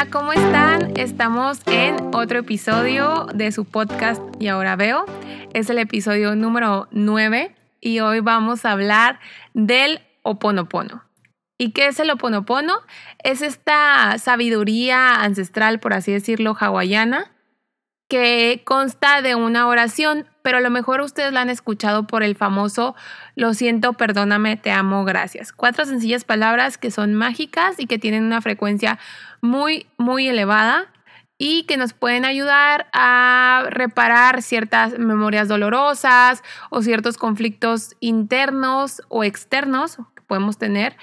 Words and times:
Hola, 0.00 0.10
¿cómo 0.12 0.32
están? 0.32 0.96
Estamos 0.96 1.60
en 1.66 2.14
otro 2.14 2.38
episodio 2.38 3.26
de 3.34 3.50
su 3.50 3.64
podcast 3.64 4.22
Y 4.38 4.46
ahora 4.46 4.76
veo. 4.76 5.04
Es 5.54 5.70
el 5.70 5.78
episodio 5.78 6.36
número 6.36 6.86
9 6.92 7.52
y 7.80 7.98
hoy 7.98 8.20
vamos 8.20 8.64
a 8.64 8.70
hablar 8.70 9.18
del 9.54 10.00
oponopono. 10.22 11.02
¿Y 11.58 11.72
qué 11.72 11.88
es 11.88 11.98
el 11.98 12.10
oponopono? 12.10 12.74
Es 13.24 13.42
esta 13.42 14.18
sabiduría 14.18 15.16
ancestral, 15.16 15.80
por 15.80 15.92
así 15.92 16.12
decirlo, 16.12 16.56
hawaiana, 16.56 17.32
que 18.08 18.62
consta 18.64 19.20
de 19.20 19.34
una 19.34 19.66
oración, 19.66 20.28
pero 20.48 20.56
a 20.56 20.62
lo 20.62 20.70
mejor 20.70 21.02
ustedes 21.02 21.30
la 21.30 21.42
han 21.42 21.50
escuchado 21.50 22.06
por 22.06 22.22
el 22.22 22.34
famoso 22.34 22.96
lo 23.34 23.52
siento, 23.52 23.92
perdóname, 23.92 24.56
te 24.56 24.70
amo, 24.70 25.04
gracias. 25.04 25.52
Cuatro 25.52 25.84
sencillas 25.84 26.24
palabras 26.24 26.78
que 26.78 26.90
son 26.90 27.14
mágicas 27.14 27.78
y 27.78 27.86
que 27.86 27.98
tienen 27.98 28.24
una 28.24 28.40
frecuencia 28.40 28.98
muy, 29.42 29.88
muy 29.98 30.26
elevada 30.26 30.86
y 31.36 31.64
que 31.64 31.76
nos 31.76 31.92
pueden 31.92 32.24
ayudar 32.24 32.86
a 32.94 33.64
reparar 33.68 34.40
ciertas 34.40 34.98
memorias 34.98 35.48
dolorosas 35.48 36.42
o 36.70 36.80
ciertos 36.80 37.18
conflictos 37.18 37.94
internos 38.00 39.02
o 39.08 39.24
externos 39.24 39.98
que 40.16 40.22
podemos 40.26 40.56
tener 40.56 40.96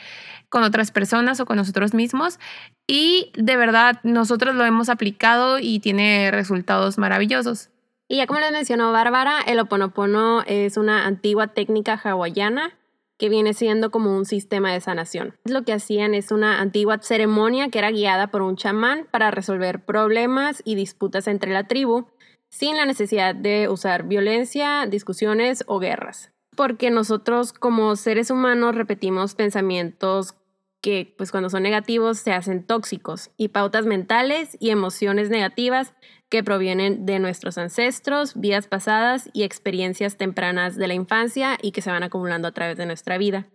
con 0.49 0.63
otras 0.63 0.89
personas 0.89 1.39
o 1.39 1.45
con 1.45 1.57
nosotros 1.57 1.93
mismos. 1.93 2.39
Y 2.87 3.31
de 3.35 3.57
verdad, 3.57 3.99
nosotros 4.01 4.55
lo 4.55 4.65
hemos 4.65 4.89
aplicado 4.89 5.59
y 5.59 5.81
tiene 5.81 6.31
resultados 6.31 6.97
maravillosos. 6.97 7.69
Y 8.07 8.17
ya 8.17 8.27
como 8.27 8.39
les 8.39 8.51
mencionó 8.51 8.91
Bárbara, 8.91 9.41
el 9.47 9.59
oponopono 9.59 10.43
es 10.45 10.77
una 10.77 11.05
antigua 11.05 11.47
técnica 11.47 11.99
hawaiana 12.03 12.77
que 13.17 13.29
viene 13.29 13.53
siendo 13.53 13.91
como 13.91 14.15
un 14.15 14.25
sistema 14.25 14.71
de 14.73 14.81
sanación. 14.81 15.35
Lo 15.45 15.63
que 15.63 15.73
hacían 15.73 16.13
es 16.13 16.31
una 16.31 16.59
antigua 16.59 16.99
ceremonia 17.01 17.69
que 17.69 17.79
era 17.79 17.91
guiada 17.91 18.27
por 18.27 18.41
un 18.41 18.57
chamán 18.57 19.07
para 19.09 19.31
resolver 19.31 19.85
problemas 19.85 20.61
y 20.65 20.75
disputas 20.75 21.27
entre 21.27 21.51
la 21.51 21.67
tribu 21.67 22.07
sin 22.49 22.77
la 22.77 22.85
necesidad 22.85 23.33
de 23.33 23.69
usar 23.69 24.03
violencia, 24.03 24.85
discusiones 24.85 25.63
o 25.67 25.79
guerras. 25.79 26.31
Porque 26.55 26.91
nosotros 26.91 27.53
como 27.53 27.95
seres 27.95 28.29
humanos 28.29 28.75
repetimos 28.75 29.35
pensamientos 29.35 30.35
que 30.85 31.11
pues 31.17 31.31
cuando 31.31 31.49
son 31.49 31.63
negativos 31.63 32.19
se 32.19 32.31
hacen 32.31 32.63
tóxicos 32.63 33.31
y 33.37 33.47
pautas 33.47 33.87
mentales 33.87 34.55
y 34.59 34.69
emociones 34.69 35.31
negativas 35.31 35.95
que 36.29 36.43
provienen 36.43 37.07
de 37.07 37.17
nuestros 37.17 37.57
ancestros, 37.57 38.39
vidas 38.39 38.67
pasadas 38.67 39.27
y 39.33 39.41
experiencias 39.41 40.15
tempranas 40.15 40.75
de 40.75 40.87
la 40.87 40.93
infancia 40.93 41.57
y 41.59 41.71
que 41.71 41.81
se 41.81 41.89
van 41.89 42.03
acumulando 42.03 42.47
a 42.47 42.51
través 42.51 42.77
de 42.77 42.85
nuestra 42.85 43.17
vida. 43.17 43.47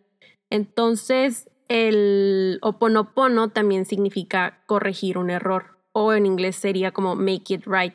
Entonces, 0.51 1.49
el 1.69 2.59
oponopono 2.63 3.51
también 3.51 3.87
significa 3.87 4.65
corregir 4.67 5.17
un 5.17 5.31
error 5.31 5.79
o 5.93 6.13
en 6.15 6.27
inglés 6.27 6.57
sería 6.57 6.91
como 6.91 7.15
make 7.15 7.55
it 7.55 7.63
right, 7.65 7.95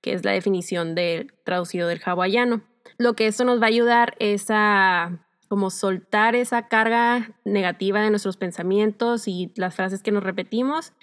que 0.00 0.12
es 0.12 0.24
la 0.24 0.32
definición 0.32 0.96
del 0.96 1.32
traducido 1.44 1.86
del 1.86 2.02
hawaiano. 2.04 2.62
Lo 2.98 3.14
que 3.14 3.28
esto 3.28 3.44
nos 3.44 3.60
va 3.60 3.66
a 3.66 3.68
ayudar 3.68 4.16
es 4.18 4.46
a 4.50 5.24
como 5.52 5.68
soltar 5.68 6.34
esa 6.34 6.66
carga 6.66 7.36
negativa 7.44 8.00
de 8.00 8.08
nuestros 8.08 8.38
pensamientos 8.38 9.28
y 9.28 9.52
las 9.54 9.74
frases 9.74 10.02
que 10.02 10.10
nos 10.10 10.22
repetimos 10.22 10.94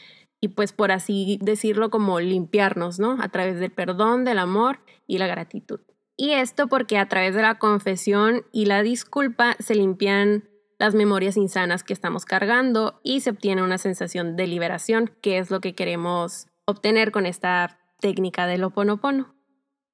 y 0.42 0.48
pues 0.48 0.74
por 0.74 0.92
así 0.92 1.38
decirlo 1.40 1.92
como 1.92 2.20
limpiarnos, 2.20 2.98
¿no? 2.98 3.18
A 3.22 3.30
través 3.30 3.60
del 3.60 3.70
perdón, 3.70 4.26
del 4.26 4.40
amor 4.40 4.80
y 5.06 5.20
la 5.20 5.28
gratitud. 5.28 5.82
Y 6.18 6.32
esto 6.32 6.66
porque 6.66 6.98
a 6.98 7.08
través 7.08 7.36
de 7.36 7.44
la 7.44 7.60
confesión 7.60 8.44
y 8.52 8.66
la 8.66 8.82
disculpa 8.82 9.56
se 9.60 9.76
limpian 9.76 10.50
las 10.80 10.96
memorias 10.96 11.38
insanas 11.38 11.84
que 11.84 11.94
estamos 11.94 12.26
cargando 12.26 13.00
y 13.04 13.20
se 13.20 13.30
obtiene 13.30 13.62
una 13.62 13.78
sensación 13.78 14.36
de 14.36 14.48
liberación, 14.48 15.12
que 15.22 15.38
es 15.38 15.52
lo 15.52 15.62
que 15.62 15.76
queremos 15.76 16.48
obtener 16.66 17.12
con 17.12 17.28
esta 17.28 17.78
técnica 18.00 18.48
del 18.48 18.64
oponopono. 18.64 19.39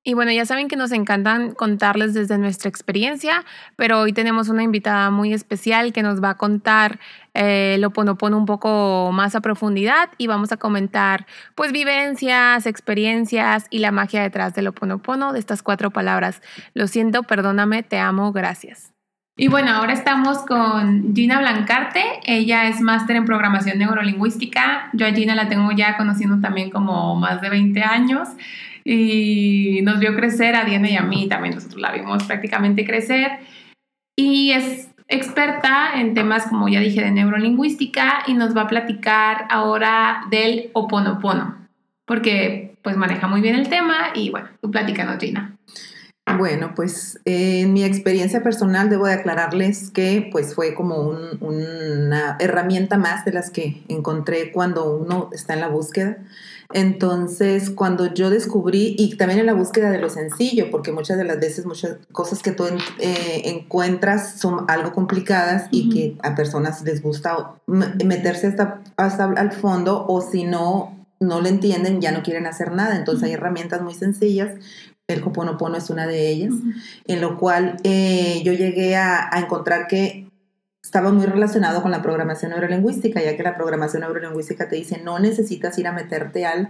Y 0.07 0.13
bueno, 0.13 0.31
ya 0.31 0.45
saben 0.45 0.67
que 0.67 0.75
nos 0.75 0.91
encantan 0.91 1.55
contarles 1.55 2.13
desde 2.13 2.37
nuestra 2.37 2.69
experiencia, 2.69 3.43
pero 3.75 4.01
hoy 4.01 4.13
tenemos 4.13 4.49
una 4.49 4.61
invitada 4.61 5.09
muy 5.09 5.33
especial 5.33 5.93
que 5.93 6.03
nos 6.03 6.23
va 6.23 6.29
a 6.29 6.37
contar 6.37 6.99
eh, 7.33 7.77
lo 7.79 7.89
Ponopono 7.89 8.37
un 8.37 8.45
poco 8.45 9.09
más 9.11 9.33
a 9.33 9.41
profundidad 9.41 10.11
y 10.19 10.27
vamos 10.27 10.51
a 10.51 10.57
comentar 10.57 11.25
pues 11.55 11.71
vivencias, 11.71 12.67
experiencias 12.67 13.65
y 13.71 13.79
la 13.79 13.91
magia 13.91 14.21
detrás 14.21 14.53
de 14.53 14.61
lo 14.61 14.73
Ponopono, 14.73 15.33
de 15.33 15.39
estas 15.39 15.63
cuatro 15.63 15.89
palabras. 15.89 16.43
Lo 16.75 16.85
siento, 16.85 17.23
perdóname, 17.23 17.81
te 17.81 17.97
amo, 17.97 18.31
gracias. 18.31 18.94
Y 19.37 19.49
bueno, 19.49 19.71
ahora 19.71 19.91
estamos 19.91 20.37
con 20.39 21.13
Gina 21.13 21.39
Blancarte. 21.39 22.01
Ella 22.23 22.69
es 22.69 22.79
máster 22.79 23.17
en 23.17 23.25
programación 23.25 23.77
neurolingüística. 23.77 24.89
Yo 24.93 25.05
a 25.05 25.11
Gina 25.11 25.35
la 25.35 25.49
tengo 25.49 25.73
ya 25.73 25.97
conociendo 25.97 26.39
también 26.39 26.69
como 26.69 27.15
más 27.15 27.41
de 27.41 27.49
20 27.49 27.83
años 27.83 28.29
y 28.85 29.81
nos 29.83 29.99
vio 29.99 30.15
crecer 30.15 30.55
a 30.55 30.63
Diana 30.63 30.89
y 30.89 30.95
a 30.95 31.01
mí, 31.01 31.27
también 31.27 31.55
nosotros 31.55 31.81
la 31.81 31.91
vimos 31.91 32.23
prácticamente 32.23 32.85
crecer 32.85 33.39
y 34.15 34.51
es 34.51 34.89
experta 35.09 35.99
en 35.99 36.13
temas, 36.13 36.47
como 36.47 36.69
ya 36.69 36.79
dije, 36.79 37.01
de 37.01 37.11
neurolingüística 37.11 38.23
y 38.27 38.35
nos 38.35 38.55
va 38.55 38.61
a 38.61 38.67
platicar 38.67 39.47
ahora 39.49 40.27
del 40.29 40.69
oponopono, 40.73 41.67
porque 42.05 42.77
pues 42.81 42.95
maneja 42.95 43.27
muy 43.27 43.41
bien 43.41 43.55
el 43.55 43.67
tema 43.67 44.11
y 44.13 44.29
bueno, 44.29 44.47
tú 44.61 44.71
platícanos, 44.71 45.17
Gina. 45.19 45.57
Bueno, 46.37 46.73
pues 46.75 47.19
en 47.25 47.73
mi 47.73 47.83
experiencia 47.83 48.43
personal 48.43 48.89
debo 48.89 49.05
de 49.05 49.13
aclararles 49.13 49.89
que 49.91 50.29
pues 50.31 50.53
fue 50.55 50.73
como 50.73 51.11
una 51.41 52.37
herramienta 52.39 52.97
más 52.97 53.25
de 53.25 53.33
las 53.33 53.49
que 53.49 53.83
encontré 53.87 54.51
cuando 54.51 54.95
uno 54.95 55.29
está 55.33 55.53
en 55.53 55.61
la 55.61 55.67
búsqueda. 55.67 56.17
Entonces, 56.73 57.69
cuando 57.69 58.13
yo 58.13 58.29
descubrí, 58.29 58.95
y 58.97 59.15
también 59.17 59.39
en 59.39 59.45
la 59.45 59.53
búsqueda 59.53 59.91
de 59.91 59.99
lo 59.99 60.09
sencillo, 60.09 60.71
porque 60.71 60.91
muchas 60.91 61.17
de 61.17 61.23
las 61.23 61.39
veces 61.39 61.65
muchas 61.65 61.97
cosas 62.11 62.41
que 62.41 62.51
tú 62.51 62.65
eh, 62.99 63.41
encuentras 63.45 64.39
son 64.39 64.65
algo 64.67 64.91
complicadas 64.91 65.67
y 65.71 65.89
que 65.89 66.17
a 66.23 66.35
personas 66.35 66.81
les 66.81 67.01
gusta 67.01 67.55
meterse 67.67 68.47
hasta, 68.47 68.81
hasta 68.97 69.25
al 69.25 69.51
fondo 69.51 70.05
o 70.07 70.21
si 70.21 70.43
no, 70.43 71.05
no 71.19 71.39
lo 71.39 71.47
entienden, 71.47 72.01
ya 72.01 72.11
no 72.11 72.23
quieren 72.23 72.47
hacer 72.47 72.71
nada. 72.71 72.97
Entonces 72.97 73.23
hay 73.23 73.33
herramientas 73.33 73.81
muy 73.81 73.93
sencillas. 73.93 74.51
El 75.07 75.23
Hoponopono 75.23 75.77
es 75.77 75.89
una 75.89 76.07
de 76.07 76.29
ellas, 76.29 76.53
en 77.05 77.21
lo 77.21 77.37
cual 77.37 77.77
eh, 77.83 78.41
yo 78.43 78.53
llegué 78.53 78.95
a, 78.95 79.29
a 79.31 79.39
encontrar 79.39 79.87
que 79.87 80.27
estaba 80.83 81.11
muy 81.11 81.25
relacionado 81.25 81.81
con 81.81 81.91
la 81.91 82.01
programación 82.01 82.51
neurolingüística, 82.51 83.21
ya 83.21 83.35
que 83.35 83.43
la 83.43 83.55
programación 83.55 84.01
neurolingüística 84.01 84.67
te 84.67 84.75
dice 84.75 85.01
no 85.03 85.19
necesitas 85.19 85.77
ir 85.77 85.87
a 85.87 85.91
meterte 85.91 86.45
al 86.45 86.69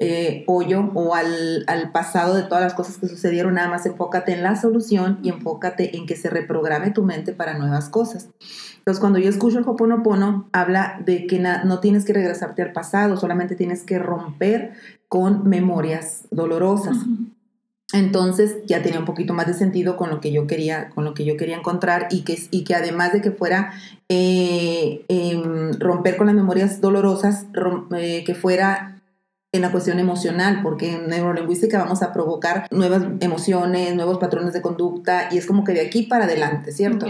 eh, 0.00 0.44
hoyo 0.46 0.90
o 0.94 1.14
al, 1.14 1.64
al, 1.66 1.90
pasado 1.90 2.34
de 2.34 2.42
todas 2.42 2.62
las 2.62 2.74
cosas 2.74 2.98
que 2.98 3.08
sucedieron, 3.08 3.54
nada 3.54 3.70
más 3.70 3.86
enfócate 3.86 4.32
en 4.32 4.42
la 4.42 4.54
solución 4.54 5.18
y 5.22 5.30
enfócate 5.30 5.96
en 5.96 6.06
que 6.06 6.14
se 6.14 6.28
reprograme 6.28 6.90
tu 6.90 7.04
mente 7.04 7.32
para 7.32 7.56
nuevas 7.58 7.88
cosas. 7.88 8.28
Entonces, 8.76 9.00
cuando 9.00 9.18
yo 9.18 9.30
escucho 9.30 9.58
el 9.58 9.64
Hoponopono, 9.66 10.48
habla 10.52 11.00
de 11.04 11.26
que 11.26 11.38
no 11.38 11.80
tienes 11.80 12.04
que 12.04 12.12
regresarte 12.12 12.62
al 12.62 12.72
pasado, 12.72 13.16
solamente 13.16 13.56
tienes 13.56 13.82
que 13.82 13.98
romper 13.98 14.74
con 15.08 15.48
memorias 15.48 16.24
dolorosas. 16.30 16.98
Entonces 17.92 18.58
ya 18.66 18.82
tenía 18.82 18.98
un 18.98 19.06
poquito 19.06 19.32
más 19.32 19.46
de 19.46 19.54
sentido 19.54 19.96
con 19.96 20.10
lo 20.10 20.20
que 20.20 20.30
yo 20.30 20.46
quería, 20.46 20.90
con 20.90 21.04
lo 21.04 21.14
que 21.14 21.24
yo 21.24 21.38
quería 21.38 21.56
encontrar 21.56 22.08
y 22.10 22.20
que, 22.20 22.38
y 22.50 22.64
que 22.64 22.74
además 22.74 23.12
de 23.12 23.22
que 23.22 23.30
fuera 23.30 23.72
eh, 24.10 25.04
em, 25.08 25.72
romper 25.78 26.16
con 26.18 26.26
las 26.26 26.36
memorias 26.36 26.82
dolorosas, 26.82 27.46
eh, 27.96 28.24
que 28.24 28.34
fuera 28.34 28.97
en 29.50 29.62
la 29.62 29.72
cuestión 29.72 29.98
emocional, 29.98 30.60
porque 30.62 30.92
en 30.92 31.08
neurolingüística 31.08 31.78
vamos 31.78 32.02
a 32.02 32.12
provocar 32.12 32.66
nuevas 32.70 33.04
emociones, 33.20 33.94
nuevos 33.94 34.18
patrones 34.18 34.52
de 34.52 34.60
conducta 34.60 35.28
y 35.30 35.38
es 35.38 35.46
como 35.46 35.64
que 35.64 35.72
de 35.72 35.80
aquí 35.80 36.02
para 36.02 36.24
adelante, 36.24 36.70
¿cierto? 36.70 37.06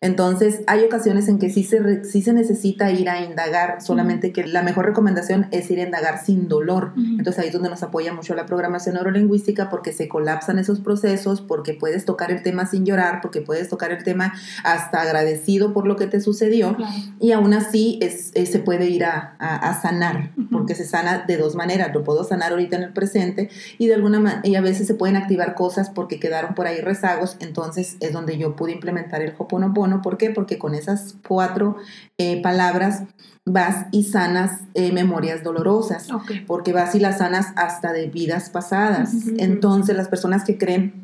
Entonces, 0.00 0.62
hay 0.66 0.84
ocasiones 0.84 1.28
en 1.28 1.38
que 1.38 1.50
sí 1.50 1.64
se, 1.64 2.02
sí 2.04 2.22
se 2.22 2.32
necesita 2.32 2.90
ir 2.90 3.10
a 3.10 3.20
indagar, 3.22 3.82
solamente 3.82 4.32
que 4.32 4.46
la 4.46 4.62
mejor 4.62 4.86
recomendación 4.86 5.48
es 5.50 5.70
ir 5.70 5.80
a 5.80 5.82
indagar 5.82 6.24
sin 6.24 6.48
dolor. 6.48 6.94
Entonces, 6.96 7.38
ahí 7.38 7.48
es 7.48 7.52
donde 7.52 7.68
nos 7.68 7.82
apoya 7.82 8.14
mucho 8.14 8.34
la 8.34 8.46
programación 8.46 8.94
neurolingüística 8.94 9.68
porque 9.68 9.92
se 9.92 10.08
colapsan 10.08 10.58
esos 10.58 10.80
procesos, 10.80 11.42
porque 11.42 11.74
puedes 11.74 12.06
tocar 12.06 12.30
el 12.30 12.42
tema 12.42 12.64
sin 12.66 12.86
llorar, 12.86 13.20
porque 13.20 13.42
puedes 13.42 13.68
tocar 13.68 13.92
el 13.92 14.02
tema 14.02 14.32
hasta 14.64 15.02
agradecido 15.02 15.74
por 15.74 15.86
lo 15.86 15.96
que 15.96 16.06
te 16.06 16.22
sucedió 16.22 16.74
y 17.20 17.32
aún 17.32 17.52
así 17.52 17.98
es, 18.00 18.32
se 18.32 18.58
puede 18.60 18.86
ir 18.86 19.04
a, 19.04 19.36
a 19.38 19.80
sanar, 19.80 20.30
porque 20.50 20.74
se 20.74 20.86
sana 20.86 21.24
de 21.26 21.36
dos 21.36 21.54
maneras 21.54 21.81
lo 21.88 22.04
puedo 22.04 22.24
sanar 22.24 22.52
ahorita 22.52 22.76
en 22.76 22.82
el 22.82 22.92
presente 22.92 23.50
y 23.78 23.86
de 23.86 23.94
alguna 23.94 24.40
y 24.44 24.54
a 24.54 24.60
veces 24.60 24.86
se 24.86 24.94
pueden 24.94 25.16
activar 25.16 25.54
cosas 25.54 25.90
porque 25.90 26.20
quedaron 26.20 26.54
por 26.54 26.66
ahí 26.66 26.80
rezagos, 26.80 27.36
entonces 27.40 27.96
es 28.00 28.12
donde 28.12 28.38
yo 28.38 28.56
pude 28.56 28.72
implementar 28.72 29.22
el 29.22 29.34
Hoponopono. 29.36 30.02
¿Por 30.02 30.18
qué? 30.18 30.30
Porque 30.30 30.58
con 30.58 30.74
esas 30.74 31.16
cuatro 31.26 31.76
eh, 32.18 32.40
palabras 32.42 33.04
vas 33.44 33.86
y 33.90 34.04
sanas 34.04 34.60
eh, 34.74 34.92
memorias 34.92 35.42
dolorosas, 35.42 36.08
porque 36.46 36.72
vas 36.72 36.94
y 36.94 37.00
las 37.00 37.18
sanas 37.18 37.48
hasta 37.56 37.92
de 37.92 38.06
vidas 38.06 38.50
pasadas. 38.50 39.12
Entonces 39.38 39.96
las 39.96 40.08
personas 40.08 40.44
que 40.44 40.58
creen 40.58 41.01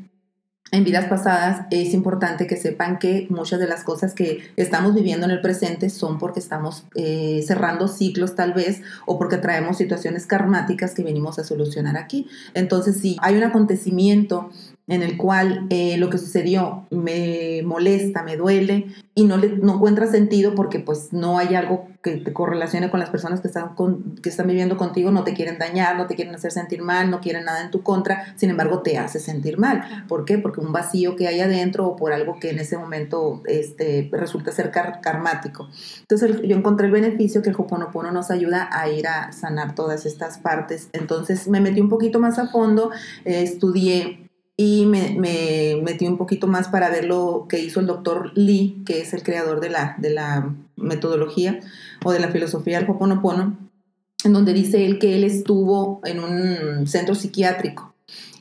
en 0.70 0.84
vidas 0.84 1.06
pasadas, 1.06 1.66
es 1.70 1.94
importante 1.94 2.46
que 2.46 2.56
sepan 2.56 2.98
que 2.98 3.26
muchas 3.30 3.58
de 3.58 3.66
las 3.66 3.84
cosas 3.84 4.14
que 4.14 4.50
estamos 4.56 4.94
viviendo 4.94 5.24
en 5.24 5.32
el 5.32 5.40
presente 5.40 5.88
son 5.88 6.18
porque 6.18 6.40
estamos 6.40 6.84
eh, 6.94 7.42
cerrando 7.46 7.88
ciclos 7.88 8.34
tal 8.34 8.52
vez 8.52 8.82
o 9.06 9.18
porque 9.18 9.38
traemos 9.38 9.78
situaciones 9.78 10.26
karmáticas 10.26 10.94
que 10.94 11.02
venimos 11.02 11.38
a 11.38 11.44
solucionar 11.44 11.96
aquí. 11.96 12.28
Entonces, 12.54 12.98
si 12.98 13.16
hay 13.22 13.36
un 13.36 13.44
acontecimiento 13.44 14.50
en 14.88 15.02
el 15.02 15.16
cual 15.16 15.66
eh, 15.70 15.96
lo 15.98 16.10
que 16.10 16.18
sucedió 16.18 16.86
me 16.90 17.62
molesta, 17.64 18.22
me 18.22 18.36
duele 18.36 18.86
y 19.14 19.24
no, 19.24 19.36
le, 19.36 19.50
no 19.50 19.74
encuentra 19.74 20.06
sentido 20.06 20.54
porque 20.54 20.80
pues 20.80 21.12
no 21.12 21.38
hay 21.38 21.54
algo 21.54 21.86
que 22.02 22.16
te 22.16 22.32
correlacione 22.32 22.90
con 22.90 23.00
las 23.00 23.10
personas 23.10 23.40
que 23.40 23.48
están, 23.48 23.74
con, 23.74 24.16
que 24.16 24.28
están 24.28 24.46
viviendo 24.46 24.76
contigo, 24.76 25.10
no 25.10 25.24
te 25.24 25.34
quieren 25.34 25.58
dañar, 25.58 25.96
no 25.96 26.06
te 26.06 26.14
quieren 26.14 26.34
hacer 26.34 26.52
sentir 26.52 26.82
mal, 26.82 27.10
no 27.10 27.20
quieren 27.20 27.44
nada 27.44 27.62
en 27.62 27.70
tu 27.70 27.82
contra, 27.82 28.34
sin 28.36 28.50
embargo 28.50 28.80
te 28.82 28.96
hace 28.96 29.18
sentir 29.18 29.58
mal. 29.58 30.06
¿Por 30.08 30.24
qué? 30.24 30.38
Porque 30.38 30.60
un 30.60 30.72
vacío 30.72 31.16
que 31.16 31.28
hay 31.28 31.40
adentro 31.40 31.86
o 31.86 31.96
por 31.96 32.12
algo 32.12 32.38
que 32.38 32.50
en 32.50 32.60
ese 32.60 32.78
momento 32.78 33.42
este, 33.46 34.08
resulta 34.12 34.52
ser 34.52 34.70
karmático. 34.70 35.68
Entonces 36.00 36.40
yo 36.42 36.56
encontré 36.56 36.86
el 36.86 36.92
beneficio 36.92 37.42
que 37.42 37.50
el 37.50 37.56
Hoponopono 37.58 38.12
nos 38.12 38.30
ayuda 38.30 38.68
a 38.72 38.88
ir 38.88 39.06
a 39.08 39.32
sanar 39.32 39.74
todas 39.74 40.06
estas 40.06 40.38
partes. 40.38 40.88
Entonces 40.92 41.48
me 41.48 41.60
metí 41.60 41.80
un 41.80 41.88
poquito 41.88 42.20
más 42.20 42.38
a 42.38 42.46
fondo, 42.46 42.90
eh, 43.24 43.42
estudié 43.42 44.27
y 44.60 44.86
me, 44.86 45.14
me, 45.16 45.80
metí 45.82 46.06
un 46.08 46.18
poquito 46.18 46.48
más 46.48 46.66
para 46.66 46.90
ver 46.90 47.04
lo 47.04 47.46
que 47.48 47.60
hizo 47.60 47.78
el 47.78 47.86
doctor 47.86 48.32
Lee, 48.34 48.82
que 48.84 49.00
es 49.00 49.14
el 49.14 49.22
creador 49.22 49.60
de 49.60 49.70
la, 49.70 49.94
de 49.98 50.10
la 50.10 50.52
metodología 50.76 51.60
o 52.04 52.10
de 52.10 52.18
la 52.18 52.28
filosofía 52.28 52.80
del 52.80 52.90
Hoponopono, 52.90 53.56
en 54.24 54.32
donde 54.32 54.52
dice 54.52 54.84
él 54.84 54.98
que 54.98 55.14
él 55.14 55.22
estuvo 55.22 56.00
en 56.04 56.18
un 56.18 56.88
centro 56.88 57.14
psiquiátrico 57.14 57.94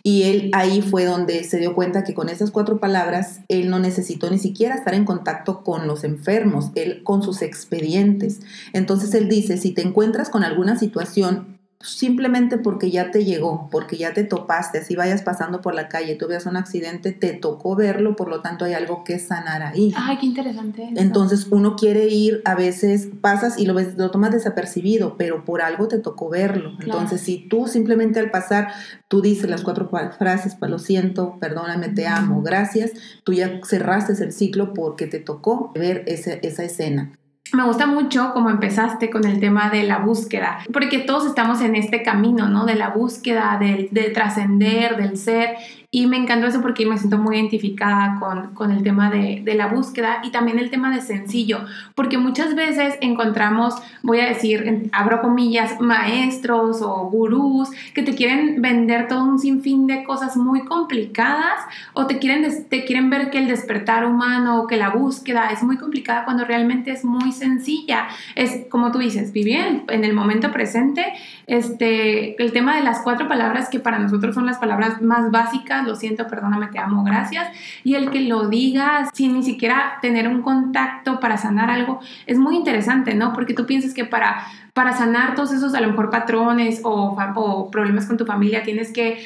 y 0.08 0.24
él 0.24 0.52
ahí 0.54 0.82
fue 0.82 1.04
donde 1.04 1.44
se 1.44 1.60
dio 1.60 1.76
cuenta 1.76 2.06
que 2.06 2.14
con 2.14 2.30
esas 2.30 2.50
cuatro 2.50 2.80
palabras 2.80 3.42
él 3.50 3.70
no 3.70 3.78
necesitó 3.78 4.30
ni 4.30 4.40
siquiera 4.40 4.74
estar 4.74 4.94
en 4.94 5.04
contacto 5.04 5.64
con 5.64 5.86
los 5.86 6.06
enfermos, 6.06 6.72
él 6.76 7.04
con 7.04 7.22
sus 7.22 7.42
expedientes. 7.42 8.40
Entonces 8.72 9.14
él 9.16 9.28
dice, 9.28 9.58
si 9.58 9.72
te 9.72 9.82
encuentras 9.82 10.30
con 10.30 10.46
alguna 10.46 10.80
situación 10.80 11.57
simplemente 11.80 12.58
porque 12.58 12.90
ya 12.90 13.12
te 13.12 13.24
llegó, 13.24 13.70
porque 13.72 13.98
ya 13.98 14.14
te 14.14 14.24
topaste, 14.24 14.80
así 14.80 14.96
vayas 14.96 15.22
pasando 15.22 15.62
por 15.62 15.76
la 15.76 15.88
calle, 15.88 16.16
tú 16.16 16.28
veas 16.28 16.46
un 16.48 16.58
accidente, 16.58 17.12
te 17.12 17.34
tocó 17.34 17.76
verlo, 17.76 18.16
por 18.16 18.30
lo 18.30 18.42
tanto 18.42 18.66
hay 18.66 18.74
algo 18.74 19.04
que 19.04 19.20
sanar 19.20 19.62
ahí. 19.62 19.94
Ay, 19.96 20.18
qué 20.18 20.26
interesante. 20.26 20.90
Entonces 20.96 21.48
uno 21.52 21.76
quiere 21.76 22.08
ir, 22.08 22.42
a 22.46 22.56
veces 22.56 23.10
pasas 23.22 23.60
y 23.60 23.66
lo 23.66 23.76
ves, 23.76 23.96
lo 23.98 24.10
tomas 24.10 24.32
desapercibido, 24.32 25.18
pero 25.18 25.46
por 25.46 25.62
algo 25.62 25.88
te 25.88 26.00
tocó 26.00 26.30
verlo. 26.30 26.72
Entonces 26.80 27.22
si 27.22 27.48
tú 27.48 27.68
simplemente 27.68 28.20
al 28.20 28.32
pasar, 28.32 28.70
tú 29.08 29.22
dices 29.22 29.50
las 29.50 29.62
cuatro 29.62 29.90
frases, 30.18 30.58
lo 30.60 30.80
siento, 30.80 31.38
perdóname, 31.40 31.90
te 31.90 32.08
amo, 32.08 32.42
gracias, 32.42 32.92
tú 33.24 33.34
ya 33.34 33.62
cerraste 33.64 34.14
el 34.24 34.32
ciclo 34.32 34.74
porque 34.74 35.08
te 35.08 35.20
tocó 35.20 35.72
ver 35.76 36.04
esa 36.08 36.64
escena. 36.64 37.14
Me 37.54 37.64
gusta 37.64 37.88
mucho 37.88 38.32
cómo 38.34 38.50
empezaste 38.50 39.10
con 39.10 39.26
el 39.26 39.40
tema 39.40 39.70
de 39.70 39.84
la 39.84 40.00
búsqueda, 40.00 40.60
porque 40.74 41.00
todos 41.00 41.26
estamos 41.26 41.62
en 41.62 41.76
este 41.76 42.04
camino, 42.04 42.50
¿no? 42.50 42.66
De 42.66 42.76
la 42.76 42.90
búsqueda, 42.90 43.58
de, 43.60 43.88
de 43.92 44.10
trascender, 44.10 44.98
del 44.98 45.18
ser, 45.18 45.56
y 45.98 46.06
me 46.06 46.18
encantó 46.18 46.46
eso 46.46 46.62
porque 46.62 46.86
me 46.86 46.96
siento 47.00 47.18
muy 47.18 47.38
identificada 47.38 48.20
con, 48.20 48.54
con 48.54 48.70
el 48.70 48.84
tema 48.84 49.10
de, 49.10 49.42
de, 49.44 49.56
la 49.56 49.66
búsqueda 49.66 50.20
y 50.24 50.30
también 50.30 50.60
el 50.60 50.70
tema 50.70 50.94
de 50.94 51.02
sencillo, 51.02 51.66
porque 51.96 52.20
muchas 52.20 52.54
veces 52.54 53.00
encontramos, 53.02 53.74
voy 54.04 54.20
a 54.20 54.28
decir, 54.28 54.92
abro 54.92 55.22
comillas, 55.22 55.82
maestros 55.82 56.84
o 56.84 57.10
gurús 57.10 57.72
que 57.96 58.04
te 58.04 58.14
quieren 58.14 58.62
vender 58.62 59.08
todo 59.08 59.24
un 59.24 59.40
sinfín 59.40 59.88
de 59.88 60.04
cosas 60.04 60.38
muy 60.38 60.66
complicadas 60.66 61.66
o 61.94 62.06
te 62.06 62.20
quieren, 62.20 62.46
te 62.70 62.86
quieren 62.86 63.10
ver 63.10 63.32
que 63.32 63.40
el 63.40 63.48
despertar 63.48 64.06
humano 64.06 64.62
o 64.62 64.68
que 64.68 64.78
la 64.78 64.92
búsqueda 64.92 65.50
es 65.50 65.64
muy 65.64 65.78
complicada 65.78 66.26
cuando 66.26 66.46
realmente 66.46 66.92
es 66.92 67.06
muy 67.06 67.32
sencilla. 67.32 68.08
Es 68.36 68.68
como 68.70 68.92
tú 68.92 69.00
dices, 69.00 69.34
vivir 69.34 69.84
en 69.88 70.04
el 70.04 70.14
momento 70.14 70.52
presente, 70.52 71.04
este, 71.48 72.40
el 72.40 72.52
tema 72.52 72.76
de 72.76 72.84
las 72.84 73.00
cuatro 73.00 73.28
palabras 73.28 73.70
que 73.70 73.80
para 73.80 73.98
nosotros 73.98 74.36
son 74.36 74.46
las 74.46 74.60
palabras 74.60 75.02
más 75.02 75.32
básicas 75.32 75.87
lo 75.88 75.96
siento, 75.96 76.28
perdóname, 76.28 76.68
te 76.68 76.80
amo, 76.80 77.04
gracias. 77.04 77.48
Y 77.84 77.96
el 77.96 78.12
que 78.12 78.22
lo 78.22 78.50
diga 78.50 79.10
sin 79.14 79.34
ni 79.34 79.44
siquiera 79.44 79.98
tener 80.02 80.28
un 80.28 80.42
contacto 80.42 81.20
para 81.20 81.38
sanar 81.38 81.70
algo 81.70 82.00
es 82.26 82.38
muy 82.38 82.56
interesante, 82.56 83.16
¿no? 83.16 83.34
Porque 83.34 83.54
tú 83.54 83.66
piensas 83.66 83.94
que 83.94 84.06
para, 84.06 84.46
para 84.74 84.94
sanar 84.94 85.36
todos 85.36 85.52
esos 85.54 85.74
a 85.74 85.82
lo 85.82 85.88
mejor 85.88 86.10
patrones 86.10 86.82
o, 86.84 87.18
o 87.36 87.72
problemas 87.72 88.06
con 88.06 88.18
tu 88.18 88.26
familia 88.26 88.64
tienes 88.64 88.92
que 88.92 89.18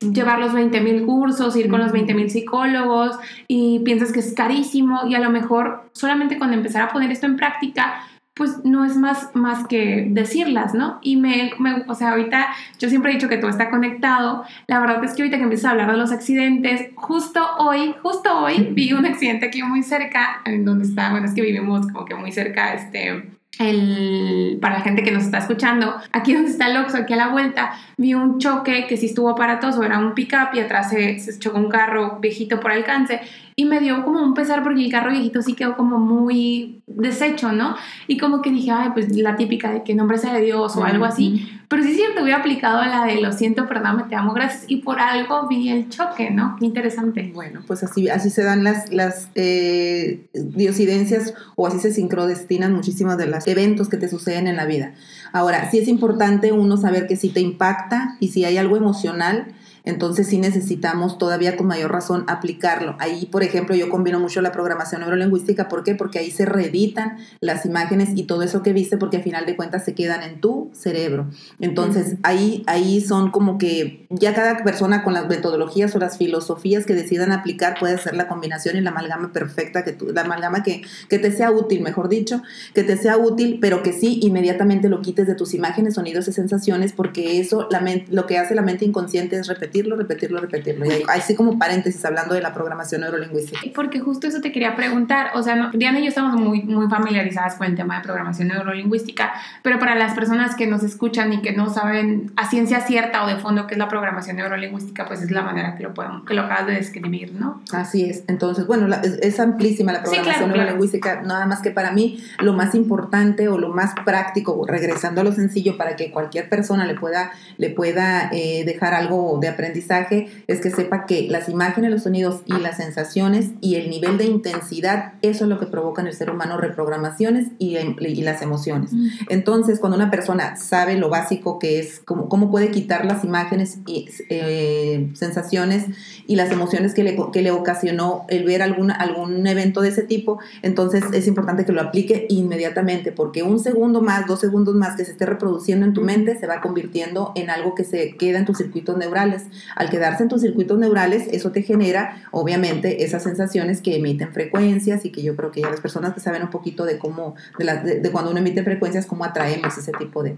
llevar 0.00 0.38
los 0.38 0.52
20 0.52 0.80
mil 0.80 1.04
cursos, 1.06 1.56
ir 1.56 1.68
con 1.68 1.80
los 1.80 1.92
20 1.92 2.14
mil 2.14 2.30
psicólogos 2.30 3.16
y 3.48 3.80
piensas 3.80 4.12
que 4.12 4.20
es 4.20 4.34
carísimo 4.34 5.06
y 5.06 5.14
a 5.14 5.20
lo 5.20 5.30
mejor 5.30 5.90
solamente 5.92 6.38
cuando 6.38 6.56
empezar 6.56 6.82
a 6.82 6.92
poner 6.92 7.10
esto 7.10 7.26
en 7.26 7.36
práctica 7.36 8.02
pues 8.34 8.64
no 8.64 8.84
es 8.84 8.96
más, 8.96 9.30
más 9.34 9.66
que 9.68 10.06
decirlas, 10.10 10.74
¿no? 10.74 10.98
Y 11.02 11.16
me, 11.16 11.52
me, 11.60 11.84
o 11.86 11.94
sea, 11.94 12.10
ahorita 12.10 12.48
yo 12.80 12.88
siempre 12.88 13.12
he 13.12 13.14
dicho 13.14 13.28
que 13.28 13.36
todo 13.36 13.50
está 13.50 13.70
conectado. 13.70 14.44
La 14.66 14.80
verdad 14.80 15.02
es 15.04 15.14
que 15.14 15.22
ahorita 15.22 15.36
que 15.36 15.44
empiezo 15.44 15.68
a 15.68 15.70
hablar 15.70 15.90
de 15.92 15.96
los 15.96 16.10
accidentes, 16.10 16.90
justo 16.96 17.40
hoy, 17.58 17.94
justo 18.02 18.36
hoy 18.36 18.70
vi 18.72 18.92
un 18.92 19.06
accidente 19.06 19.46
aquí 19.46 19.62
muy 19.62 19.84
cerca, 19.84 20.42
en 20.44 20.64
donde 20.64 20.84
está, 20.84 21.10
bueno, 21.10 21.26
es 21.26 21.34
que 21.34 21.42
vivimos 21.42 21.86
como 21.86 22.04
que 22.04 22.16
muy 22.16 22.32
cerca, 22.32 22.74
este, 22.74 23.34
el, 23.58 24.58
para 24.60 24.78
la 24.78 24.80
gente 24.80 25.02
que 25.02 25.12
nos 25.12 25.24
está 25.24 25.38
escuchando, 25.38 25.94
aquí 26.12 26.34
donde 26.34 26.50
está 26.50 26.68
el 26.68 26.76
Oxxo, 26.78 26.98
aquí 26.98 27.12
a 27.12 27.16
la 27.16 27.28
vuelta, 27.28 27.72
vi 27.96 28.14
un 28.14 28.38
choque 28.38 28.86
que 28.88 28.96
sí 28.96 29.06
estuvo 29.06 29.30
aparatoso, 29.30 29.84
era 29.84 29.98
un 29.98 30.14
pick-up 30.14 30.54
y 30.54 30.60
atrás 30.60 30.90
se, 30.90 31.18
se, 31.20 31.38
chocó 31.38 31.58
un 31.58 31.68
carro 31.68 32.18
viejito 32.20 32.58
por 32.58 32.72
alcance 32.72 33.20
y 33.56 33.66
me 33.66 33.80
dio 33.80 34.04
como 34.04 34.20
un 34.22 34.34
pesar 34.34 34.62
porque 34.62 34.84
el 34.84 34.90
carro 34.90 35.10
viejito 35.10 35.40
sí 35.40 35.54
quedó 35.54 35.76
como 35.76 35.98
muy 35.98 36.82
deshecho, 36.86 37.52
¿no? 37.52 37.76
Y 38.08 38.18
como 38.18 38.42
que 38.42 38.50
dije, 38.50 38.72
ay, 38.72 38.90
pues 38.94 39.16
la 39.16 39.36
típica 39.36 39.72
de 39.72 39.84
que 39.84 39.94
nombre 39.94 40.18
sea 40.18 40.32
de 40.34 40.40
Dios 40.40 40.76
o 40.76 40.84
algo 40.84 41.04
así. 41.04 41.48
Pero 41.68 41.82
sí 41.82 41.90
es 41.90 41.96
cierto, 41.96 42.22
hubiera 42.22 42.38
aplicado 42.38 42.84
la 42.84 43.04
de 43.04 43.20
lo 43.20 43.32
siento, 43.32 43.66
perdón, 43.66 44.08
te 44.08 44.16
amo, 44.16 44.32
gracias. 44.32 44.64
Y 44.66 44.78
por 44.78 44.98
algo 44.98 45.46
vi 45.48 45.68
el 45.68 45.88
choque, 45.88 46.30
¿no? 46.30 46.56
Qué 46.58 46.66
interesante. 46.66 47.30
Bueno, 47.32 47.62
pues 47.66 47.84
así, 47.84 48.08
así 48.08 48.28
se 48.30 48.42
dan 48.42 48.64
las, 48.64 48.92
las 48.92 49.28
eh, 49.36 50.26
diosidencias 50.32 51.34
o 51.54 51.66
así 51.66 51.78
se 51.78 51.92
sincrodestinan 51.92 52.72
muchísimos 52.72 53.16
de 53.16 53.26
los 53.26 53.46
eventos 53.46 53.88
que 53.88 53.96
te 53.96 54.08
suceden 54.08 54.48
en 54.48 54.56
la 54.56 54.66
vida. 54.66 54.94
Ahora, 55.32 55.70
sí 55.70 55.78
es 55.78 55.88
importante 55.88 56.52
uno 56.52 56.76
saber 56.76 57.06
que 57.06 57.16
si 57.16 57.28
te 57.28 57.40
impacta 57.40 58.16
y 58.20 58.28
si 58.28 58.44
hay 58.44 58.56
algo 58.56 58.76
emocional, 58.76 59.54
entonces 59.84 60.26
sí 60.26 60.38
necesitamos 60.38 61.18
todavía 61.18 61.56
con 61.56 61.66
mayor 61.66 61.92
razón 61.92 62.24
aplicarlo. 62.26 62.96
Ahí, 62.98 63.26
por 63.26 63.42
ejemplo, 63.42 63.74
yo 63.74 63.90
combino 63.90 64.18
mucho 64.18 64.40
la 64.40 64.50
programación 64.50 65.02
neurolingüística. 65.02 65.68
¿Por 65.68 65.84
qué? 65.84 65.94
Porque 65.94 66.18
ahí 66.18 66.30
se 66.30 66.46
reeditan 66.46 67.18
las 67.40 67.66
imágenes 67.66 68.10
y 68.14 68.24
todo 68.24 68.42
eso 68.42 68.62
que 68.62 68.72
viste 68.72 68.96
porque 68.96 69.18
al 69.18 69.22
final 69.22 69.44
de 69.44 69.56
cuentas 69.56 69.84
se 69.84 69.94
quedan 69.94 70.22
en 70.22 70.40
tu 70.40 70.70
cerebro. 70.72 71.28
Entonces 71.60 72.16
ahí, 72.22 72.62
ahí 72.66 73.02
son 73.02 73.30
como 73.30 73.58
que 73.58 74.06
ya 74.08 74.34
cada 74.34 74.64
persona 74.64 75.04
con 75.04 75.12
las 75.12 75.28
metodologías 75.28 75.94
o 75.94 75.98
las 75.98 76.16
filosofías 76.16 76.86
que 76.86 76.94
decidan 76.94 77.32
aplicar 77.32 77.78
puede 77.78 77.94
hacer 77.94 78.14
la 78.14 78.26
combinación 78.26 78.76
y 78.76 78.80
la 78.80 78.90
amalgama 78.90 79.32
perfecta, 79.32 79.84
que 79.84 79.92
tú, 79.92 80.06
la 80.14 80.22
amalgama 80.22 80.62
que, 80.62 80.82
que 81.10 81.18
te 81.18 81.30
sea 81.30 81.50
útil, 81.50 81.82
mejor 81.82 82.08
dicho, 82.08 82.42
que 82.72 82.84
te 82.84 82.96
sea 82.96 83.18
útil, 83.18 83.58
pero 83.60 83.82
que 83.82 83.92
sí 83.92 84.18
inmediatamente 84.22 84.88
lo 84.88 85.02
quites 85.02 85.26
de 85.26 85.34
tus 85.34 85.52
imágenes, 85.52 85.94
sonidos 85.94 86.26
y 86.28 86.32
sensaciones 86.32 86.94
porque 86.94 87.38
eso 87.38 87.68
la 87.70 87.84
lo 88.08 88.24
que 88.26 88.38
hace 88.38 88.54
la 88.54 88.62
mente 88.62 88.86
inconsciente 88.86 89.36
es 89.36 89.46
repetir 89.46 89.73
repetirlo, 89.74 89.96
repetirlo, 89.96 90.40
repetirlo. 90.40 90.86
Y 90.86 91.04
así 91.08 91.34
como 91.34 91.58
paréntesis 91.58 92.04
hablando 92.04 92.34
de 92.34 92.40
la 92.40 92.52
programación 92.54 93.00
neurolingüística. 93.00 93.58
Porque 93.74 93.98
justo 93.98 94.26
eso 94.26 94.40
te 94.40 94.52
quería 94.52 94.76
preguntar. 94.76 95.30
O 95.34 95.42
sea, 95.42 95.70
Diana 95.74 95.98
y 95.98 96.02
yo 96.02 96.08
estamos 96.08 96.40
muy, 96.40 96.62
muy 96.62 96.88
familiarizadas 96.88 97.56
con 97.56 97.66
el 97.66 97.74
tema 97.74 97.96
de 97.96 98.02
programación 98.02 98.48
neurolingüística, 98.48 99.32
pero 99.62 99.78
para 99.78 99.96
las 99.96 100.14
personas 100.14 100.54
que 100.54 100.66
nos 100.66 100.82
escuchan 100.82 101.32
y 101.32 101.42
que 101.42 101.52
no 101.52 101.70
saben 101.70 102.32
a 102.36 102.48
ciencia 102.48 102.80
cierta 102.80 103.24
o 103.24 103.26
de 103.26 103.36
fondo 103.36 103.66
qué 103.66 103.74
es 103.74 103.78
la 103.78 103.88
programación 103.88 104.36
neurolingüística, 104.36 105.06
pues 105.06 105.22
es 105.22 105.30
la 105.30 105.42
manera 105.42 105.74
que 105.76 105.82
lo, 105.82 105.92
podemos, 105.92 106.24
que 106.24 106.34
lo 106.34 106.42
acabas 106.42 106.66
de 106.66 106.74
describir, 106.74 107.32
¿no? 107.34 107.62
Así 107.72 108.04
es. 108.04 108.24
Entonces, 108.28 108.66
bueno, 108.66 108.94
es, 109.02 109.40
amplísima 109.40 109.92
la 109.92 110.02
programación 110.02 110.50
neurolingüística, 110.50 111.22
nada 111.22 111.46
más 111.46 111.60
que 111.60 111.70
para 111.70 111.90
mí 111.90 112.22
lo 112.38 112.52
más 112.52 112.74
importante 112.74 113.48
o 113.48 113.58
lo 113.58 113.70
más 113.70 113.94
práctico, 114.04 114.64
regresando 114.66 115.20
a 115.20 115.24
lo 115.24 115.32
sencillo, 115.32 115.76
para 115.76 115.96
que 115.96 116.12
cualquier 116.12 116.48
persona 116.48 116.86
le 116.86 116.94
pueda, 116.94 117.32
le 117.58 117.70
pueda 117.70 118.30
eh, 118.32 118.62
dejar 118.64 118.94
algo 118.94 119.38
de 119.40 119.48
aprendizaje 119.48 119.63
aprendizaje 119.64 120.28
es 120.46 120.60
que 120.60 120.70
sepa 120.70 121.06
que 121.06 121.28
las 121.28 121.48
imágenes, 121.48 121.90
los 121.90 122.02
sonidos 122.02 122.42
y 122.46 122.52
las 122.60 122.76
sensaciones 122.76 123.50
y 123.60 123.76
el 123.76 123.88
nivel 123.88 124.18
de 124.18 124.24
intensidad, 124.24 125.14
eso 125.22 125.44
es 125.44 125.50
lo 125.50 125.58
que 125.58 125.66
provoca 125.66 126.02
en 126.02 126.08
el 126.08 126.14
ser 126.14 126.30
humano 126.30 126.58
reprogramaciones 126.58 127.48
y, 127.58 127.76
y 127.76 128.22
las 128.22 128.42
emociones. 128.42 128.92
Mm. 128.92 129.08
Entonces, 129.30 129.80
cuando 129.80 129.96
una 129.96 130.10
persona 130.10 130.56
sabe 130.56 130.96
lo 130.96 131.08
básico 131.08 131.58
que 131.58 131.78
es, 131.78 132.00
cómo, 132.04 132.28
cómo 132.28 132.50
puede 132.50 132.70
quitar 132.70 133.04
las 133.06 133.24
imágenes 133.24 133.78
y 133.86 134.08
eh, 134.28 135.10
sensaciones 135.14 135.86
y 136.26 136.36
las 136.36 136.50
emociones 136.50 136.94
que 136.94 137.04
le, 137.04 137.16
que 137.32 137.42
le 137.42 137.50
ocasionó 137.50 138.26
el 138.28 138.44
ver 138.44 138.62
algún, 138.62 138.90
algún 138.90 139.46
evento 139.46 139.80
de 139.80 139.88
ese 139.88 140.02
tipo, 140.02 140.38
entonces 140.62 141.04
es 141.12 141.26
importante 141.26 141.64
que 141.64 141.72
lo 141.72 141.80
aplique 141.80 142.26
inmediatamente, 142.28 143.12
porque 143.12 143.42
un 143.42 143.58
segundo 143.58 144.02
más, 144.02 144.26
dos 144.26 144.40
segundos 144.40 144.74
más 144.74 144.96
que 144.96 145.04
se 145.04 145.12
esté 145.12 145.26
reproduciendo 145.26 145.86
en 145.86 145.94
tu 145.94 146.02
mente 146.02 146.38
se 146.38 146.46
va 146.46 146.60
convirtiendo 146.60 147.32
en 147.34 147.50
algo 147.50 147.74
que 147.74 147.84
se 147.84 148.16
queda 148.16 148.38
en 148.38 148.44
tus 148.44 148.58
circuitos 148.58 148.96
neurales 148.96 149.44
al 149.76 149.90
quedarse 149.90 150.22
en 150.22 150.28
tus 150.28 150.42
circuitos 150.42 150.78
neurales, 150.78 151.28
eso 151.30 151.52
te 151.52 151.62
genera, 151.62 152.22
obviamente, 152.30 153.04
esas 153.04 153.22
sensaciones 153.22 153.80
que 153.80 153.96
emiten 153.96 154.32
frecuencias 154.32 155.04
y 155.04 155.10
que 155.10 155.22
yo 155.22 155.36
creo 155.36 155.50
que 155.50 155.60
ya 155.60 155.70
las 155.70 155.80
personas 155.80 156.14
que 156.14 156.20
saben 156.20 156.42
un 156.42 156.50
poquito 156.50 156.84
de 156.84 156.98
cómo, 156.98 157.34
de, 157.58 158.00
de, 158.00 158.10
cuando 158.10 158.30
uno 158.30 158.40
emite 158.40 158.62
frecuencias, 158.62 159.06
cómo 159.06 159.24
atraemos 159.24 159.76
ese 159.76 159.92
tipo 159.92 160.22
de, 160.22 160.36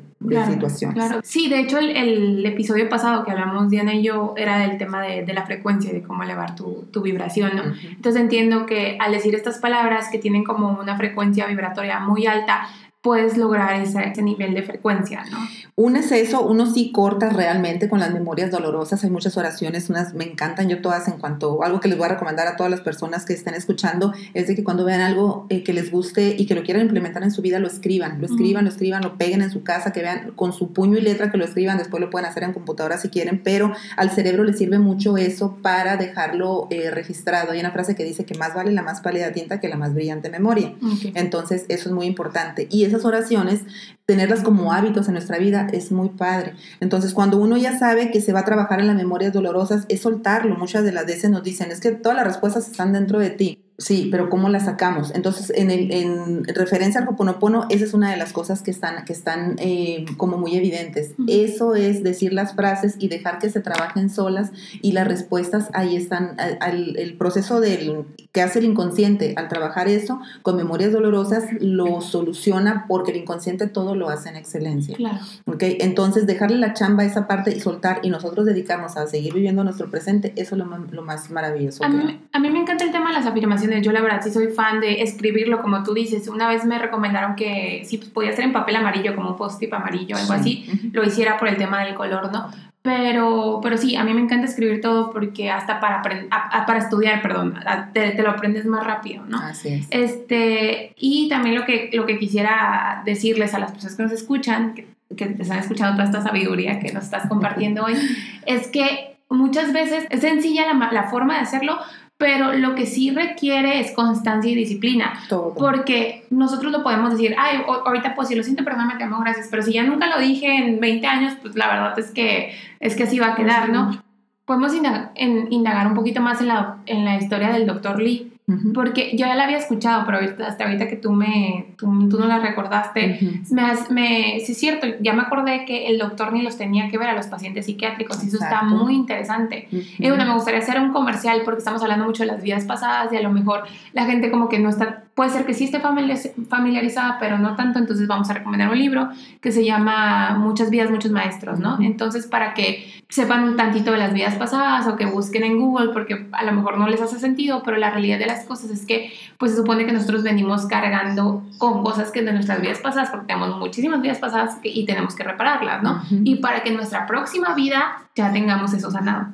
situaciones. 0.51 0.95
Claro. 0.95 1.21
Sí, 1.25 1.49
de 1.49 1.61
hecho, 1.61 1.79
el, 1.79 2.45
episodio 2.47 2.89
pasado 2.89 3.25
que 3.25 3.31
hablamos, 3.31 3.71
Diana 3.71 3.95
y 3.95 4.03
yo, 4.03 4.35
era 4.37 4.59
del 4.59 4.79
tema 4.79 5.03
de, 5.03 5.25
de 5.25 5.33
la 5.33 5.45
frecuencia, 5.45 5.93
de 5.93 6.03
cómo 6.03 6.23
elevar 6.23 6.55
tu, 6.55 6.87
tu 6.91 7.03
vibración, 7.03 7.57
¿no? 7.57 7.63
Entonces 7.91 8.21
entiendo 8.21 8.67
que 8.67 8.97
al 9.01 9.13
decir 9.13 9.35
estas 9.35 9.59
palabras 9.59 10.09
que 10.11 10.19
tienen 10.19 10.45
como 10.45 10.79
una 10.81 10.97
frecuencia 10.97 11.47
vibratoria 11.47 12.01
muy 12.01 12.27
alta, 12.27 12.69
puedes 13.07 13.37
lograr 13.37 13.81
ese, 13.81 14.21
nivel 14.21 14.53
de 14.53 14.65
frecuencia, 14.65 15.23
¿no? 15.31 15.39
Uno 15.77 16.01
es 16.01 16.11
eso, 16.11 16.45
uno 16.45 16.67
sí 16.67 16.91
corta 16.91 17.29
realmente 17.29 17.89
con 17.89 18.01
las 18.01 18.13
memorias 18.13 18.51
dolorosas, 18.51 19.05
hay 19.05 19.11
muchas 19.11 19.37
oraciones, 19.37 19.89
unas 19.89 20.13
me 20.13 20.25
encantan 20.25 20.69
yo 20.69 20.83
todas 20.83 21.07
en 21.07 21.19
cuanto, 21.19 21.63
algo 21.63 21.79
que 21.79 21.87
les 21.87 21.97
voy 21.97 22.07
a 22.07 22.09
recomendar 22.15 22.49
a 22.49 22.57
todas 22.57 22.69
las 22.69 22.81
personas 22.81 23.25
que 23.25 23.33
estén 23.33 23.55
escuchando, 23.55 24.13
es 24.35 24.49
de 24.49 24.57
que 24.57 24.65
cuando 24.65 24.85
vean 24.85 25.03
algo 25.03 25.47
eh, 25.51 25.63
que 25.63 25.73
les 25.73 25.93
guste 25.93 26.35
y 26.37 26.47
que 26.47 26.57
lo 26.57 26.65
quieran 26.65 26.83
implementar 26.83 27.23
en 27.23 27.31
su 27.31 27.43
vida, 27.43 27.61
lo 27.61 27.69
escriban, 27.69 28.21
lo 28.21 28.27
escriban, 28.27 28.65
lo 28.65 28.71
escriban, 28.71 29.03
lo 29.05 29.17
peguen 29.17 29.41
en 29.41 29.53
su 29.53 29.63
casa, 29.63 29.93
que 29.93 30.03
vean 30.03 30.33
con 30.35 30.53
su 30.53 30.73
puño 30.73 30.99
y 30.99 31.03
letra 31.03 31.31
que 31.31 31.39
lo 31.39 31.45
escriban, 31.45 31.79
después 31.79 32.01
lo 32.01 32.11
pueden 32.11 32.27
hacer 32.27 32.43
en 32.43 32.55
computadora 32.55 32.99
si 32.99 33.09
quieren, 33.09 33.41
pero 33.45 33.73
al 33.97 34.11
cerebro 34.11 34.43
le 34.43 34.55
sirve 34.55 34.81
mucho 34.81 35.17
eso 35.17 35.59
para 35.63 35.97
dejarlo 35.97 36.67
eh, 36.71 36.91
registrado. 36.91 37.53
Hay 37.53 37.61
una 37.61 37.71
frase 37.71 37.95
que 37.95 38.03
dice 38.03 38.25
que 38.25 38.35
más 38.35 38.53
vale 38.53 38.73
la 38.73 38.83
más 38.83 39.01
pálida 39.01 39.31
tinta 39.31 39.61
que 39.61 39.69
la 39.69 39.77
más 39.77 39.95
brillante 39.95 40.29
memoria. 40.29 40.75
Entonces, 41.15 41.67
eso 41.69 41.89
es 41.89 41.95
muy 41.95 42.07
importante. 42.07 42.67
Y 42.69 42.85
oraciones, 43.05 43.63
tenerlas 44.07 44.43
como 44.43 44.73
hábitos 44.73 45.09
en 45.09 45.15
nuestra 45.15 45.39
vida 45.39 45.67
es 45.73 45.93
muy 45.93 46.11
padre. 46.11 46.55
Entonces, 46.81 47.13
cuando 47.13 47.39
uno 47.39 47.57
ya 47.57 47.79
sabe 47.79 48.11
que 48.11 48.21
se 48.21 48.33
va 48.33 48.41
a 48.41 48.45
trabajar 48.45 48.81
en 48.81 48.87
las 48.87 48.97
memorias 48.97 49.33
dolorosas, 49.33 49.85
es 49.89 50.01
soltarlo. 50.01 50.57
Muchas 50.57 50.85
de 50.85 50.93
las 50.93 51.07
veces 51.07 51.31
nos 51.31 51.43
dicen, 51.43 51.71
es 51.71 51.81
que 51.81 51.93
todas 51.93 52.17
las 52.17 52.27
respuestas 52.27 52.69
están 52.69 52.93
dentro 52.93 53.19
de 53.19 53.31
ti. 53.31 53.66
Sí, 53.79 54.09
pero 54.11 54.31
¿cómo 54.31 54.49
la 54.49 54.61
sacamos? 54.61 55.15
Entonces, 55.15 55.53
en, 55.55 55.71
el, 55.71 55.93
en 55.93 56.45
referencia 56.45 57.01
al 57.01 57.09
Hoponopono, 57.09 57.67
esa 57.69 57.85
es 57.85 57.93
una 57.93 58.11
de 58.11 58.17
las 58.17 58.33
cosas 58.33 58.63
que 58.63 58.71
están, 58.71 59.05
que 59.05 59.13
están 59.13 59.57
eh, 59.59 60.07
como 60.17 60.39
muy 60.39 60.57
evidentes. 60.57 61.13
Eso 61.29 61.75
es 61.75 62.03
decir 62.03 62.33
las 62.33 62.55
frases 62.55 62.97
y 62.99 63.09
dejar 63.09 63.39
que 63.39 63.51
se 63.51 63.61
trabajen 63.61 64.09
solas 64.09 64.51
y 64.81 64.93
las 64.93 65.07
respuestas 65.07 65.69
ahí 65.75 65.95
están. 65.97 66.37
el 66.61 67.17
proceso 67.19 67.61
del, 67.61 68.07
que 68.33 68.43
hace 68.43 68.59
el 68.59 68.67
inconsciente 68.67 69.35
al 69.37 69.49
trabajar 69.49 69.89
eso 69.89 70.21
con 70.43 70.57
memorias 70.57 70.93
dolorosas 70.93 71.45
lo 71.61 72.01
soluciona 72.01 72.85
porque 72.89 73.11
el 73.11 73.19
inconsciente 73.19 73.67
todo 73.67 73.95
lo 73.95 74.09
hace 74.09 74.29
en 74.29 74.37
excelencia. 74.37 74.97
Claro. 74.97 75.19
¿Okay? 75.47 75.79
Entonces, 75.81 76.27
dejarle 76.27 76.59
la 76.59 76.73
chamba 76.73 77.03
a 77.03 77.07
esa 77.07 77.27
parte 77.27 77.55
y 77.55 77.61
soltar 77.61 78.01
y 78.03 78.11
nosotros 78.11 78.47
dedicarnos 78.47 78.97
a 78.97 79.07
seguir 79.07 79.35
viviendo 79.35 79.65
nuestro 79.65 79.91
presente, 79.91 80.33
eso 80.37 80.55
es 80.55 80.59
lo, 80.59 80.67
lo 80.67 81.03
más 81.03 81.31
maravilloso. 81.31 81.85
A 81.85 81.89
mí, 81.89 82.21
a 82.33 82.39
mí 82.39 82.51
me 82.51 82.61
encanta 82.61 82.85
el 82.85 82.93
tema 82.93 83.09
de 83.09 83.15
las 83.15 83.27
afirmaciones 83.27 83.66
yo 83.83 83.93
la 83.93 84.01
verdad 84.01 84.21
sí 84.23 84.31
soy 84.31 84.49
fan 84.49 84.81
de 84.81 85.03
escribirlo 85.03 85.61
como 85.61 85.83
tú 85.83 85.95
dices. 85.95 86.29
Una 86.29 86.49
vez 86.49 86.65
me 86.65 86.79
recomendaron 86.79 87.37
que 87.37 87.83
si 87.85 87.99
podía 87.99 88.33
ser 88.33 88.45
en 88.45 88.53
papel 88.53 88.77
amarillo, 88.77 89.15
como 89.15 89.31
un 89.31 89.37
post-it 89.37 89.73
amarillo, 89.73 90.17
algo 90.17 90.33
así, 90.33 90.67
lo 90.93 91.05
hiciera 91.05 91.39
por 91.39 91.49
el 91.49 91.57
tema 91.57 91.85
del 91.85 91.95
color, 91.95 92.33
¿no? 92.33 92.51
Pero, 92.87 93.59
pero 93.65 93.77
sí, 93.77 93.97
a 93.97 94.05
mí 94.05 94.15
me 94.15 94.21
encanta 94.21 94.47
escribir 94.47 94.81
todo 94.81 95.11
porque 95.11 95.51
hasta 95.51 95.81
para, 95.81 96.03
para 96.03 96.79
estudiar, 96.79 97.21
perdón, 97.21 97.59
te, 97.93 98.13
te, 98.13 98.23
lo 98.23 98.31
aprendes 98.31 98.65
más 98.65 98.87
rápido, 98.87 99.25
¿no? 99.27 99.39
Así 99.41 99.71
es. 99.71 99.89
Este, 99.91 100.95
y 100.97 101.29
también 101.29 101.57
lo 101.57 101.65
que, 101.65 101.91
lo 101.93 102.07
que 102.07 102.17
quisiera 102.17 103.03
decirles 103.05 103.55
a 103.55 103.59
las 103.59 103.73
personas 103.73 103.97
que 103.97 104.03
nos 104.05 104.13
escuchan, 104.13 104.75
que, 104.75 104.87
que 105.17 105.27
te 105.27 105.43
están 105.43 105.59
escuchando 105.59 105.95
toda 105.95 106.05
esta 106.05 106.23
sabiduría 106.23 106.79
que 106.79 106.93
nos 106.93 107.03
estás 107.03 107.27
compartiendo 107.27 107.83
hoy, 107.83 107.95
es 108.47 108.69
que 108.69 109.17
muchas 109.29 109.73
veces 109.73 110.07
es 110.11 110.21
sencilla 110.21 110.73
la, 110.73 110.93
la 110.93 111.09
forma 111.11 111.35
de 111.35 111.41
hacerlo, 111.41 111.79
pero 112.19 112.55
lo 112.55 112.75
que 112.75 112.87
sí 112.87 113.11
requiere 113.11 113.81
es 113.81 113.93
constancia 113.93 114.51
y 114.51 114.55
disciplina. 114.55 115.21
Todo. 115.29 115.55
Porque 115.55 116.25
nosotros 116.31 116.73
lo 116.73 116.83
podemos 116.83 117.11
decir, 117.11 117.35
ay, 117.39 117.63
ahorita 117.67 118.15
pues 118.15 118.29
si 118.29 118.35
lo 118.35 118.43
siento, 118.43 118.65
perdón, 118.65 118.89
me 118.89 118.97
temo, 118.97 119.21
gracias, 119.21 119.49
pero 119.51 119.63
si 119.63 119.75
ya 119.75 119.83
nunca 119.83 120.07
lo 120.07 120.19
dije 120.19 120.47
en 120.47 120.81
20 120.81 121.07
años, 121.07 121.35
pues 121.43 121.57
la 121.57 121.69
verdad 121.69 121.99
es 121.99 122.11
que, 122.11 122.55
es 122.81 122.97
que 122.97 123.03
así 123.03 123.19
va 123.19 123.29
a 123.29 123.37
quedar, 123.37 123.69
¿no? 123.69 124.03
Podemos 124.47 124.73
indagar, 124.75 125.13
en, 125.15 125.53
indagar 125.53 125.87
un 125.89 125.95
poquito 125.95 126.21
más 126.23 126.41
en 126.41 126.49
la, 126.49 126.79
en 126.87 127.05
la 127.05 127.17
historia 127.17 127.51
del 127.51 127.67
doctor 127.67 128.01
Lee. 128.01 128.33
Porque 128.73 129.11
yo 129.17 129.27
ya 129.27 129.35
la 129.35 129.43
había 129.43 129.59
escuchado, 129.59 130.05
pero 130.07 130.21
hasta 130.47 130.65
ahorita 130.65 130.87
que 130.87 130.95
tú, 130.95 131.11
me, 131.11 131.75
tú, 131.77 131.89
no 131.89 132.27
la 132.27 132.39
recordaste, 132.39 133.19
me, 133.51 133.73
me, 133.91 134.41
sí 134.41 134.53
es 134.53 134.59
cierto, 134.59 134.87
ya 135.01 135.15
me 135.15 135.23
acordé 135.23 135.65
que 135.65 135.89
el 135.89 135.99
doctor 135.99 136.33
ni 136.33 136.43
los 136.43 136.57
tenía 136.57 136.89
que 136.89 136.97
ver 136.97 137.09
a 137.09 137.15
los 137.15 137.27
pacientes 137.27 137.67
psiquiátricos 137.67 138.23
y 138.23 138.29
eso 138.29 138.37
está 138.37 138.63
muy 138.63 138.95
interesante. 138.95 139.67
Y 139.71 140.09
bueno, 140.09 140.25
me 140.25 140.35
gustaría 140.35 140.61
hacer 140.61 140.81
un 140.81 140.93
comercial 140.93 141.43
porque 141.45 141.59
estamos 141.59 141.83
hablando 141.83 142.05
mucho 142.05 142.23
de 142.23 142.29
las 142.29 142.41
vidas 142.41 142.65
pasadas 142.67 143.13
y 143.13 143.17
a 143.17 143.21
lo 143.21 143.33
mejor 143.33 143.65
la 143.93 144.05
gente 144.05 144.31
como 144.31 144.49
que 144.49 144.61
no 144.61 144.69
está, 144.69 145.03
puede 145.17 145.31
ser 145.31 145.45
que 145.45 145.53
sí 145.53 145.65
esté 145.65 145.81
familiarizada, 145.81 147.19
pero 147.19 147.39
no 147.39 147.57
tanto, 147.57 147.81
entonces 147.81 148.07
vamos 148.07 148.31
a 148.31 148.35
recomendar 148.35 148.71
un 148.71 148.79
libro 148.79 149.09
que 149.41 149.51
se 149.51 149.65
llama 149.65 150.37
Muchas 150.39 150.71
vidas, 150.71 150.89
muchos 150.89 151.11
maestros, 151.11 151.59
¿no? 151.59 151.81
Entonces 151.81 152.29
para 152.29 152.55
que 152.55 152.96
sepan 153.09 153.45
un 153.45 153.57
tantito 153.57 153.93
de 153.93 153.99
las 153.99 154.13
vidas 154.13 154.35
pasadas 154.35 154.87
o 154.89 154.97
que 154.97 155.07
busquen 155.07 155.45
en 155.45 155.61
Google 155.61 155.93
porque 155.93 156.27
a 156.33 156.45
lo 156.45 156.53
mejor 156.53 156.79
no 156.79 156.89
les 156.89 157.01
hace 157.01 157.19
sentido, 157.19 157.63
pero 157.65 157.77
la 157.77 157.91
realidad 157.91 158.19
de 158.19 158.27
la 158.27 158.37
cosas 158.45 158.71
es 158.71 158.87
que 158.87 159.13
pues 159.39 159.53
se 159.53 159.59
supone 159.59 159.87
que 159.87 159.93
nosotros 159.93 160.23
venimos 160.23 160.67
cargando 160.67 161.43
con 161.59 161.83
cosas 161.83 162.11
que 162.11 162.23
de 162.23 162.33
nuestras 162.33 162.61
vidas 162.61 162.79
pasadas, 162.79 163.11
porque 163.11 163.27
tenemos 163.27 163.59
muchísimas 163.59 164.01
vidas 164.03 164.19
pasadas 164.19 164.57
y 164.63 164.85
tenemos 164.87 165.15
que 165.15 165.25
repararlas, 165.25 165.83
¿no? 165.83 166.03
Y 166.25 166.37
para 166.37 166.63
que 166.63 166.71
en 166.71 166.77
nuestra 166.77 167.07
próxima 167.07 167.55
vida 167.55 168.09
ya 168.15 168.33
tengamos 168.33 168.73
eso 168.73 168.91
sanado. 168.91 169.29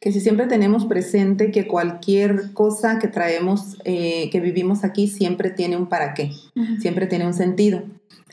Que 0.00 0.12
si 0.12 0.20
siempre 0.20 0.46
tenemos 0.46 0.86
presente 0.86 1.50
que 1.50 1.66
cualquier 1.66 2.52
cosa 2.52 2.98
que 2.98 3.08
traemos, 3.08 3.76
eh, 3.84 4.30
que 4.30 4.40
vivimos 4.40 4.84
aquí, 4.84 5.08
siempre 5.08 5.50
tiene 5.50 5.76
un 5.76 5.86
para 5.86 6.14
qué, 6.14 6.32
siempre 6.80 7.06
tiene 7.06 7.26
un 7.26 7.34
sentido. 7.34 7.82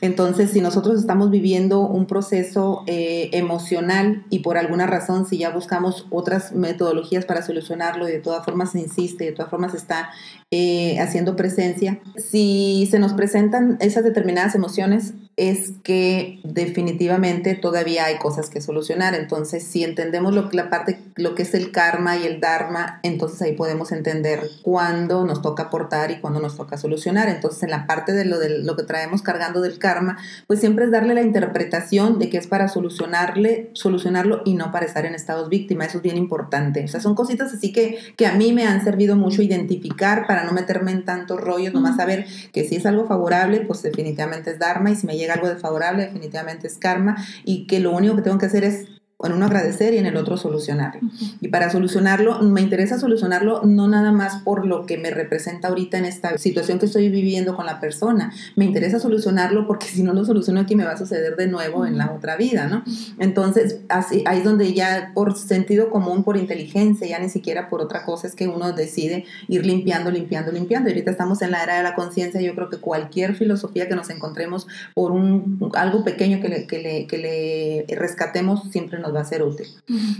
Entonces, 0.04 0.50
si 0.50 0.60
nosotros 0.60 1.00
estamos 1.00 1.30
viviendo 1.30 1.80
un 1.80 2.04
proceso 2.04 2.84
eh, 2.86 3.30
emocional 3.32 4.26
y 4.28 4.40
por 4.40 4.58
alguna 4.58 4.86
razón, 4.86 5.24
si 5.24 5.38
ya 5.38 5.48
buscamos 5.48 6.06
otras 6.10 6.52
metodologías 6.52 7.24
para 7.24 7.40
solucionarlo 7.40 8.06
y 8.06 8.12
de 8.12 8.20
todas 8.20 8.44
formas 8.44 8.72
se 8.72 8.80
insiste, 8.80 9.24
de 9.24 9.32
todas 9.32 9.50
formas 9.50 9.72
está 9.72 10.10
eh, 10.50 11.00
haciendo 11.00 11.36
presencia, 11.36 12.00
si 12.18 12.86
se 12.90 12.98
nos 12.98 13.14
presentan 13.14 13.78
esas 13.80 14.04
determinadas 14.04 14.54
emociones, 14.54 15.14
es 15.36 15.72
que 15.82 16.38
definitivamente 16.44 17.54
todavía 17.54 18.04
hay 18.04 18.18
cosas 18.18 18.50
que 18.50 18.60
solucionar. 18.60 19.14
Entonces, 19.14 19.64
si 19.64 19.82
entendemos 19.82 20.32
lo 20.32 20.48
que 20.48 20.56
la 20.56 20.70
parte, 20.70 21.00
lo 21.16 21.34
que 21.34 21.42
es 21.42 21.54
el 21.54 21.72
karma 21.72 22.16
y 22.16 22.24
el 22.24 22.40
dharma, 22.40 23.00
entonces 23.02 23.42
ahí 23.42 23.52
podemos 23.52 23.90
entender 23.90 24.48
cuándo 24.62 25.24
nos 25.24 25.42
toca 25.42 25.64
aportar 25.64 26.12
y 26.12 26.20
cuándo 26.20 26.38
nos 26.38 26.56
toca 26.56 26.78
solucionar. 26.78 27.28
Entonces, 27.28 27.64
en 27.64 27.70
la 27.70 27.86
parte 27.86 28.12
de 28.12 28.24
lo, 28.24 28.38
de 28.38 28.60
lo 28.60 28.76
que 28.76 28.84
traemos 28.84 29.22
cargando 29.22 29.60
del 29.60 29.78
karma, 29.78 30.18
pues 30.46 30.60
siempre 30.60 30.84
es 30.84 30.92
darle 30.92 31.14
la 31.14 31.22
interpretación 31.22 32.18
de 32.20 32.30
que 32.30 32.38
es 32.38 32.46
para 32.46 32.68
solucionarle, 32.68 33.70
solucionarlo 33.72 34.42
y 34.44 34.54
no 34.54 34.70
para 34.70 34.86
estar 34.86 35.04
en 35.04 35.14
estados 35.14 35.48
víctima. 35.48 35.84
Eso 35.84 35.98
es 35.98 36.02
bien 36.02 36.16
importante. 36.16 36.84
O 36.84 36.88
sea, 36.88 37.00
son 37.00 37.16
cositas 37.16 37.52
así 37.52 37.72
que, 37.72 37.98
que 38.16 38.26
a 38.26 38.34
mí 38.34 38.52
me 38.52 38.66
han 38.66 38.84
servido 38.84 39.16
mucho 39.16 39.42
identificar 39.42 40.28
para 40.28 40.44
no 40.44 40.52
meterme 40.52 40.92
en 40.92 41.04
tantos 41.04 41.40
rollos, 41.40 41.74
nomás 41.74 41.96
saber 41.96 42.26
que 42.52 42.64
si 42.64 42.76
es 42.76 42.86
algo 42.86 43.06
favorable, 43.06 43.60
pues 43.60 43.82
definitivamente 43.82 44.52
es 44.52 44.58
dharma 44.60 44.90
y 44.90 44.96
si 44.96 45.06
me 45.06 45.16
llega 45.16 45.23
algo 45.30 45.48
desfavorable, 45.48 46.04
definitivamente 46.04 46.66
es 46.66 46.76
karma 46.78 47.16
y 47.44 47.66
que 47.66 47.80
lo 47.80 47.92
único 47.92 48.16
que 48.16 48.22
tengo 48.22 48.38
que 48.38 48.46
hacer 48.46 48.64
es 48.64 48.88
en 49.26 49.32
uno 49.34 49.46
agradecer 49.46 49.94
y 49.94 49.98
en 49.98 50.06
el 50.06 50.16
otro 50.16 50.36
solucionarlo. 50.36 51.00
Y 51.40 51.48
para 51.48 51.70
solucionarlo, 51.70 52.40
me 52.42 52.60
interesa 52.60 52.98
solucionarlo 52.98 53.62
no 53.62 53.88
nada 53.88 54.12
más 54.12 54.42
por 54.42 54.66
lo 54.66 54.86
que 54.86 54.98
me 54.98 55.10
representa 55.10 55.68
ahorita 55.68 55.98
en 55.98 56.04
esta 56.04 56.36
situación 56.38 56.78
que 56.78 56.86
estoy 56.86 57.08
viviendo 57.08 57.56
con 57.56 57.66
la 57.66 57.80
persona, 57.80 58.32
me 58.56 58.64
interesa 58.64 58.98
solucionarlo 58.98 59.66
porque 59.66 59.86
si 59.86 60.02
no 60.02 60.12
lo 60.12 60.24
soluciono 60.24 60.60
aquí 60.60 60.76
me 60.76 60.84
va 60.84 60.92
a 60.92 60.96
suceder 60.96 61.36
de 61.36 61.46
nuevo 61.46 61.86
en 61.86 61.98
la 61.98 62.12
otra 62.12 62.36
vida, 62.36 62.66
¿no? 62.66 62.84
Entonces, 63.18 63.80
así, 63.88 64.22
ahí 64.26 64.38
es 64.38 64.44
donde 64.44 64.72
ya 64.74 65.12
por 65.14 65.36
sentido 65.36 65.90
común, 65.90 66.24
por 66.24 66.36
inteligencia, 66.36 67.06
ya 67.06 67.18
ni 67.18 67.28
siquiera 67.28 67.68
por 67.68 67.80
otra 67.80 68.04
cosa, 68.04 68.26
es 68.26 68.34
que 68.34 68.48
uno 68.48 68.72
decide 68.72 69.24
ir 69.48 69.64
limpiando, 69.64 70.10
limpiando, 70.10 70.52
limpiando. 70.52 70.88
Y 70.88 70.92
ahorita 70.92 71.10
estamos 71.10 71.42
en 71.42 71.50
la 71.50 71.62
era 71.62 71.76
de 71.76 71.82
la 71.82 71.94
conciencia, 71.94 72.40
yo 72.40 72.54
creo 72.54 72.68
que 72.68 72.78
cualquier 72.78 73.34
filosofía 73.34 73.88
que 73.88 73.94
nos 73.94 74.10
encontremos 74.10 74.66
por 74.94 75.12
un, 75.12 75.70
algo 75.74 76.04
pequeño 76.04 76.40
que 76.40 76.48
le, 76.48 76.66
que 76.66 76.78
le, 76.78 77.06
que 77.06 77.18
le 77.18 77.96
rescatemos 77.96 78.70
siempre 78.70 78.98
nos 78.98 79.13
va 79.14 79.20
a 79.20 79.24
ser 79.24 79.42
útil. 79.42 79.66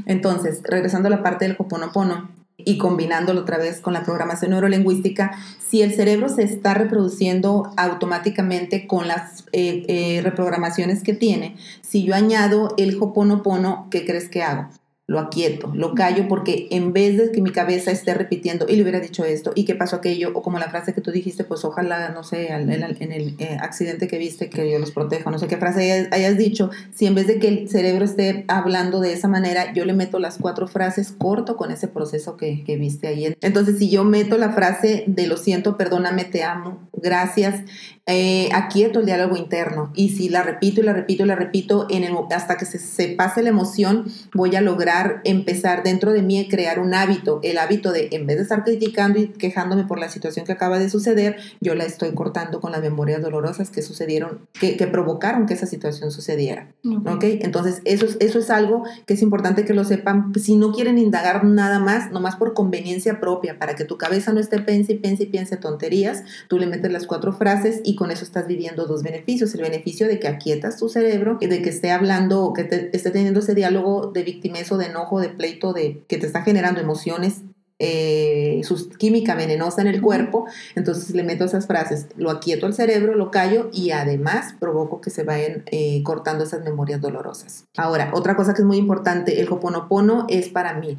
Entonces, 0.06 0.60
regresando 0.64 1.08
a 1.08 1.10
la 1.10 1.22
parte 1.22 1.46
del 1.46 1.56
Hoponopono 1.58 2.30
y 2.56 2.78
combinándolo 2.78 3.40
otra 3.40 3.58
vez 3.58 3.80
con 3.80 3.92
la 3.92 4.04
programación 4.04 4.52
neurolingüística, 4.52 5.32
si 5.66 5.82
el 5.82 5.92
cerebro 5.92 6.28
se 6.28 6.44
está 6.44 6.74
reproduciendo 6.74 7.72
automáticamente 7.76 8.86
con 8.86 9.08
las 9.08 9.44
eh, 9.52 9.84
eh, 9.88 10.20
reprogramaciones 10.22 11.02
que 11.02 11.14
tiene, 11.14 11.56
si 11.82 12.04
yo 12.04 12.14
añado 12.14 12.74
el 12.76 12.96
Hoponopono, 13.00 13.88
¿qué 13.90 14.04
crees 14.04 14.28
que 14.28 14.42
hago? 14.42 14.68
Lo 15.06 15.20
aquieto, 15.20 15.70
lo 15.75 15.94
callo 15.94 16.28
porque 16.28 16.66
en 16.70 16.94
vez 16.94 17.18
de 17.18 17.30
que 17.30 17.42
mi 17.42 17.50
cabeza 17.50 17.90
esté 17.90 18.14
repitiendo 18.14 18.64
y 18.66 18.76
le 18.76 18.82
hubiera 18.82 19.00
dicho 19.00 19.23
esto 19.23 19.52
y 19.54 19.66
qué 19.66 19.75
pasó 19.75 19.96
aquello 19.96 20.30
o 20.34 20.40
como 20.40 20.58
la 20.58 20.70
frase 20.70 20.94
que 20.94 21.02
tú 21.02 21.11
dijiste, 21.11 21.44
pues 21.44 21.62
ojalá, 21.66 22.08
no 22.08 22.25
sé, 22.25 22.49
en 22.49 22.70
el, 22.70 23.34
eh, 23.38 23.58
accidente 23.61 24.08
que 24.08 24.16
viste, 24.16 24.49
que 24.49 24.62
Dios 24.62 24.80
los 24.80 24.92
proteja, 24.92 25.30
no 25.30 25.38
sé 25.38 25.46
qué 25.46 25.58
frase 25.58 26.08
hayas, 26.11 26.38
dicho, 26.38 26.70
si 26.94 27.06
en 27.06 27.14
vez 27.14 27.26
de 27.26 27.38
que 27.38 27.49
el 27.49 27.68
cerebro 27.68 28.06
esté 28.06 28.46
hablando 28.49 29.00
de 29.00 29.12
esa 29.12 29.28
manera, 29.28 29.75
yo 29.75 29.84
le 29.84 29.92
meto 29.92 30.18
las 30.18 30.38
cuatro 30.38 30.66
frases 30.66 31.12
corto 31.12 31.58
con 31.58 31.70
ese 31.70 31.87
proceso 31.87 32.38
que, 32.38 32.64
que 32.64 32.76
viste 32.76 33.06
ahí. 33.06 33.37
Entonces, 33.42 33.78
si 33.78 33.90
yo 33.90 34.04
meto 34.04 34.38
la 34.38 34.52
frase 34.52 35.04
de 35.06 35.26
lo 35.26 35.37
siento, 35.37 35.76
perdóname, 35.76 36.25
te 36.25 36.44
amo, 36.44 36.88
gracias, 36.94 37.61
eh, 38.06 38.49
aquieto 38.52 39.00
el 39.00 39.06
diálogo 39.06 39.37
interno 39.37 39.90
y 39.94 40.11
si 40.11 40.28
la 40.28 40.42
repito 40.42 40.80
y 40.80 40.84
la 40.84 40.92
repito 40.92 41.25
y 41.25 41.26
la 41.26 41.37
repito 41.37 41.87
en 41.88 42.04
el, 42.04 42.14
hasta 42.34 42.56
que 42.56 42.66
se, 42.66 42.78
se 42.78 43.08
pase 43.08 43.42
la 43.42 43.49
emoción, 43.50 44.06
voy 44.34 44.54
a 44.56 44.61
lograr 44.61 44.93
empezar 45.24 45.82
dentro 45.82 46.12
de 46.12 46.22
mí 46.22 46.48
crear 46.48 46.78
un 46.78 46.94
hábito, 46.94 47.40
el 47.42 47.58
hábito 47.58 47.92
de 47.92 48.08
en 48.12 48.26
vez 48.26 48.36
de 48.36 48.42
estar 48.42 48.64
criticando 48.64 49.18
y 49.18 49.28
quejándome 49.28 49.84
por 49.84 49.98
la 49.98 50.08
situación 50.08 50.44
que 50.44 50.52
acaba 50.52 50.78
de 50.78 50.88
suceder, 50.88 51.36
yo 51.60 51.74
la 51.74 51.84
estoy 51.84 52.12
cortando 52.12 52.60
con 52.60 52.72
las 52.72 52.82
memorias 52.82 53.22
dolorosas 53.22 53.70
que 53.70 53.82
sucedieron, 53.82 54.40
que, 54.52 54.74
provocaron 54.86 55.46
que 55.46 55.54
esa 55.54 55.66
situación 55.66 56.10
sucediera. 56.10 56.68
¿Ok? 57.06 57.24
Entonces, 57.24 57.80
eso, 57.84 58.06
eso 58.20 58.38
es 58.38 58.50
algo 58.50 58.84
que 59.06 59.14
es 59.14 59.22
importante 59.22 59.64
que 59.64 59.74
lo 59.74 59.84
sepan. 59.84 60.32
Si 60.38 60.56
no 60.56 60.72
quieren 60.72 60.98
indagar 60.98 61.44
nada 61.44 61.78
más, 61.78 62.10
nomás 62.10 62.36
por 62.36 62.54
conveniencia 62.54 63.20
propia, 63.20 63.58
para 63.58 63.74
que 63.74 63.84
tu 63.84 63.96
cabeza 63.98 64.32
no 64.32 64.40
esté 64.40 64.60
pense 64.60 64.92
y 64.92 64.98
pense 64.98 65.24
y 65.24 65.26
piense 65.26 65.56
tonterías, 65.56 66.22
tú 66.48 66.58
le 66.58 66.66
metes 66.66 66.92
las 66.92 67.06
cuatro 67.06 67.32
frases 67.32 67.80
y 67.84 67.96
con 67.96 68.10
eso 68.10 68.24
estás 68.24 68.46
viviendo 68.46 68.86
dos 68.86 69.02
beneficios. 69.02 69.54
El 69.54 69.62
beneficio 69.62 70.06
de 70.06 70.18
que 70.18 70.28
aquietas 70.28 70.76
tu 70.76 70.88
cerebro, 70.88 71.38
y 71.40 71.46
de 71.46 71.62
que 71.62 71.70
esté 71.70 71.90
hablando, 71.90 72.52
que 72.52 72.90
esté 72.92 73.10
teniendo 73.10 73.40
ese 73.40 73.54
diálogo 73.54 74.10
de 74.12 74.22
victimeso, 74.22 74.76
de 74.76 74.83
enojo, 74.86 75.20
de 75.20 75.28
pleito, 75.28 75.72
de 75.72 76.02
que 76.08 76.18
te 76.18 76.26
está 76.26 76.42
generando 76.42 76.80
emociones, 76.80 77.42
eh, 77.80 78.60
su 78.62 78.88
química 78.90 79.34
venenosa 79.34 79.82
en 79.82 79.88
el 79.88 80.00
cuerpo, 80.00 80.46
entonces 80.76 81.14
le 81.14 81.24
meto 81.24 81.44
esas 81.44 81.66
frases, 81.66 82.06
lo 82.16 82.30
aquieto 82.30 82.66
al 82.66 82.74
cerebro, 82.74 83.14
lo 83.14 83.30
callo 83.32 83.68
y 83.72 83.90
además 83.90 84.54
provoco 84.60 85.00
que 85.00 85.10
se 85.10 85.24
vayan 85.24 85.64
eh, 85.66 86.02
cortando 86.04 86.44
esas 86.44 86.62
memorias 86.62 87.00
dolorosas. 87.00 87.64
Ahora, 87.76 88.12
otra 88.14 88.36
cosa 88.36 88.54
que 88.54 88.62
es 88.62 88.66
muy 88.66 88.76
importante, 88.76 89.40
el 89.40 89.52
hoponopono 89.52 90.26
es 90.28 90.48
para 90.48 90.74
mí, 90.74 90.98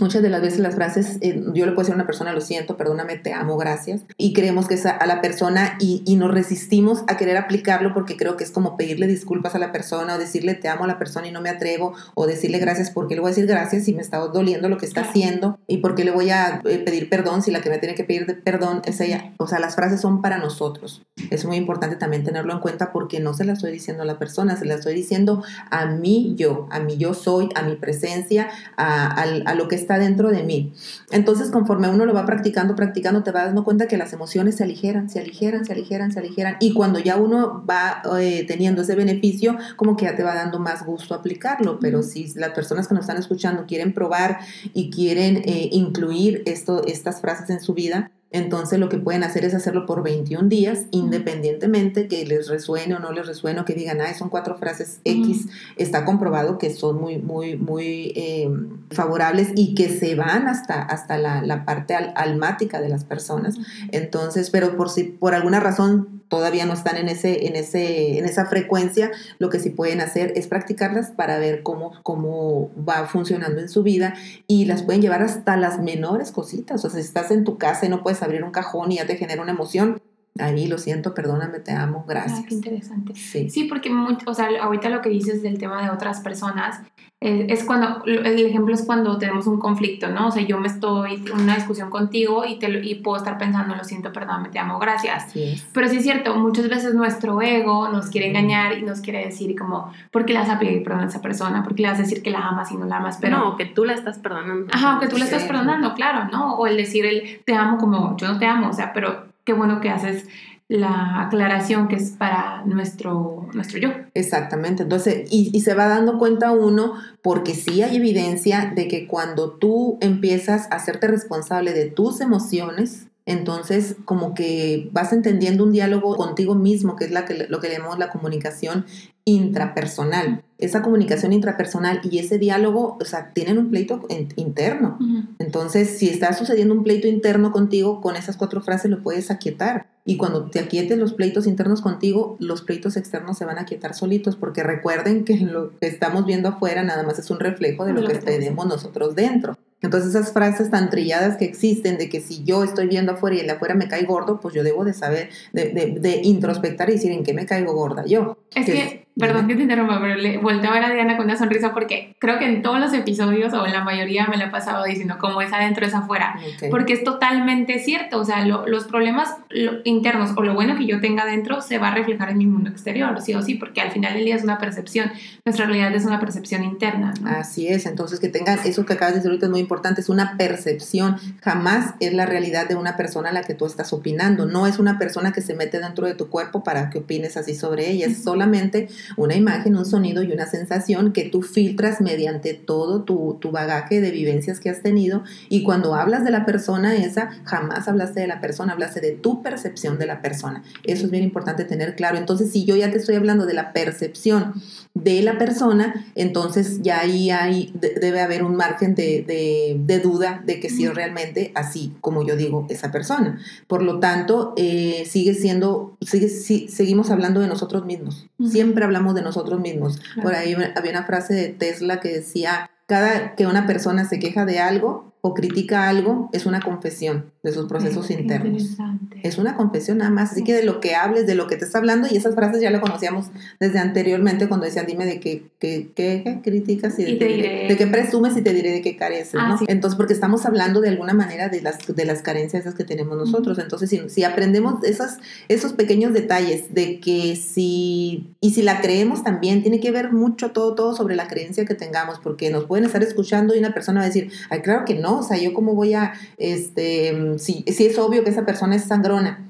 Muchas 0.00 0.20
de 0.20 0.30
las 0.30 0.42
veces 0.42 0.58
las 0.58 0.74
frases, 0.74 1.18
eh, 1.20 1.44
yo 1.54 1.64
le 1.64 1.72
puedo 1.72 1.82
decir 1.82 1.92
a 1.92 1.94
una 1.94 2.06
persona, 2.06 2.32
lo 2.32 2.40
siento, 2.40 2.76
perdóname, 2.76 3.16
te 3.16 3.32
amo, 3.32 3.56
gracias, 3.56 4.04
y 4.16 4.32
creemos 4.32 4.66
que 4.66 4.74
es 4.74 4.84
a, 4.84 5.06
la 5.06 5.20
persona 5.20 5.76
y, 5.78 6.02
y, 6.04 6.16
nos 6.16 6.32
resistimos 6.32 7.04
a 7.06 7.16
querer 7.16 7.36
aplicarlo 7.36 7.94
porque 7.94 8.16
creo 8.16 8.36
que 8.36 8.42
es 8.42 8.50
como 8.50 8.76
pedirle 8.76 9.06
disculpas 9.06 9.54
a 9.54 9.60
la 9.60 9.70
persona 9.70 10.16
o 10.16 10.18
decirle 10.18 10.54
te 10.54 10.68
amo 10.68 10.84
a 10.84 10.86
la 10.88 10.98
persona 10.98 11.28
y 11.28 11.30
no 11.30 11.40
me 11.40 11.50
atrevo, 11.50 11.94
o 12.14 12.26
decirle 12.26 12.58
gracias 12.58 12.90
porque 12.90 13.14
le 13.14 13.20
voy 13.20 13.28
a 13.28 13.34
decir 13.34 13.46
gracias 13.46 13.84
si 13.84 13.94
me 13.94 14.02
está 14.02 14.18
doliendo 14.18 14.68
lo 14.68 14.76
que 14.76 14.86
está 14.86 15.02
haciendo 15.02 15.60
y 15.68 15.76
porque 15.76 16.04
le 16.04 16.10
voy 16.10 16.30
a 16.30 16.62
eh, 16.64 16.78
pedir 16.78 17.08
perdón 17.08 17.42
si 17.42 17.52
la 17.52 17.60
que 17.60 17.70
me 17.70 17.78
tiene 17.78 17.94
que 17.94 18.02
pedir 18.02 18.42
perdón 18.42 18.82
es 18.86 19.00
ella. 19.00 19.34
O 19.38 19.46
sea, 19.46 19.60
las 19.60 19.76
frases 19.76 20.00
son 20.00 20.20
para 20.20 20.38
nosotros. 20.38 21.02
Es 21.30 21.44
muy 21.44 21.56
importante 21.56 21.94
también 21.94 22.24
tenerlo 22.24 22.52
en 22.52 22.60
cuenta 22.60 22.92
porque 22.92 23.20
no 23.20 23.34
se 23.34 23.44
la 23.44 23.52
estoy 23.52 23.70
diciendo 23.70 24.02
a 24.02 24.06
la 24.06 24.18
persona, 24.18 24.56
se 24.56 24.64
la 24.64 24.74
estoy 24.74 24.94
diciendo 24.94 25.44
a 25.70 25.86
mí 25.86 26.34
yo, 26.36 26.66
a 26.70 26.80
mí 26.80 26.96
yo 26.96 27.14
soy, 27.14 27.50
a 27.54 27.62
mi 27.62 27.76
presencia, 27.76 28.48
a, 28.76 29.06
a, 29.12 29.59
lo 29.60 29.68
que 29.68 29.76
está 29.76 29.98
dentro 29.98 30.30
de 30.30 30.42
mí. 30.42 30.72
Entonces, 31.10 31.50
conforme 31.50 31.88
uno 31.90 32.06
lo 32.06 32.14
va 32.14 32.24
practicando, 32.24 32.74
practicando, 32.74 33.22
te 33.22 33.30
vas 33.30 33.44
dando 33.44 33.62
cuenta 33.62 33.86
que 33.86 33.98
las 33.98 34.12
emociones 34.14 34.56
se 34.56 34.64
aligeran, 34.64 35.10
se 35.10 35.20
aligeran, 35.20 35.66
se 35.66 35.72
aligeran, 35.72 36.12
se 36.12 36.18
aligeran. 36.18 36.56
Y 36.60 36.72
cuando 36.72 36.98
ya 36.98 37.16
uno 37.16 37.64
va 37.68 38.02
eh, 38.18 38.44
teniendo 38.48 38.82
ese 38.82 38.94
beneficio, 38.94 39.58
como 39.76 39.96
que 39.96 40.06
ya 40.06 40.16
te 40.16 40.22
va 40.22 40.34
dando 40.34 40.58
más 40.58 40.86
gusto 40.86 41.14
aplicarlo. 41.14 41.78
Pero 41.78 42.02
si 42.02 42.32
las 42.34 42.52
personas 42.52 42.88
que 42.88 42.94
nos 42.94 43.02
están 43.02 43.18
escuchando 43.18 43.66
quieren 43.66 43.92
probar 43.92 44.38
y 44.72 44.90
quieren 44.90 45.36
eh, 45.44 45.68
incluir 45.72 46.42
esto, 46.46 46.82
estas 46.86 47.20
frases 47.20 47.50
en 47.50 47.60
su 47.60 47.74
vida, 47.74 48.10
entonces 48.32 48.78
lo 48.78 48.88
que 48.88 48.98
pueden 48.98 49.24
hacer 49.24 49.44
es 49.44 49.54
hacerlo 49.54 49.86
por 49.86 50.04
21 50.04 50.48
días, 50.48 50.86
independientemente 50.92 52.06
que 52.06 52.24
les 52.24 52.48
resuene 52.48 52.94
o 52.94 53.00
no 53.00 53.10
les 53.10 53.26
resuene, 53.26 53.60
o 53.60 53.64
que 53.64 53.74
digan, 53.74 54.00
ah, 54.00 54.14
son 54.14 54.28
cuatro 54.28 54.56
frases 54.56 55.00
X, 55.04 55.48
está 55.76 56.04
comprobado 56.04 56.56
que 56.56 56.70
son 56.70 57.00
muy, 57.00 57.18
muy, 57.18 57.56
muy 57.56 58.12
em, 58.14 58.78
favorables 58.90 59.48
y 59.56 59.74
que 59.74 59.88
se 59.88 60.14
van 60.14 60.46
hasta, 60.46 60.80
hasta 60.80 61.18
la, 61.18 61.64
parte 61.64 61.94
almática 61.94 62.80
de 62.80 62.88
las 62.88 63.04
personas. 63.04 63.56
Entonces, 63.90 64.50
pero 64.50 64.76
por 64.76 64.90
si 64.90 65.04
por 65.04 65.34
alguna 65.34 65.60
razón 65.60 66.20
todavía 66.28 66.64
no 66.64 66.74
están 66.74 66.96
en, 66.96 67.08
ese, 67.08 67.48
en, 67.48 67.56
ese, 67.56 68.18
en 68.18 68.24
esa 68.24 68.46
frecuencia, 68.46 69.10
lo 69.38 69.50
que 69.50 69.58
sí 69.58 69.70
pueden 69.70 70.00
hacer 70.00 70.32
es 70.36 70.46
practicarlas 70.46 71.10
para 71.10 71.38
ver 71.38 71.64
cómo, 71.64 71.92
cómo 72.04 72.70
va 72.76 73.06
funcionando 73.06 73.60
en 73.60 73.68
su 73.68 73.82
vida 73.82 74.14
y 74.46 74.64
las 74.66 74.84
pueden 74.84 75.02
llevar 75.02 75.22
hasta 75.22 75.56
las 75.56 75.80
menores 75.80 76.30
cositas. 76.30 76.84
O 76.84 76.88
sea, 76.88 77.00
si 77.00 77.06
estás 77.06 77.32
en 77.32 77.42
tu 77.42 77.58
casa 77.58 77.84
y 77.86 77.88
no 77.88 78.04
puedes 78.04 78.19
abrir 78.22 78.44
un 78.44 78.50
cajón 78.50 78.92
y 78.92 78.96
ya 78.96 79.06
te 79.06 79.16
genera 79.16 79.42
una 79.42 79.52
emoción, 79.52 80.02
ahí 80.38 80.66
lo 80.66 80.78
siento, 80.78 81.14
perdóname, 81.14 81.60
te 81.60 81.72
amo, 81.72 82.04
gracias. 82.06 82.40
Ah, 82.40 82.44
qué 82.48 82.54
interesante. 82.54 83.14
Sí, 83.14 83.50
sí 83.50 83.64
porque 83.64 83.90
o 84.26 84.34
sea, 84.34 84.48
ahorita 84.62 84.88
lo 84.88 85.00
que 85.00 85.10
dices 85.10 85.42
del 85.42 85.58
tema 85.58 85.82
de 85.82 85.90
otras 85.90 86.20
personas, 86.20 86.80
eh, 87.22 87.48
es 87.50 87.64
cuando, 87.64 88.02
el 88.06 88.46
ejemplo 88.46 88.74
es 88.74 88.82
cuando 88.82 89.18
tenemos 89.18 89.46
un 89.46 89.58
conflicto, 89.58 90.08
¿no? 90.08 90.28
O 90.28 90.30
sea, 90.30 90.42
yo 90.42 90.58
me 90.58 90.68
estoy 90.68 91.16
en 91.16 91.38
una 91.38 91.54
discusión 91.54 91.90
contigo 91.90 92.46
y, 92.46 92.58
te, 92.58 92.82
y 92.82 92.94
puedo 92.94 93.18
estar 93.18 93.36
pensando, 93.36 93.76
lo 93.76 93.84
siento, 93.84 94.10
perdóname, 94.10 94.48
te 94.48 94.58
amo, 94.58 94.78
gracias. 94.78 95.26
Pero 95.74 95.88
sí 95.88 95.98
es 95.98 96.02
cierto, 96.02 96.34
muchas 96.36 96.70
veces 96.70 96.94
nuestro 96.94 97.42
ego 97.42 97.90
nos 97.90 98.06
quiere 98.06 98.28
engañar 98.28 98.78
y 98.78 98.82
nos 98.82 99.02
quiere 99.02 99.22
decir 99.22 99.54
como, 99.54 99.92
¿por 100.10 100.24
qué 100.24 100.32
le 100.32 100.38
vas 100.38 100.48
a 100.48 100.58
pedir 100.58 100.82
perdón 100.82 101.02
a 101.02 101.06
esa 101.08 101.20
persona? 101.20 101.62
¿Por 101.62 101.74
qué 101.74 101.82
le 101.82 101.88
vas 101.88 101.98
a 101.98 102.02
decir 102.02 102.22
que 102.22 102.30
la 102.30 102.38
amas 102.38 102.72
y 102.72 102.78
no 102.78 102.86
la 102.86 102.96
amas? 102.96 103.18
Pero, 103.20 103.36
no, 103.36 103.56
que 103.58 103.66
tú 103.66 103.84
la 103.84 103.92
estás 103.92 104.18
perdonando. 104.18 104.72
Ajá, 104.72 104.98
que 104.98 105.08
tú 105.08 105.18
la 105.18 105.24
estás 105.24 105.44
perdonando, 105.44 105.92
claro, 105.92 106.30
¿no? 106.32 106.54
O 106.54 106.66
el 106.66 106.78
decir 106.78 107.04
el 107.04 107.42
te 107.44 107.54
amo 107.54 107.76
como 107.76 108.16
yo 108.16 108.28
no 108.28 108.38
te 108.38 108.46
amo, 108.46 108.70
o 108.70 108.72
sea, 108.72 108.94
pero 108.94 109.29
qué 109.50 109.54
bueno 109.54 109.80
que 109.80 109.88
haces 109.88 110.26
la 110.68 111.22
aclaración 111.22 111.88
que 111.88 111.96
es 111.96 112.10
para 112.10 112.62
nuestro, 112.66 113.48
nuestro 113.52 113.80
yo. 113.80 113.88
Exactamente, 114.14 114.84
entonces, 114.84 115.26
y, 115.28 115.60
se 115.60 115.74
va 115.74 115.88
dando 115.88 116.20
cuenta 116.20 116.52
uno, 116.52 116.94
porque 117.20 117.56
sí 117.56 117.82
hay 117.82 117.96
evidencia 117.96 118.72
de 118.72 118.86
que 118.86 119.08
cuando 119.08 119.50
tú 119.54 119.98
empiezas 120.00 120.70
a 120.70 120.76
hacerte 120.76 121.08
responsable 121.08 121.72
de 121.72 121.86
tus 121.86 122.20
emociones, 122.20 123.08
entonces, 123.30 123.94
como 124.04 124.34
que 124.34 124.90
vas 124.92 125.12
entendiendo 125.12 125.62
un 125.62 125.70
diálogo 125.70 126.16
contigo 126.16 126.56
mismo, 126.56 126.96
que 126.96 127.04
es 127.04 127.12
la 127.12 127.26
que, 127.26 127.46
lo 127.48 127.60
que 127.60 127.70
llamamos 127.70 127.96
la 127.96 128.10
comunicación 128.10 128.86
intrapersonal. 129.24 130.42
Esa 130.58 130.82
comunicación 130.82 131.32
intrapersonal 131.32 132.00
y 132.02 132.18
ese 132.18 132.38
diálogo, 132.38 132.98
o 133.00 133.04
sea, 133.04 133.32
tienen 133.32 133.58
un 133.58 133.70
pleito 133.70 134.02
interno. 134.34 134.98
Entonces, 135.38 135.96
si 135.96 136.08
está 136.08 136.32
sucediendo 136.32 136.74
un 136.74 136.82
pleito 136.82 137.06
interno 137.06 137.52
contigo, 137.52 138.00
con 138.00 138.16
esas 138.16 138.36
cuatro 138.36 138.62
frases 138.62 138.90
lo 138.90 139.00
puedes 139.00 139.30
aquietar. 139.30 139.86
Y 140.04 140.16
cuando 140.16 140.50
te 140.50 140.58
aquietes 140.58 140.98
los 140.98 141.12
pleitos 141.12 141.46
internos 141.46 141.82
contigo, 141.82 142.36
los 142.40 142.62
pleitos 142.62 142.96
externos 142.96 143.38
se 143.38 143.44
van 143.44 143.58
a 143.58 143.62
aquietar 143.62 143.94
solitos, 143.94 144.34
porque 144.34 144.64
recuerden 144.64 145.24
que 145.24 145.36
lo 145.36 145.78
que 145.78 145.86
estamos 145.86 146.26
viendo 146.26 146.48
afuera 146.48 146.82
nada 146.82 147.04
más 147.04 147.18
es 147.20 147.30
un 147.30 147.38
reflejo 147.38 147.84
de 147.84 147.92
lo, 147.92 148.04
que 148.04 148.14
tenemos 148.14 148.66
nosotros 148.66 149.14
dentro. 149.14 149.56
Entonces 149.82 150.10
esas 150.10 150.32
frases 150.32 150.70
tan 150.70 150.90
trilladas 150.90 151.36
que 151.36 151.44
existen 151.44 151.98
de 151.98 152.08
que 152.08 152.20
si 152.20 152.44
yo 152.44 152.64
estoy 152.64 152.86
viendo 152.86 153.12
afuera 153.12 153.36
y 153.36 153.40
el 153.40 153.46
de 153.46 153.52
afuera 153.52 153.74
me 153.74 153.88
cae 153.88 154.04
gordo, 154.04 154.40
pues 154.40 154.54
yo 154.54 154.62
debo 154.62 154.84
de 154.84 154.92
saber, 154.92 155.30
de, 155.52 155.70
de, 155.70 155.98
de 155.98 156.20
introspectar 156.22 156.90
y 156.90 156.94
decir 156.94 157.12
en 157.12 157.24
qué 157.24 157.32
me 157.32 157.46
caigo 157.46 157.72
gorda 157.72 158.04
yo. 158.04 158.36
Es 158.54 158.66
que, 158.66 159.06
perdón 159.20 159.46
que 159.46 159.54
te 159.54 159.62
interrumpa, 159.62 160.00
pero 160.00 160.16
le 160.16 160.38
volteo 160.38 160.70
a 160.70 160.74
ver 160.74 160.84
a 160.84 160.92
Diana 160.92 161.16
con 161.16 161.26
una 161.26 161.36
sonrisa 161.36 161.72
porque 161.72 162.14
creo 162.18 162.38
que 162.38 162.46
en 162.46 162.62
todos 162.62 162.80
los 162.80 162.92
episodios 162.92 163.52
o 163.52 163.66
en 163.66 163.72
la 163.72 163.84
mayoría 163.84 164.26
me 164.26 164.36
la 164.36 164.46
he 164.46 164.50
pasado 164.50 164.84
diciendo 164.84 165.16
cómo 165.20 165.42
es 165.42 165.52
adentro 165.52 165.86
es 165.86 165.94
afuera, 165.94 166.38
porque 166.70 166.94
es 166.94 167.04
totalmente 167.04 167.78
cierto, 167.78 168.18
o 168.18 168.24
sea, 168.24 168.44
los 168.44 168.84
problemas 168.84 169.36
internos 169.84 170.30
o 170.36 170.42
lo 170.42 170.54
bueno 170.54 170.76
que 170.76 170.86
yo 170.86 171.00
tenga 171.00 171.22
adentro 171.22 171.60
se 171.60 171.78
va 171.78 171.88
a 171.88 171.94
reflejar 171.94 172.30
en 172.30 172.38
mi 172.38 172.46
mundo 172.46 172.70
exterior, 172.70 173.20
sí 173.20 173.34
o 173.34 173.42
sí, 173.42 173.54
porque 173.54 173.80
al 173.80 173.90
final 173.90 174.14
del 174.14 174.24
día 174.24 174.36
es 174.36 174.44
una 174.44 174.58
percepción, 174.58 175.10
nuestra 175.44 175.66
realidad 175.66 175.94
es 175.94 176.04
una 176.04 176.20
percepción 176.20 176.64
interna. 176.64 177.14
Así 177.26 177.68
es, 177.68 177.86
entonces 177.86 178.20
que 178.20 178.28
tengan 178.28 178.58
eso 178.64 178.86
que 178.86 178.94
acabas 178.94 179.14
de 179.14 179.18
decir 179.18 179.30
ahorita 179.30 179.46
es 179.46 179.50
muy 179.50 179.60
importante, 179.60 180.00
es 180.00 180.08
una 180.08 180.36
percepción, 180.36 181.16
jamás 181.42 181.94
es 182.00 182.12
la 182.12 182.26
realidad 182.26 182.68
de 182.68 182.76
una 182.76 182.96
persona 182.96 183.30
a 183.30 183.32
la 183.32 183.42
que 183.42 183.54
tú 183.54 183.66
estás 183.66 183.92
opinando, 183.92 184.46
no 184.46 184.66
es 184.66 184.78
una 184.78 184.98
persona 184.98 185.32
que 185.32 185.40
se 185.40 185.54
mete 185.54 185.78
dentro 185.78 186.06
de 186.06 186.14
tu 186.14 186.28
cuerpo 186.28 186.64
para 186.64 186.90
que 186.90 186.98
opines 186.98 187.36
así 187.36 187.54
sobre 187.54 187.90
ella, 187.90 188.06
es 188.06 188.22
solamente 188.22 188.88
una 189.16 189.34
imagen, 189.34 189.76
un 189.76 189.84
sonido 189.84 190.22
y 190.22 190.32
una 190.32 190.46
sensación 190.46 191.12
que 191.12 191.28
tú 191.28 191.42
filtras 191.42 192.00
mediante 192.00 192.54
todo 192.54 193.02
tu, 193.02 193.38
tu 193.40 193.50
bagaje 193.50 194.00
de 194.00 194.10
vivencias 194.10 194.60
que 194.60 194.70
has 194.70 194.82
tenido 194.82 195.22
y 195.48 195.62
cuando 195.62 195.94
hablas 195.94 196.24
de 196.24 196.30
la 196.30 196.44
persona 196.44 196.96
esa, 196.96 197.30
jamás 197.44 197.88
hablaste 197.88 198.20
de 198.20 198.26
la 198.26 198.40
persona, 198.40 198.72
hablaste 198.72 199.00
de 199.00 199.12
tu 199.12 199.42
percepción 199.42 199.98
de 199.98 200.06
la 200.06 200.22
persona. 200.22 200.62
Eso 200.84 201.06
es 201.06 201.10
bien 201.10 201.24
importante 201.24 201.64
tener 201.64 201.96
claro. 201.96 202.18
Entonces, 202.18 202.50
si 202.52 202.64
yo 202.64 202.76
ya 202.76 202.90
te 202.90 202.98
estoy 202.98 203.16
hablando 203.16 203.46
de 203.46 203.54
la 203.54 203.72
percepción 203.72 204.54
de 204.94 205.22
la 205.22 205.38
persona, 205.38 206.06
entonces 206.14 206.82
ya 206.82 207.00
ahí 207.00 207.30
hay, 207.30 207.72
debe 207.74 208.20
haber 208.20 208.42
un 208.42 208.56
margen 208.56 208.94
de, 208.94 210.00
duda 210.02 210.42
de 210.44 210.60
que 210.60 210.70
si 210.70 210.84
es 210.84 210.94
realmente 210.94 211.52
así 211.54 211.92
como 212.00 212.26
yo 212.26 212.36
digo 212.36 212.66
esa 212.70 212.90
persona. 212.90 213.38
Por 213.66 213.82
lo 213.82 214.00
tanto, 214.00 214.54
eh, 214.56 215.04
sigue 215.06 215.34
siendo, 215.34 215.96
sigue, 216.00 216.28
seguimos 216.28 217.10
hablando 217.10 217.40
de 217.40 217.48
nosotros 217.48 217.84
mismos. 217.84 218.26
Siempre 218.50 218.84
hablamos 218.90 219.14
de 219.14 219.22
nosotros 219.22 219.60
mismos. 219.60 220.00
Por 220.20 220.34
ahí 220.34 220.54
había 220.76 220.90
una 220.90 221.04
frase 221.04 221.34
de 221.34 221.48
Tesla 221.48 222.00
que 222.00 222.08
decía, 222.08 222.70
cada 222.86 223.36
que 223.36 223.46
una 223.46 223.66
persona 223.66 224.04
se 224.04 224.18
queja 224.18 224.44
de 224.44 224.58
algo 224.58 225.09
o 225.22 225.34
critica 225.34 225.88
algo, 225.88 226.30
es 226.32 226.46
una 226.46 226.60
confesión 226.60 227.26
de 227.42 227.52
sus 227.52 227.66
procesos 227.66 228.10
internos. 228.10 228.76
Es 229.22 229.38
una 229.38 229.56
confesión 229.56 229.98
nada 229.98 230.10
más. 230.10 230.32
Así 230.32 230.44
que 230.44 230.54
de 230.54 230.62
lo 230.62 230.80
que 230.80 230.94
hables, 230.94 231.26
de 231.26 231.34
lo 231.34 231.46
que 231.46 231.56
te 231.56 231.64
está 231.64 231.78
hablando, 231.78 232.08
y 232.10 232.16
esas 232.16 232.34
frases 232.34 232.62
ya 232.62 232.70
lo 232.70 232.80
conocíamos 232.80 233.26
desde 233.58 233.78
anteriormente 233.78 234.48
cuando 234.48 234.66
decían, 234.66 234.86
dime 234.86 235.04
de 235.04 235.20
qué, 235.20 235.44
qué, 235.58 235.90
qué, 235.94 236.40
criticas 236.42 236.98
y, 236.98 237.16
de, 237.16 237.66
de, 237.68 237.76
qué 237.76 237.86
presumes 237.86 238.36
y 238.36 238.42
te 238.42 238.54
diré 238.54 238.72
de 238.72 238.82
qué 238.82 238.96
careces. 238.96 239.38
Ah, 239.38 239.58
Entonces, 239.68 239.96
porque 239.96 240.12
estamos 240.14 240.46
hablando 240.46 240.80
de 240.80 240.88
alguna 240.88 241.12
manera 241.12 241.48
de 241.48 241.60
las, 241.60 241.78
de 241.86 242.04
las 242.04 242.22
carencias 242.22 242.74
que 242.74 242.84
tenemos 242.84 243.16
nosotros. 243.16 243.58
Entonces, 243.58 243.90
si, 243.90 244.08
si 244.08 244.24
aprendemos 244.24 244.82
esas, 244.84 245.18
esos 245.48 245.74
pequeños 245.74 246.14
detalles 246.14 246.72
de 246.72 247.00
que 247.00 247.36
si, 247.36 248.34
y 248.40 248.52
si 248.52 248.62
la 248.62 248.80
creemos 248.80 249.22
también, 249.22 249.62
tiene 249.62 249.80
que 249.80 249.90
ver 249.90 250.12
mucho 250.12 250.52
todo, 250.52 250.74
todo 250.74 250.94
sobre 250.94 251.16
la 251.16 251.28
creencia 251.28 251.64
que 251.64 251.74
tengamos, 251.74 252.20
porque 252.20 252.50
nos 252.50 252.64
pueden 252.64 252.84
estar 252.86 253.02
escuchando 253.02 253.54
y 253.54 253.58
una 253.58 253.74
persona 253.74 254.00
va 254.00 254.04
a 254.04 254.08
decir, 254.08 254.30
ay, 254.48 254.60
claro 254.60 254.84
que 254.84 254.94
no, 254.94 255.09
o 255.18 255.22
sea, 255.22 255.38
yo 255.38 255.52
cómo 255.52 255.74
voy 255.74 255.94
a, 255.94 256.12
este, 256.36 257.38
si, 257.38 257.64
es 257.66 257.98
obvio 257.98 258.24
que 258.24 258.30
esa 258.30 258.46
persona 258.46 258.76
es 258.76 258.84
sangrona. 258.84 259.46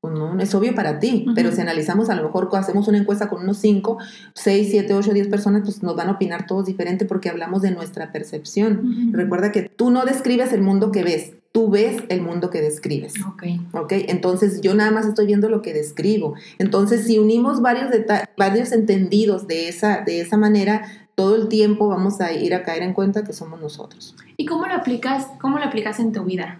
Pues 0.00 0.12
no, 0.12 0.38
es 0.38 0.54
obvio 0.54 0.74
para 0.74 0.98
ti, 0.98 1.24
pero 1.34 1.50
si 1.50 1.62
analizamos, 1.62 2.10
a 2.10 2.14
lo 2.14 2.24
mejor 2.24 2.50
hacemos 2.52 2.88
una 2.88 2.98
encuesta 2.98 3.30
con 3.30 3.42
unos 3.42 3.56
5, 3.56 3.96
6, 4.34 4.68
7, 4.70 4.92
8, 4.92 5.12
10 5.14 5.28
personas, 5.28 5.62
pues 5.64 5.82
nos 5.82 5.96
van 5.96 6.08
a 6.08 6.12
opinar 6.12 6.46
todos 6.46 6.66
diferente 6.66 7.06
porque 7.06 7.30
hablamos 7.30 7.62
de 7.62 7.70
nuestra 7.70 8.12
percepción. 8.12 9.12
Recuerda 9.12 9.50
que 9.50 9.62
tú 9.62 9.90
no 9.90 10.04
describes 10.04 10.52
el 10.52 10.60
mundo 10.60 10.92
que 10.92 11.04
ves, 11.04 11.32
tú 11.54 11.70
ves 11.70 12.02
el 12.08 12.20
mundo 12.20 12.50
que 12.50 12.60
describes. 12.60 13.14
Ok. 13.28 13.44
Ok, 13.74 13.92
entonces 14.08 14.60
yo 14.60 14.74
nada 14.74 14.90
más 14.90 15.06
estoy 15.06 15.26
viendo 15.26 15.48
lo 15.48 15.62
que 15.62 15.72
describo. 15.72 16.34
Entonces, 16.58 17.06
si 17.06 17.18
unimos 17.18 17.62
varios, 17.62 17.90
varios 18.36 18.72
entendidos 18.72 19.46
de 19.46 19.68
esa, 19.68 20.02
de 20.04 20.20
esa 20.20 20.36
manera, 20.36 21.08
todo 21.14 21.36
el 21.36 21.46
tiempo 21.46 21.86
vamos 21.86 22.20
a 22.20 22.32
ir 22.32 22.56
a 22.56 22.64
caer 22.64 22.82
en 22.82 22.92
cuenta 22.92 23.22
que 23.22 23.32
somos 23.32 23.60
nosotros. 23.60 24.16
¿Y 24.36 24.46
cómo 24.46 24.66
lo 24.66 24.74
aplicas, 24.74 25.28
cómo 25.40 25.58
lo 25.58 25.64
aplicas 25.64 26.00
en 26.00 26.10
tu 26.10 26.24
vida? 26.24 26.58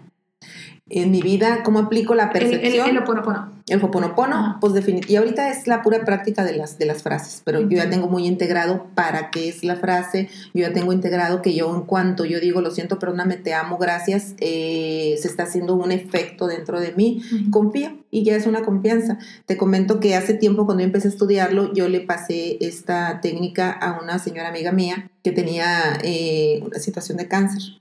en 0.90 1.10
mi 1.10 1.22
vida, 1.22 1.62
cómo 1.62 1.78
aplico 1.78 2.14
la 2.14 2.30
percepción. 2.30 2.88
El, 2.88 2.96
el, 2.96 3.02
oponopono. 3.02 3.50
El 3.66 3.82
oponopono, 3.82 4.58
pues 4.60 4.74
definitivamente, 4.74 5.16
ahorita 5.16 5.50
es 5.50 5.66
la 5.66 5.82
pura 5.82 6.04
práctica 6.04 6.44
de 6.44 6.54
las, 6.54 6.76
de 6.76 6.84
las 6.84 7.02
frases, 7.02 7.40
pero 7.46 7.62
yo 7.62 7.78
ya 7.78 7.88
tengo 7.88 8.08
muy 8.08 8.26
integrado 8.26 8.88
para 8.94 9.30
qué 9.30 9.48
es 9.48 9.64
la 9.64 9.76
frase, 9.76 10.28
yo 10.52 10.66
ya 10.66 10.74
tengo 10.74 10.92
integrado 10.92 11.40
que 11.40 11.54
yo 11.54 11.74
en 11.74 11.80
cuanto 11.82 12.26
yo 12.26 12.40
digo, 12.40 12.60
lo 12.60 12.70
siento, 12.70 12.98
perdóname, 12.98 13.36
te 13.36 13.54
amo, 13.54 13.78
gracias, 13.78 14.34
eh, 14.38 15.16
se 15.18 15.28
está 15.28 15.44
haciendo 15.44 15.76
un 15.76 15.92
efecto 15.92 16.46
dentro 16.46 16.78
de 16.78 16.92
mí, 16.92 17.22
confío 17.50 17.96
y 18.10 18.22
ya 18.22 18.36
es 18.36 18.46
una 18.46 18.64
confianza. 18.64 19.16
Te 19.46 19.56
comento 19.56 19.98
que 19.98 20.14
hace 20.14 20.34
tiempo 20.34 20.66
cuando 20.66 20.82
yo 20.82 20.86
empecé 20.86 21.08
a 21.08 21.12
estudiarlo, 21.12 21.72
yo 21.72 21.88
le 21.88 22.00
pasé 22.00 22.58
esta 22.60 23.22
técnica 23.22 23.70
a 23.72 23.98
una 23.98 24.18
señora 24.18 24.50
amiga 24.50 24.72
mía 24.72 25.10
que 25.22 25.32
tenía 25.32 25.98
eh, 26.02 26.62
una 26.66 26.78
situación 26.80 27.16
de 27.16 27.28
cáncer. 27.28 27.80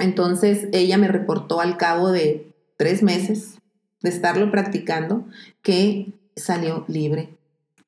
Entonces 0.00 0.66
ella 0.72 0.98
me 0.98 1.06
reportó 1.06 1.60
al 1.60 1.76
cabo 1.76 2.10
de 2.10 2.52
tres 2.76 3.04
meses 3.04 3.59
de 4.02 4.10
estarlo 4.10 4.50
practicando 4.50 5.26
que 5.62 6.12
salió 6.36 6.84
libre. 6.88 7.36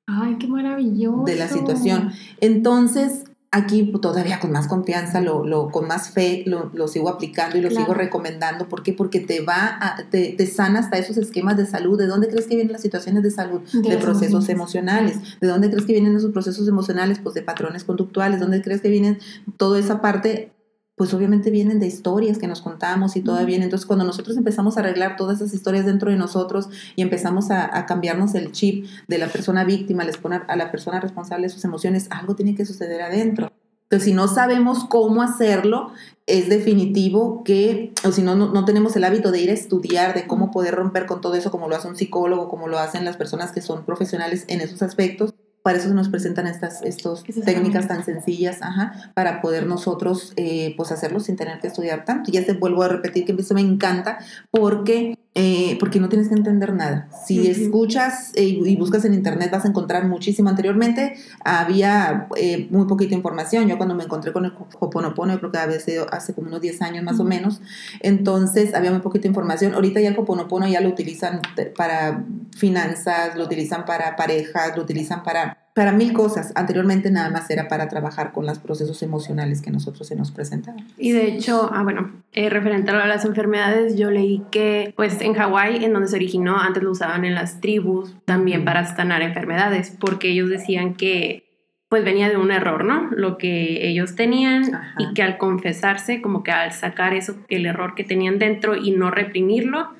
Ay, 0.06 0.36
qué 0.38 0.46
maravilloso. 0.46 1.24
De 1.24 1.36
la 1.36 1.48
situación. 1.48 2.12
Entonces, 2.40 3.24
aquí 3.52 3.92
todavía 4.00 4.40
con 4.40 4.50
más 4.50 4.66
confianza, 4.66 5.20
lo, 5.20 5.44
lo 5.44 5.70
con 5.70 5.86
más 5.86 6.10
fe, 6.10 6.42
lo, 6.46 6.70
lo, 6.74 6.88
sigo 6.88 7.10
aplicando 7.10 7.58
y 7.58 7.60
lo 7.60 7.70
sigo 7.70 7.94
recomendando. 7.94 8.66
¿Por 8.66 8.82
qué? 8.82 8.94
Porque 8.94 9.20
te 9.20 9.40
va, 9.42 9.78
a, 9.80 10.08
te, 10.10 10.32
te, 10.32 10.46
sana 10.46 10.80
hasta 10.80 10.98
esos 10.98 11.18
esquemas 11.18 11.56
de 11.56 11.66
salud. 11.66 11.98
¿De 11.98 12.06
dónde 12.06 12.28
crees 12.28 12.46
que 12.46 12.56
vienen 12.56 12.72
las 12.72 12.82
situaciones 12.82 13.22
de 13.22 13.30
salud? 13.30 13.60
De, 13.72 13.96
procesos 13.98 14.48
emocionales. 14.48 15.18
¿De 15.40 15.46
dónde 15.46 15.70
crees 15.70 15.84
que 15.84 15.92
vienen 15.92 16.16
esos 16.16 16.32
procesos 16.32 16.66
emocionales? 16.66 17.20
Pues 17.22 17.34
de 17.34 17.42
patrones 17.42 17.84
conductuales. 17.84 18.40
¿Dónde 18.40 18.62
crees 18.62 18.80
que 18.80 18.88
vienen 18.88 19.18
toda 19.58 19.78
esa 19.78 20.00
parte 20.00 20.50
pues 20.96 21.14
obviamente 21.14 21.50
vienen 21.50 21.80
de 21.80 21.86
historias 21.86 22.38
que 22.38 22.46
nos 22.46 22.60
contamos 22.60 23.16
y 23.16 23.22
todo 23.22 23.44
viene. 23.46 23.64
Entonces, 23.64 23.86
cuando 23.86 24.04
nosotros 24.04 24.36
empezamos 24.36 24.76
a 24.76 24.80
arreglar 24.80 25.16
todas 25.16 25.40
esas 25.40 25.54
historias 25.54 25.86
dentro 25.86 26.10
de 26.10 26.16
nosotros 26.16 26.68
y 26.96 27.02
empezamos 27.02 27.50
a, 27.50 27.86
cambiarnos 27.86 28.34
el 28.34 28.52
chip 28.52 28.86
de 29.08 29.18
la 29.18 29.28
persona 29.28 29.64
víctima, 29.64 30.04
les 30.04 30.18
poner 30.18 30.42
a 30.48 30.56
la 30.56 30.70
persona 30.70 31.00
responsable 31.00 31.46
de 31.46 31.52
sus 31.52 31.64
emociones, 31.64 32.08
algo 32.10 32.36
tiene 32.36 32.54
que 32.54 32.66
suceder 32.66 33.02
adentro. 33.02 33.50
Entonces, 33.84 34.08
si 34.08 34.14
no 34.14 34.28
sabemos 34.28 34.84
cómo 34.84 35.22
hacerlo, 35.22 35.92
es 36.26 36.48
definitivo 36.48 37.42
que, 37.44 37.92
o 38.04 38.12
si 38.12 38.22
no, 38.22 38.34
no, 38.34 38.64
tenemos 38.64 38.96
el 38.96 39.04
hábito 39.04 39.30
de 39.32 39.40
ir 39.40 39.50
a 39.50 39.54
estudiar, 39.54 40.14
de 40.14 40.26
cómo 40.26 40.50
poder 40.50 40.74
romper 40.74 41.06
con 41.06 41.20
todo 41.20 41.34
eso, 41.34 41.50
como 41.50 41.68
lo 41.68 41.76
hace 41.76 41.88
un 41.88 41.96
psicólogo, 41.96 42.48
como 42.48 42.68
lo 42.68 42.78
hacen 42.78 43.04
las 43.04 43.16
personas 43.16 43.52
que 43.52 43.60
son 43.60 43.84
profesionales 43.84 44.44
en 44.48 44.60
esos 44.62 44.80
aspectos, 44.82 45.34
para 45.62 45.78
eso 45.78 45.92
nos 45.94 46.08
presentan 46.08 46.46
estas 46.46 46.82
estos 46.82 47.24
técnicas 47.44 47.88
tan 47.88 48.04
sencillas, 48.04 48.62
ajá, 48.62 49.12
para 49.14 49.40
poder 49.40 49.66
nosotros 49.66 50.32
eh, 50.36 50.74
pues 50.76 50.92
hacerlo 50.92 51.20
sin 51.20 51.36
tener 51.36 51.60
que 51.60 51.68
estudiar 51.68 52.04
tanto. 52.04 52.32
Ya 52.32 52.44
te 52.44 52.52
vuelvo 52.52 52.82
a 52.82 52.88
repetir 52.88 53.24
que 53.24 53.32
eso 53.32 53.54
me 53.54 53.60
encanta 53.60 54.18
porque 54.50 55.16
eh, 55.34 55.78
porque 55.80 55.98
no 55.98 56.10
tienes 56.10 56.28
que 56.28 56.34
entender 56.34 56.74
nada. 56.74 57.08
Si 57.26 57.46
escuchas 57.46 58.32
eh, 58.34 58.44
y 58.44 58.76
buscas 58.76 59.06
en 59.06 59.14
internet 59.14 59.50
vas 59.50 59.64
a 59.64 59.68
encontrar 59.68 60.06
muchísimo. 60.06 60.50
Anteriormente 60.50 61.14
había 61.42 62.28
eh, 62.36 62.68
muy 62.70 62.86
poquita 62.86 63.14
información. 63.14 63.66
Yo 63.66 63.78
cuando 63.78 63.94
me 63.94 64.04
encontré 64.04 64.34
con 64.34 64.44
el 64.44 64.52
Hoponopono, 64.78 65.32
yo 65.32 65.38
creo 65.38 65.50
que 65.50 65.58
había 65.58 65.80
sido 65.80 66.06
hace 66.12 66.34
como 66.34 66.48
unos 66.48 66.60
10 66.60 66.82
años 66.82 67.02
más 67.02 67.18
o 67.18 67.24
menos, 67.24 67.62
entonces 68.00 68.74
había 68.74 68.90
muy 68.90 69.00
poquita 69.00 69.26
información. 69.26 69.72
Ahorita 69.72 70.00
ya 70.00 70.10
el 70.10 70.18
Hoponopono 70.18 70.68
ya 70.68 70.82
lo 70.82 70.90
utilizan 70.90 71.40
para 71.76 72.24
finanzas, 72.54 73.34
lo 73.34 73.44
utilizan 73.44 73.86
para 73.86 74.16
parejas, 74.16 74.76
lo 74.76 74.82
utilizan 74.82 75.22
para 75.22 75.61
para 75.74 75.92
mil 75.92 76.12
cosas. 76.12 76.52
Anteriormente 76.54 77.10
nada 77.10 77.30
más 77.30 77.48
era 77.50 77.68
para 77.68 77.88
trabajar 77.88 78.32
con 78.32 78.46
los 78.46 78.58
procesos 78.58 79.02
emocionales 79.02 79.62
que 79.62 79.70
nosotros 79.70 80.06
se 80.06 80.16
nos 80.16 80.30
presentaban. 80.30 80.86
Y 80.98 81.12
de 81.12 81.26
hecho, 81.26 81.70
ah, 81.72 81.82
bueno, 81.82 82.12
eh, 82.32 82.50
referente 82.50 82.90
a 82.90 83.06
las 83.06 83.24
enfermedades, 83.24 83.96
yo 83.96 84.10
leí 84.10 84.42
que 84.50 84.92
pues 84.96 85.20
en 85.20 85.34
Hawái, 85.34 85.84
en 85.84 85.92
donde 85.92 86.08
se 86.08 86.16
originó, 86.16 86.58
antes 86.58 86.82
lo 86.82 86.90
usaban 86.90 87.24
en 87.24 87.34
las 87.34 87.60
tribus 87.60 88.14
también 88.24 88.64
para 88.64 88.84
sanar 88.84 89.22
enfermedades, 89.22 89.96
porque 89.98 90.28
ellos 90.28 90.50
decían 90.50 90.94
que 90.94 91.48
pues 91.88 92.04
venía 92.04 92.30
de 92.30 92.38
un 92.38 92.50
error, 92.50 92.86
¿no? 92.86 93.10
Lo 93.10 93.36
que 93.36 93.86
ellos 93.86 94.14
tenían 94.14 94.80
y 94.96 95.12
que 95.12 95.22
al 95.22 95.36
confesarse, 95.36 96.22
como 96.22 96.42
que 96.42 96.50
al 96.50 96.72
sacar 96.72 97.12
eso, 97.12 97.36
el 97.50 97.66
error 97.66 97.94
que 97.94 98.02
tenían 98.02 98.38
dentro 98.38 98.76
y 98.76 98.92
no 98.92 99.10
reprimirlo, 99.10 99.90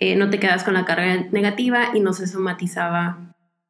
eh, 0.00 0.16
no 0.16 0.30
te 0.30 0.40
quedas 0.40 0.64
con 0.64 0.74
la 0.74 0.84
carga 0.84 1.28
negativa 1.30 1.90
y 1.94 2.00
no 2.00 2.12
se 2.12 2.26
somatizaba 2.26 3.27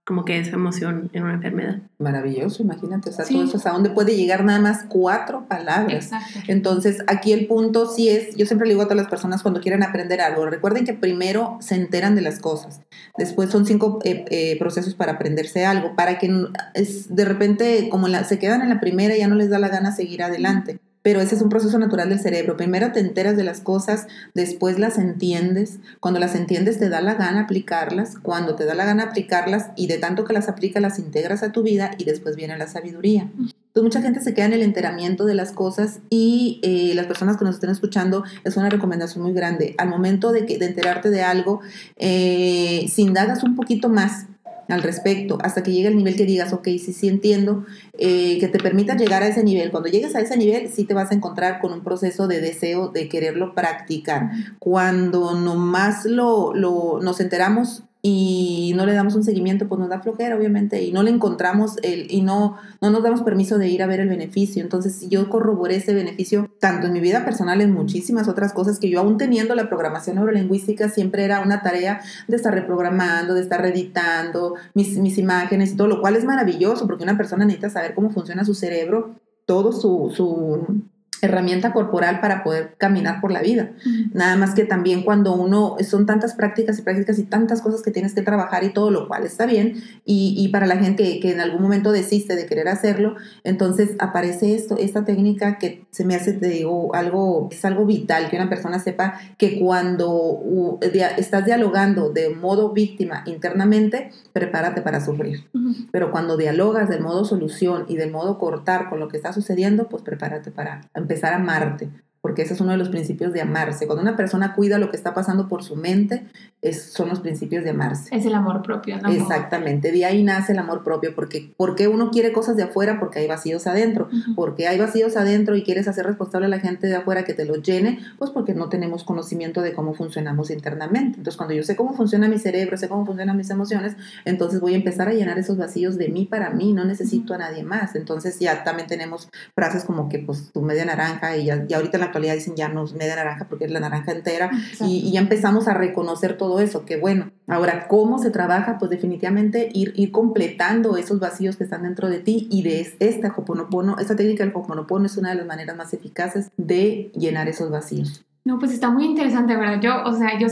como 0.08 0.24
que 0.24 0.38
esa 0.38 0.52
emoción 0.52 1.10
en 1.12 1.22
una 1.22 1.34
enfermedad. 1.34 1.80
Maravilloso, 1.98 2.62
imagínate, 2.62 3.10
o 3.10 3.12
sea, 3.12 3.26
todo 3.26 3.44
eso, 3.44 3.58
¿hasta 3.58 3.72
dónde 3.72 3.90
puede 3.90 4.16
llegar 4.16 4.42
nada 4.42 4.58
más 4.58 4.86
cuatro 4.88 5.44
palabras? 5.46 6.06
Exacto. 6.06 6.38
Entonces, 6.48 7.04
aquí 7.08 7.34
el 7.34 7.46
punto 7.46 7.84
sí 7.84 8.08
es, 8.08 8.34
yo 8.34 8.46
siempre 8.46 8.66
le 8.66 8.72
digo 8.72 8.84
a 8.84 8.86
todas 8.86 8.96
las 8.96 9.08
personas 9.08 9.42
cuando 9.42 9.60
quieren 9.60 9.82
aprender 9.82 10.22
algo, 10.22 10.46
recuerden 10.46 10.86
que 10.86 10.94
primero 10.94 11.58
se 11.60 11.74
enteran 11.74 12.14
de 12.14 12.22
las 12.22 12.38
cosas, 12.38 12.80
después 13.18 13.50
son 13.50 13.66
cinco 13.66 13.98
eh, 14.02 14.24
eh, 14.30 14.56
procesos 14.58 14.94
para 14.94 15.12
aprenderse 15.12 15.66
algo, 15.66 15.94
para 15.94 16.18
que 16.18 16.32
es, 16.72 17.14
de 17.14 17.26
repente, 17.26 17.90
como 17.90 18.08
la, 18.08 18.24
se 18.24 18.38
quedan 18.38 18.62
en 18.62 18.70
la 18.70 18.80
primera, 18.80 19.14
ya 19.14 19.28
no 19.28 19.34
les 19.34 19.50
da 19.50 19.58
la 19.58 19.68
gana 19.68 19.94
seguir 19.94 20.22
adelante 20.22 20.80
pero 21.08 21.22
ese 21.22 21.36
es 21.36 21.40
un 21.40 21.48
proceso 21.48 21.78
natural 21.78 22.10
del 22.10 22.20
cerebro. 22.20 22.58
Primero 22.58 22.92
te 22.92 23.00
enteras 23.00 23.34
de 23.34 23.42
las 23.42 23.62
cosas, 23.62 24.08
después 24.34 24.78
las 24.78 24.98
entiendes. 24.98 25.78
Cuando 26.00 26.20
las 26.20 26.34
entiendes 26.34 26.78
te 26.78 26.90
da 26.90 27.00
la 27.00 27.14
gana 27.14 27.40
aplicarlas. 27.40 28.18
Cuando 28.18 28.56
te 28.56 28.66
da 28.66 28.74
la 28.74 28.84
gana 28.84 29.04
aplicarlas 29.04 29.70
y 29.74 29.86
de 29.86 29.96
tanto 29.96 30.26
que 30.26 30.34
las 30.34 30.50
aplicas 30.50 30.82
las 30.82 30.98
integras 30.98 31.42
a 31.42 31.50
tu 31.50 31.62
vida 31.62 31.92
y 31.96 32.04
después 32.04 32.36
viene 32.36 32.58
la 32.58 32.66
sabiduría. 32.66 33.22
Entonces 33.22 33.82
mucha 33.82 34.02
gente 34.02 34.20
se 34.20 34.34
queda 34.34 34.44
en 34.44 34.52
el 34.52 34.60
enteramiento 34.60 35.24
de 35.24 35.34
las 35.34 35.52
cosas 35.52 36.00
y 36.10 36.60
eh, 36.62 36.92
las 36.94 37.06
personas 37.06 37.38
que 37.38 37.46
nos 37.46 37.54
estén 37.54 37.70
escuchando 37.70 38.22
es 38.44 38.58
una 38.58 38.68
recomendación 38.68 39.24
muy 39.24 39.32
grande. 39.32 39.74
Al 39.78 39.88
momento 39.88 40.30
de, 40.30 40.44
que, 40.44 40.58
de 40.58 40.66
enterarte 40.66 41.08
de 41.08 41.22
algo, 41.22 41.62
eh, 41.96 42.84
si 42.90 43.04
un 43.04 43.56
poquito 43.56 43.88
más, 43.88 44.26
al 44.68 44.82
respecto, 44.82 45.38
hasta 45.42 45.62
que 45.62 45.72
llegue 45.72 45.88
el 45.88 45.96
nivel 45.96 46.16
que 46.16 46.26
digas, 46.26 46.52
ok, 46.52 46.64
sí, 46.64 46.92
sí 46.92 47.08
entiendo, 47.08 47.64
eh, 47.98 48.38
que 48.38 48.48
te 48.48 48.58
permita 48.58 48.96
llegar 48.96 49.22
a 49.22 49.28
ese 49.28 49.42
nivel. 49.42 49.70
Cuando 49.70 49.88
llegues 49.88 50.14
a 50.14 50.20
ese 50.20 50.36
nivel, 50.36 50.68
sí 50.68 50.84
te 50.84 50.94
vas 50.94 51.10
a 51.10 51.14
encontrar 51.14 51.60
con 51.60 51.72
un 51.72 51.82
proceso 51.82 52.28
de 52.28 52.40
deseo 52.40 52.88
de 52.88 53.08
quererlo 53.08 53.54
practicar. 53.54 54.30
Cuando 54.58 55.34
nomás 55.34 56.04
lo, 56.04 56.54
lo, 56.54 57.00
nos 57.02 57.20
enteramos 57.20 57.84
y 58.10 58.72
no 58.74 58.86
le 58.86 58.94
damos 58.94 59.14
un 59.16 59.22
seguimiento, 59.22 59.68
pues 59.68 59.78
nos 59.78 59.90
da 59.90 60.00
flojera, 60.00 60.34
obviamente, 60.34 60.82
y 60.82 60.92
no 60.92 61.02
le 61.02 61.10
encontramos 61.10 61.76
el, 61.82 62.10
y 62.10 62.22
no, 62.22 62.56
no 62.80 62.88
nos 62.88 63.02
damos 63.02 63.20
permiso 63.20 63.58
de 63.58 63.68
ir 63.68 63.82
a 63.82 63.86
ver 63.86 64.00
el 64.00 64.08
beneficio. 64.08 64.62
Entonces, 64.62 65.10
yo 65.10 65.28
corroboré 65.28 65.76
ese 65.76 65.92
beneficio 65.92 66.50
tanto 66.58 66.86
en 66.86 66.94
mi 66.94 67.00
vida 67.00 67.26
personal, 67.26 67.60
en 67.60 67.74
muchísimas 67.74 68.26
otras 68.26 68.54
cosas 68.54 68.78
que 68.78 68.88
yo, 68.88 69.00
aún 69.00 69.18
teniendo 69.18 69.54
la 69.54 69.68
programación 69.68 70.16
neurolingüística, 70.16 70.88
siempre 70.88 71.22
era 71.24 71.40
una 71.40 71.60
tarea 71.60 72.00
de 72.28 72.36
estar 72.36 72.54
reprogramando, 72.54 73.34
de 73.34 73.42
estar 73.42 73.60
reeditando 73.60 74.54
mis, 74.72 74.96
mis 74.96 75.18
imágenes 75.18 75.72
y 75.72 75.76
todo, 75.76 75.88
lo 75.88 76.00
cual 76.00 76.16
es 76.16 76.24
maravilloso, 76.24 76.86
porque 76.86 77.04
una 77.04 77.18
persona 77.18 77.44
necesita 77.44 77.68
saber 77.68 77.94
cómo 77.94 78.08
funciona 78.08 78.42
su 78.42 78.54
cerebro, 78.54 79.16
todo 79.44 79.72
su, 79.72 80.10
su 80.16 80.82
herramienta 81.22 81.72
corporal 81.72 82.20
para 82.20 82.42
poder 82.42 82.74
caminar 82.78 83.20
por 83.20 83.32
la 83.32 83.40
vida. 83.40 83.72
Nada 84.12 84.36
más 84.36 84.54
que 84.54 84.64
también 84.64 85.02
cuando 85.02 85.34
uno, 85.34 85.76
son 85.86 86.06
tantas 86.06 86.34
prácticas 86.34 86.78
y 86.78 86.82
prácticas 86.82 87.18
y 87.18 87.24
tantas 87.24 87.62
cosas 87.62 87.82
que 87.82 87.90
tienes 87.90 88.14
que 88.14 88.22
trabajar 88.22 88.64
y 88.64 88.72
todo 88.72 88.90
lo 88.90 89.08
cual 89.08 89.24
está 89.24 89.46
bien, 89.46 89.82
y, 90.04 90.48
para 90.48 90.66
la 90.66 90.76
gente 90.76 91.20
que, 91.20 91.32
en 91.32 91.40
algún 91.40 91.62
momento 91.62 91.92
desiste 91.92 92.34
de 92.36 92.46
querer 92.46 92.68
hacerlo, 92.68 93.16
entonces 93.44 93.90
aparece 93.98 94.54
esto, 94.54 94.76
esta 94.78 95.04
técnica 95.04 95.58
que 95.58 95.84
se 95.90 96.04
me 96.04 96.14
hace, 96.14 96.32
te 96.32 96.48
digo, 96.48 96.94
algo, 96.94 97.48
es 97.50 97.64
algo 97.64 97.84
vital, 97.84 98.30
que 98.30 98.36
una 98.36 98.48
persona 98.48 98.78
sepa 98.78 99.20
que 99.36 99.58
cuando 99.58 100.78
estás 101.16 101.44
dialogando 101.44 102.10
de 102.10 102.30
modo 102.30 102.72
víctima 102.72 103.22
internamente, 103.26 104.10
prepárate 104.32 104.82
para 104.82 105.04
sufrir. 105.04 105.44
Pero 105.90 106.10
cuando 106.10 106.36
dialogas 106.36 106.88
del 106.88 107.02
modo 107.02 107.24
solución 107.24 107.84
y 107.88 107.96
del 107.96 108.10
modo 108.10 108.38
cortar 108.38 108.88
con 108.88 109.00
lo 109.00 109.08
que 109.08 109.16
está 109.16 109.32
sucediendo, 109.32 109.88
pues 109.88 110.02
prepárate 110.02 110.50
para 110.50 110.82
empezar 111.08 111.32
a 111.32 111.36
amarte, 111.36 111.90
porque 112.20 112.42
ese 112.42 112.54
es 112.54 112.60
uno 112.60 112.72
de 112.72 112.78
los 112.78 112.88
principios 112.88 113.32
de 113.32 113.40
amarse. 113.40 113.86
Cuando 113.86 114.02
una 114.02 114.16
persona 114.16 114.54
cuida 114.54 114.78
lo 114.78 114.90
que 114.90 114.96
está 114.96 115.14
pasando 115.14 115.48
por 115.48 115.62
su 115.62 115.76
mente, 115.76 116.26
es, 116.62 116.82
son 116.92 117.08
los 117.08 117.20
principios 117.20 117.64
de 117.64 117.70
amarse. 117.70 118.14
Es 118.14 118.26
el 118.26 118.34
amor 118.34 118.62
propio, 118.62 118.98
¿no? 119.00 119.10
Exactamente, 119.10 119.92
de 119.92 120.04
ahí 120.04 120.22
nace 120.22 120.52
el 120.52 120.58
amor 120.58 120.82
propio, 120.82 121.14
porque 121.14 121.52
porque 121.56 121.88
uno 121.88 122.10
quiere 122.10 122.32
cosas 122.32 122.56
de 122.56 122.64
afuera? 122.64 122.98
Porque 122.98 123.20
hay 123.20 123.26
vacíos 123.26 123.66
adentro, 123.66 124.08
porque 124.34 124.66
hay 124.66 124.78
vacíos 124.78 125.16
adentro 125.16 125.56
y 125.56 125.62
quieres 125.62 125.88
hacer 125.88 126.06
responsable 126.06 126.46
a 126.46 126.48
la 126.48 126.60
gente 126.60 126.86
de 126.86 126.96
afuera 126.96 127.24
que 127.24 127.34
te 127.34 127.44
lo 127.44 127.56
llene, 127.56 128.00
pues 128.18 128.30
porque 128.30 128.54
no 128.54 128.68
tenemos 128.68 129.04
conocimiento 129.04 129.62
de 129.62 129.72
cómo 129.72 129.94
funcionamos 129.94 130.50
internamente. 130.50 131.18
Entonces, 131.18 131.36
cuando 131.36 131.54
yo 131.54 131.62
sé 131.62 131.76
cómo 131.76 131.94
funciona 131.94 132.28
mi 132.28 132.38
cerebro, 132.38 132.76
sé 132.76 132.88
cómo 132.88 133.06
funcionan 133.06 133.36
mis 133.36 133.50
emociones, 133.50 133.96
entonces 134.24 134.60
voy 134.60 134.74
a 134.74 134.76
empezar 134.76 135.08
a 135.08 135.12
llenar 135.12 135.38
esos 135.38 135.56
vacíos 135.56 135.96
de 135.96 136.08
mí 136.08 136.26
para 136.26 136.50
mí, 136.50 136.72
no 136.72 136.84
necesito 136.84 137.34
a 137.34 137.38
nadie 137.38 137.62
más. 137.62 137.94
Entonces, 137.94 138.38
ya 138.38 138.64
también 138.64 138.88
tenemos 138.88 139.28
frases 139.54 139.84
como 139.84 140.08
que, 140.08 140.18
pues, 140.18 140.50
tu 140.52 140.62
media 140.62 140.84
naranja, 140.84 141.36
y 141.36 141.46
ya, 141.46 141.64
ahorita 141.74 141.96
en 141.96 142.00
la 142.00 142.07
actualidad 142.08 142.34
dicen 142.34 142.54
ya 142.56 142.68
no 142.68 142.84
es 142.84 142.92
media 142.94 143.16
naranja 143.16 143.46
porque 143.48 143.64
es 143.64 143.70
la 143.70 143.80
naranja 143.80 144.12
entera, 144.12 144.50
y, 144.80 145.08
y 145.08 145.12
ya 145.12 145.20
empezamos 145.20 145.68
a 145.68 145.74
reconocer 145.74 146.36
todo 146.36 146.60
eso, 146.60 146.84
que 146.84 146.96
bueno. 146.96 147.30
Ahora, 147.46 147.88
¿cómo 147.88 148.18
se 148.18 148.30
trabaja? 148.30 148.76
Pues 148.78 148.90
definitivamente 148.90 149.70
ir, 149.72 149.94
ir 149.96 150.12
completando 150.12 150.96
esos 150.98 151.18
vacíos 151.18 151.56
que 151.56 151.64
están 151.64 151.82
dentro 151.82 152.10
de 152.10 152.18
ti 152.18 152.46
y 152.50 152.62
de 152.62 152.86
esta 152.98 153.32
Hoponopono, 153.34 153.98
esta 153.98 154.16
técnica 154.16 154.44
del 154.44 154.54
Hoponopono 154.54 155.06
es 155.06 155.16
una 155.16 155.30
de 155.30 155.36
las 155.36 155.46
maneras 155.46 155.76
más 155.76 155.94
eficaces 155.94 156.50
de 156.56 157.10
llenar 157.14 157.48
esos 157.48 157.70
vacíos. 157.70 158.24
No, 158.44 158.58
pues 158.58 158.72
está 158.72 158.90
muy 158.90 159.04
interesante, 159.04 159.56
¿verdad? 159.56 159.80
Yo, 159.80 160.02
o 160.04 160.14
sea, 160.14 160.38
yo 160.38 160.48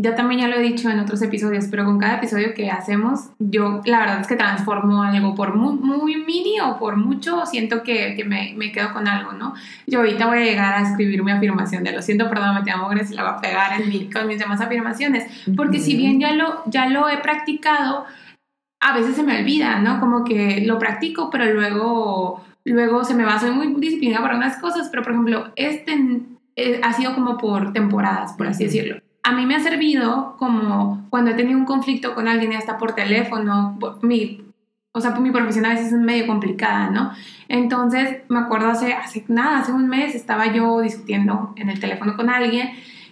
yo 0.00 0.14
también 0.14 0.42
ya 0.42 0.48
lo 0.48 0.54
he 0.54 0.62
dicho 0.62 0.88
en 0.88 1.00
otros 1.00 1.20
episodios, 1.22 1.66
pero 1.68 1.84
con 1.84 1.98
cada 1.98 2.18
episodio 2.18 2.54
que 2.54 2.70
hacemos, 2.70 3.30
yo 3.40 3.80
la 3.84 3.98
verdad 3.98 4.20
es 4.20 4.28
que 4.28 4.36
transformo 4.36 5.02
algo 5.02 5.34
por 5.34 5.56
muy, 5.56 5.76
muy 5.76 6.16
mini 6.24 6.60
o 6.60 6.78
por 6.78 6.96
mucho, 6.96 7.44
siento 7.46 7.82
que, 7.82 8.14
que 8.14 8.24
me, 8.24 8.54
me, 8.56 8.70
quedo 8.70 8.92
con 8.92 9.08
algo, 9.08 9.32
¿no? 9.32 9.54
Yo 9.88 9.98
ahorita 9.98 10.26
voy 10.26 10.38
a 10.38 10.44
llegar 10.44 10.74
a 10.74 10.88
escribir 10.88 11.24
mi 11.24 11.32
afirmación 11.32 11.82
de 11.82 11.90
lo 11.90 12.00
siento, 12.00 12.28
perdón, 12.28 12.54
me 12.54 12.62
te 12.62 12.70
amo, 12.70 12.88
gracias, 12.88 13.10
la 13.10 13.24
voy 13.24 13.32
a 13.38 13.40
pegar 13.40 13.80
en 13.80 13.88
mi, 13.88 14.08
con 14.08 14.28
mis 14.28 14.38
demás 14.38 14.60
afirmaciones, 14.60 15.24
porque 15.56 15.80
si 15.80 15.96
bien 15.96 16.20
ya 16.20 16.32
lo, 16.32 16.62
ya 16.66 16.88
lo 16.88 17.08
he 17.08 17.18
practicado, 17.18 18.04
a 18.80 18.96
veces 18.96 19.16
se 19.16 19.24
me 19.24 19.40
olvida, 19.40 19.80
¿no? 19.80 19.98
Como 19.98 20.22
que 20.22 20.62
lo 20.64 20.78
practico, 20.78 21.28
pero 21.28 21.52
luego, 21.52 22.44
luego 22.64 23.02
se 23.02 23.14
me 23.14 23.24
va, 23.24 23.40
soy 23.40 23.50
muy 23.50 23.74
disciplinada 23.80 24.22
para 24.22 24.36
unas 24.36 24.58
cosas, 24.58 24.90
pero 24.90 25.02
por 25.02 25.10
ejemplo, 25.10 25.52
este 25.56 26.20
eh, 26.54 26.80
ha 26.84 26.92
sido 26.92 27.16
como 27.16 27.36
por 27.36 27.72
temporadas, 27.72 28.34
por 28.34 28.46
así 28.46 28.62
decirlo 28.62 29.07
a 29.22 29.32
mí 29.32 29.46
me 29.46 29.56
ha 29.56 29.60
servido 29.60 30.36
como 30.38 31.06
cuando 31.10 31.30
he 31.30 31.34
tenido 31.34 31.58
un 31.58 31.64
conflicto 31.64 32.14
con 32.14 32.28
alguien, 32.28 32.52
hasta 32.54 32.78
por 32.78 32.94
teléfono, 32.94 33.78
mi, 34.02 34.42
o 34.92 35.00
sea, 35.00 35.10
mi 35.12 35.30
profesión 35.30 35.66
a 35.66 35.70
veces 35.70 35.92
es 35.92 35.98
medio 35.98 36.26
complicada, 36.26 36.90
¿no? 36.90 37.12
Entonces, 37.48 38.22
me 38.28 38.38
acuerdo 38.38 38.68
hace, 38.68 38.94
hace 38.94 39.24
nada, 39.28 39.58
hace 39.58 39.72
un 39.72 39.88
mes, 39.88 40.14
estaba 40.14 40.52
yo 40.52 40.80
discutiendo 40.80 41.52
en 41.56 41.70
el 41.70 41.80
teléfono 41.80 42.16
con 42.16 42.30
alguien 42.30 42.70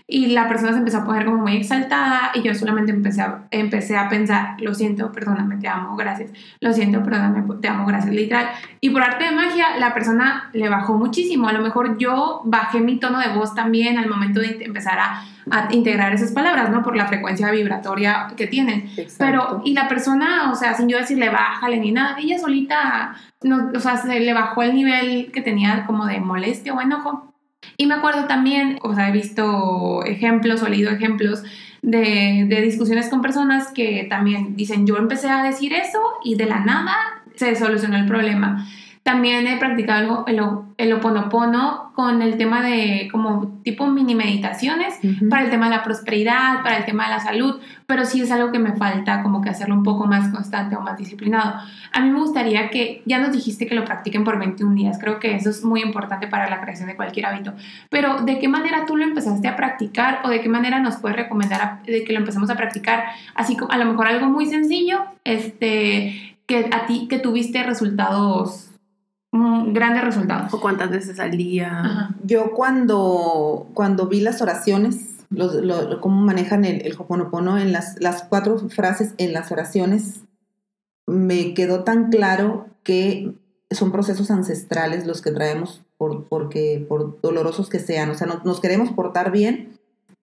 y 0.08 0.26
la 0.28 0.46
persona 0.46 0.72
se 0.72 0.78
empezó 0.78 0.98
a 0.98 1.04
poner 1.04 1.24
como 1.24 1.38
muy 1.38 1.56
exaltada 1.56 2.30
y 2.34 2.42
yo 2.42 2.54
solamente 2.54 2.92
empecé 2.92 3.22
a, 3.22 3.48
empecé 3.50 3.96
a 3.96 4.08
pensar, 4.08 4.54
lo 4.60 4.72
siento, 4.72 5.10
perdóname, 5.10 5.56
te 5.56 5.66
amo, 5.66 5.96
gracias, 5.96 6.30
lo 6.60 6.72
siento, 6.72 7.02
perdóname, 7.02 7.42
te 7.60 7.66
amo, 7.66 7.86
gracias, 7.86 8.14
literal. 8.14 8.48
Y 8.80 8.90
por 8.90 9.02
arte 9.02 9.24
de 9.24 9.32
magia, 9.32 9.76
la 9.78 9.94
persona 9.94 10.50
le 10.52 10.68
bajó 10.68 10.94
muchísimo. 10.94 11.48
A 11.48 11.52
lo 11.52 11.60
mejor 11.60 11.98
yo 11.98 12.42
bajé 12.44 12.78
mi 12.78 13.00
tono 13.00 13.18
de 13.18 13.30
voz 13.30 13.56
también 13.56 13.98
al 13.98 14.08
momento 14.08 14.38
de 14.38 14.58
empezar 14.60 14.96
a, 15.00 15.24
a 15.50 15.74
integrar 15.74 16.14
esas 16.14 16.30
palabras, 16.30 16.70
¿no? 16.70 16.84
Por 16.84 16.96
la 16.96 17.06
frecuencia 17.06 17.50
vibratoria 17.50 18.28
que 18.36 18.46
tienen. 18.46 18.88
Pero, 19.18 19.60
y 19.64 19.72
la 19.72 19.88
persona, 19.88 20.52
o 20.52 20.54
sea, 20.54 20.74
sin 20.74 20.88
yo 20.88 20.98
decirle 20.98 21.30
bájale 21.30 21.78
ni 21.80 21.90
nada, 21.90 22.16
ella 22.20 22.38
solita, 22.38 23.16
no, 23.42 23.72
o 23.74 23.80
sea, 23.80 23.96
se 23.96 24.20
le 24.20 24.32
bajó 24.32 24.62
el 24.62 24.72
nivel 24.72 25.32
que 25.32 25.40
tenía 25.40 25.84
como 25.84 26.06
de 26.06 26.20
molestia 26.20 26.74
o 26.74 26.80
enojo 26.80 27.32
y 27.76 27.86
me 27.86 27.94
acuerdo 27.94 28.26
también, 28.26 28.78
o 28.82 28.94
sea, 28.94 29.08
he 29.08 29.12
visto 29.12 30.04
ejemplos 30.04 30.62
o 30.62 30.68
leído 30.68 30.90
ejemplos 30.90 31.42
de, 31.82 32.46
de, 32.48 32.62
discusiones 32.62 33.08
con 33.08 33.22
personas 33.22 33.68
que 33.68 34.06
también 34.08 34.56
dicen, 34.56 34.86
yo 34.86 34.96
empecé 34.96 35.28
a 35.28 35.42
decir 35.42 35.72
eso 35.72 36.00
y 36.24 36.34
de 36.34 36.46
la 36.46 36.60
nada 36.60 36.94
se 37.36 37.54
solucionó 37.54 37.96
el 37.96 38.06
problema. 38.06 38.66
También 39.06 39.46
he 39.46 39.56
practicado 39.56 40.24
el, 40.26 40.42
el 40.78 40.92
oponopono 40.92 41.92
con 41.94 42.22
el 42.22 42.36
tema 42.36 42.60
de 42.60 43.08
como 43.12 43.60
tipo 43.62 43.86
mini 43.86 44.16
meditaciones 44.16 44.98
para 45.30 45.44
el 45.44 45.50
tema 45.50 45.66
de 45.70 45.76
la 45.76 45.84
prosperidad, 45.84 46.64
para 46.64 46.78
el 46.78 46.86
tema 46.86 47.04
de 47.04 47.10
la 47.10 47.20
salud, 47.20 47.60
pero 47.86 48.04
sí 48.04 48.20
es 48.20 48.32
algo 48.32 48.50
que 48.50 48.58
me 48.58 48.72
falta 48.72 49.22
como 49.22 49.42
que 49.42 49.48
hacerlo 49.48 49.76
un 49.76 49.84
poco 49.84 50.08
más 50.08 50.28
constante 50.34 50.74
o 50.74 50.80
más 50.80 50.98
disciplinado. 50.98 51.54
A 51.92 52.00
mí 52.00 52.10
me 52.10 52.18
gustaría 52.18 52.68
que, 52.68 53.04
ya 53.06 53.20
nos 53.20 53.30
dijiste 53.30 53.68
que 53.68 53.76
lo 53.76 53.84
practiquen 53.84 54.24
por 54.24 54.40
21 54.40 54.74
días, 54.74 54.98
creo 55.00 55.20
que 55.20 55.36
eso 55.36 55.50
es 55.50 55.62
muy 55.62 55.82
importante 55.82 56.26
para 56.26 56.50
la 56.50 56.60
creación 56.60 56.88
de 56.88 56.96
cualquier 56.96 57.26
hábito, 57.26 57.52
pero 57.88 58.22
¿de 58.22 58.40
qué 58.40 58.48
manera 58.48 58.86
tú 58.86 58.96
lo 58.96 59.04
empezaste 59.04 59.46
a 59.46 59.54
practicar 59.54 60.22
o 60.24 60.30
de 60.30 60.40
qué 60.40 60.48
manera 60.48 60.80
nos 60.80 60.96
puedes 60.96 61.16
recomendar 61.16 61.80
de 61.84 62.02
que 62.02 62.12
lo 62.12 62.18
empecemos 62.18 62.50
a 62.50 62.56
practicar? 62.56 63.04
Así 63.36 63.56
como 63.56 63.70
a 63.70 63.76
lo 63.76 63.84
mejor 63.84 64.08
algo 64.08 64.26
muy 64.26 64.46
sencillo, 64.46 65.04
este, 65.22 66.36
que 66.46 66.70
a 66.72 66.86
ti 66.86 67.06
que 67.08 67.20
tuviste 67.20 67.62
resultados 67.62 68.72
grandes 69.32 70.04
resultados. 70.04 70.52
¿O 70.54 70.60
cuántas 70.60 70.90
veces 70.90 71.20
al 71.20 71.32
día? 71.36 72.10
Yo 72.24 72.52
cuando, 72.52 73.68
cuando 73.74 74.06
vi 74.06 74.20
las 74.20 74.40
oraciones, 74.42 75.16
cómo 76.00 76.20
manejan 76.22 76.64
el, 76.64 76.86
el 76.86 76.94
Hoponopono 76.98 77.58
en 77.58 77.72
las, 77.72 78.00
las 78.00 78.22
cuatro 78.24 78.58
frases 78.68 79.14
en 79.18 79.32
las 79.32 79.52
oraciones, 79.52 80.22
me 81.06 81.54
quedó 81.54 81.84
tan 81.84 82.10
claro 82.10 82.66
que 82.82 83.34
son 83.70 83.92
procesos 83.92 84.30
ancestrales 84.30 85.06
los 85.06 85.22
que 85.22 85.32
traemos 85.32 85.82
por, 85.98 86.24
porque, 86.28 86.84
por 86.88 87.20
dolorosos 87.20 87.68
que 87.68 87.78
sean. 87.78 88.10
O 88.10 88.14
sea, 88.14 88.26
nos 88.44 88.60
queremos 88.60 88.90
portar 88.90 89.30
bien 89.30 89.78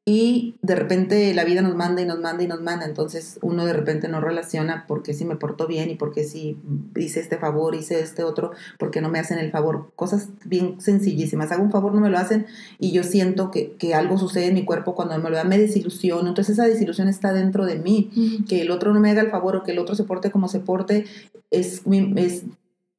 y 0.05 0.55
de 0.61 0.75
repente 0.75 1.33
la 1.33 1.45
vida 1.45 1.61
nos 1.61 1.75
manda 1.75 2.01
y 2.01 2.05
nos 2.05 2.19
manda 2.19 2.43
y 2.43 2.47
nos 2.47 2.61
manda, 2.61 2.85
entonces 2.85 3.39
uno 3.41 3.65
de 3.65 3.71
repente 3.71 4.09
no 4.09 4.19
relaciona 4.19 4.83
porque 4.85 5.13
si 5.13 5.23
me 5.23 5.37
porto 5.37 5.65
bien 5.65 5.89
y 5.89 5.95
porque 5.95 6.25
si 6.25 6.57
hice 6.97 7.21
este 7.21 7.37
favor, 7.37 7.73
hice 7.73 8.01
este 8.01 8.23
otro, 8.23 8.51
porque 8.77 8.99
no 8.99 9.07
me 9.07 9.19
hacen 9.19 9.39
el 9.39 9.49
favor, 9.49 9.93
cosas 9.95 10.27
bien 10.43 10.81
sencillísimas, 10.81 11.53
hago 11.53 11.63
un 11.63 11.71
favor, 11.71 11.93
no 11.93 12.01
me 12.01 12.09
lo 12.09 12.17
hacen 12.17 12.47
y 12.79 12.91
yo 12.91 13.03
siento 13.03 13.49
que, 13.49 13.77
que 13.77 13.95
algo 13.95 14.17
sucede 14.17 14.47
en 14.47 14.55
mi 14.55 14.65
cuerpo 14.65 14.93
cuando 14.93 15.17
me 15.19 15.29
lo 15.29 15.37
da, 15.37 15.45
me 15.45 15.57
desilusiono, 15.57 16.27
entonces 16.27 16.59
esa 16.59 16.67
desilusión 16.67 17.07
está 17.07 17.31
dentro 17.31 17.65
de 17.65 17.79
mí, 17.79 18.43
que 18.49 18.61
el 18.61 18.71
otro 18.71 18.93
no 18.93 18.99
me 18.99 19.09
haga 19.09 19.21
el 19.21 19.31
favor 19.31 19.55
o 19.55 19.63
que 19.63 19.71
el 19.71 19.79
otro 19.79 19.95
se 19.95 20.03
porte 20.03 20.31
como 20.31 20.49
se 20.49 20.59
porte, 20.59 21.05
es, 21.49 21.81
es 22.17 22.43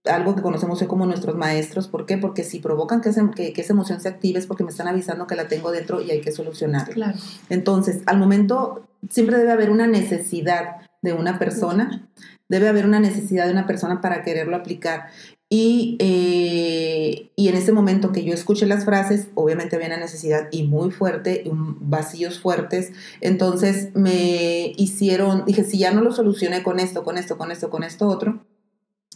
algo 0.04 0.34
que 0.34 0.42
conocemos 0.42 0.80
hoy 0.82 0.88
como 0.88 1.06
nuestros 1.06 1.36
maestros. 1.36 1.88
¿Por 1.88 2.06
qué? 2.06 2.18
Porque 2.18 2.44
si 2.44 2.58
provocan 2.60 3.00
que, 3.00 3.52
que, 3.52 3.60
esa 3.60 3.72
emoción 3.72 4.00
se 4.00 4.08
active 4.08 4.38
es 4.38 4.46
porque 4.46 4.64
me 4.64 4.70
están 4.70 4.88
avisando 4.88 5.26
que 5.26 5.34
la 5.34 5.48
tengo 5.48 5.72
dentro 5.72 6.02
y 6.02 6.10
hay 6.10 6.20
que 6.20 6.32
solucionarla. 6.32 6.94
Claro. 6.94 7.18
Entonces, 7.48 8.02
al 8.06 8.18
momento 8.18 8.86
siempre 9.10 9.38
debe 9.38 9.52
haber 9.52 9.70
una 9.70 9.86
necesidad 9.86 10.76
de 11.02 11.12
una 11.12 11.38
persona, 11.38 12.08
debe 12.48 12.68
haber 12.68 12.86
una 12.86 13.00
necesidad 13.00 13.46
de 13.46 13.52
una 13.52 13.66
persona 13.66 14.00
para 14.00 14.22
quererlo 14.22 14.56
aplicar. 14.56 15.08
Y, 15.50 15.96
eh, 16.00 17.30
y 17.36 17.48
en 17.48 17.54
ese 17.54 17.70
momento 17.70 18.10
que 18.12 18.24
yo 18.24 18.34
escuché 18.34 18.66
las 18.66 18.84
frases, 18.84 19.28
obviamente 19.34 19.76
había 19.76 19.88
una 19.88 19.98
necesidad 19.98 20.48
y 20.50 20.64
muy 20.64 20.90
fuerte, 20.90 21.44
vacíos 21.46 22.40
fuertes. 22.40 22.92
Entonces 23.20 23.90
me 23.94 24.72
hicieron, 24.76 25.44
dije, 25.44 25.64
si 25.64 25.78
ya 25.78 25.92
no 25.92 26.00
lo 26.00 26.12
solucioné 26.12 26.62
con 26.62 26.80
esto, 26.80 27.04
con 27.04 27.18
esto, 27.18 27.38
con 27.38 27.52
esto, 27.52 27.70
con 27.70 27.84
esto 27.84 28.08
otro, 28.08 28.44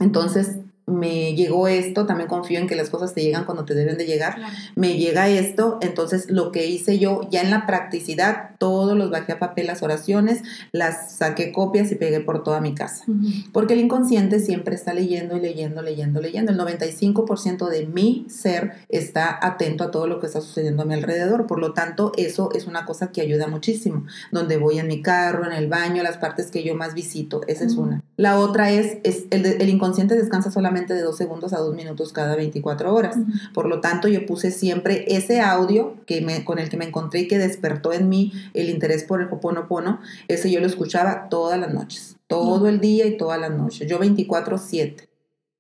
entonces 0.01 0.59
me 0.89 1.35
llegó 1.35 1.69
esto, 1.69 2.07
también 2.07 2.29
confío 2.29 2.59
en 2.59 2.67
que 2.67 2.75
las 2.75 2.91
cosas 2.91 3.15
te 3.15 3.23
llegan 3.23 3.45
cuando 3.45 3.65
te 3.65 3.75
deben 3.75 3.99
de 3.99 4.07
llegar, 4.07 4.37
me 4.75 4.97
llega 4.97 5.29
esto, 5.29 5.79
entonces 5.83 6.31
lo 6.31 6.51
que 6.51 6.67
hice 6.67 6.99
yo 6.99 7.29
ya 7.31 7.43
en 7.43 7.51
la 7.51 7.67
practicidad, 7.67 8.51
todos 8.59 8.97
los 8.97 9.11
bajé 9.11 9.33
a 9.33 9.39
papel 9.39 9.67
las 9.67 9.83
oraciones, 9.83 10.43
las 10.73 11.13
saqué 11.13 11.53
copias 11.53 11.93
y 11.93 11.95
pegué 11.95 12.21
por 12.21 12.43
toda 12.43 12.61
mi 12.61 12.75
casa, 12.75 13.05
porque 13.53 13.75
el 13.75 13.81
inconsciente 13.81 14.41
siempre 14.41 14.75
está 14.75 14.95
leyendo 14.95 15.37
y 15.37 15.41
leyendo, 15.41 15.83
leyendo, 15.83 16.21
leyendo, 16.21 16.53
el 16.53 16.59
95% 16.59 17.69
de 17.69 17.87
mi 17.87 18.27
ser 18.29 18.73
está 18.89 19.39
atento 19.47 19.85
a 19.85 19.91
todo 19.91 20.07
lo 20.07 20.21
que 20.21 20.27
está 20.27 20.41
sucediendo 20.41 20.83
a 20.83 20.87
mi 20.87 20.95
alrededor, 20.95 21.47
por 21.47 21.61
lo 21.61 21.75
tanto 21.75 22.13
eso 22.17 22.51
es 22.55 22.67
una 22.67 22.87
cosa 22.87 23.13
que 23.13 23.21
ayuda 23.21 23.47
muchísimo, 23.47 24.05
donde 24.33 24.57
voy 24.57 24.79
en 24.79 24.87
mi 24.87 25.03
carro, 25.03 25.45
en 25.45 25.53
el 25.53 25.69
baño, 25.69 26.03
las 26.03 26.17
partes 26.17 26.51
que 26.51 26.63
yo 26.63 26.75
más 26.75 26.95
visito, 26.95 27.43
esa 27.47 27.65
es 27.65 27.75
una. 27.75 28.03
La 28.17 28.39
otra 28.39 28.71
es, 28.71 28.99
es 29.05 29.27
el, 29.31 29.45
el 29.47 29.69
inconsciente 29.69 30.17
descansa 30.17 30.51
solamente 30.51 30.78
solamente 30.79 30.95
de 30.95 31.03
dos 31.03 31.17
segundos 31.17 31.53
a 31.53 31.59
dos 31.59 31.75
minutos 31.75 32.13
cada 32.13 32.37
24 32.37 32.95
horas. 32.95 33.17
Por 33.53 33.67
lo 33.67 33.81
tanto, 33.81 34.09
yo 34.09 34.25
puse 34.27 34.51
siempre 34.51 35.05
ese 35.09 35.41
audio 35.41 35.97
que 36.07 36.21
me, 36.21 36.45
con 36.45 36.59
el 36.59 36.69
que 36.69 36.77
me 36.77 36.85
encontré 36.85 37.21
y 37.21 37.29
que 37.29 37.39
despertó 37.39 37.93
en 37.93 38.09
mí 38.09 38.33
el 38.55 38.71
interés 38.71 39.05
por 39.05 39.21
el 39.21 39.29
Hoponopono, 39.29 40.01
ese 40.29 40.51
yo 40.51 40.61
lo 40.61 40.67
escuchaba 40.67 41.29
todas 41.29 41.59
las 41.59 41.73
noches, 41.75 42.17
todo 42.27 42.69
el 42.69 42.81
día 42.81 43.07
y 43.07 43.17
todas 43.17 43.41
las 43.41 43.51
noches, 43.51 43.89
yo 43.89 43.99
24/7. 43.99 45.09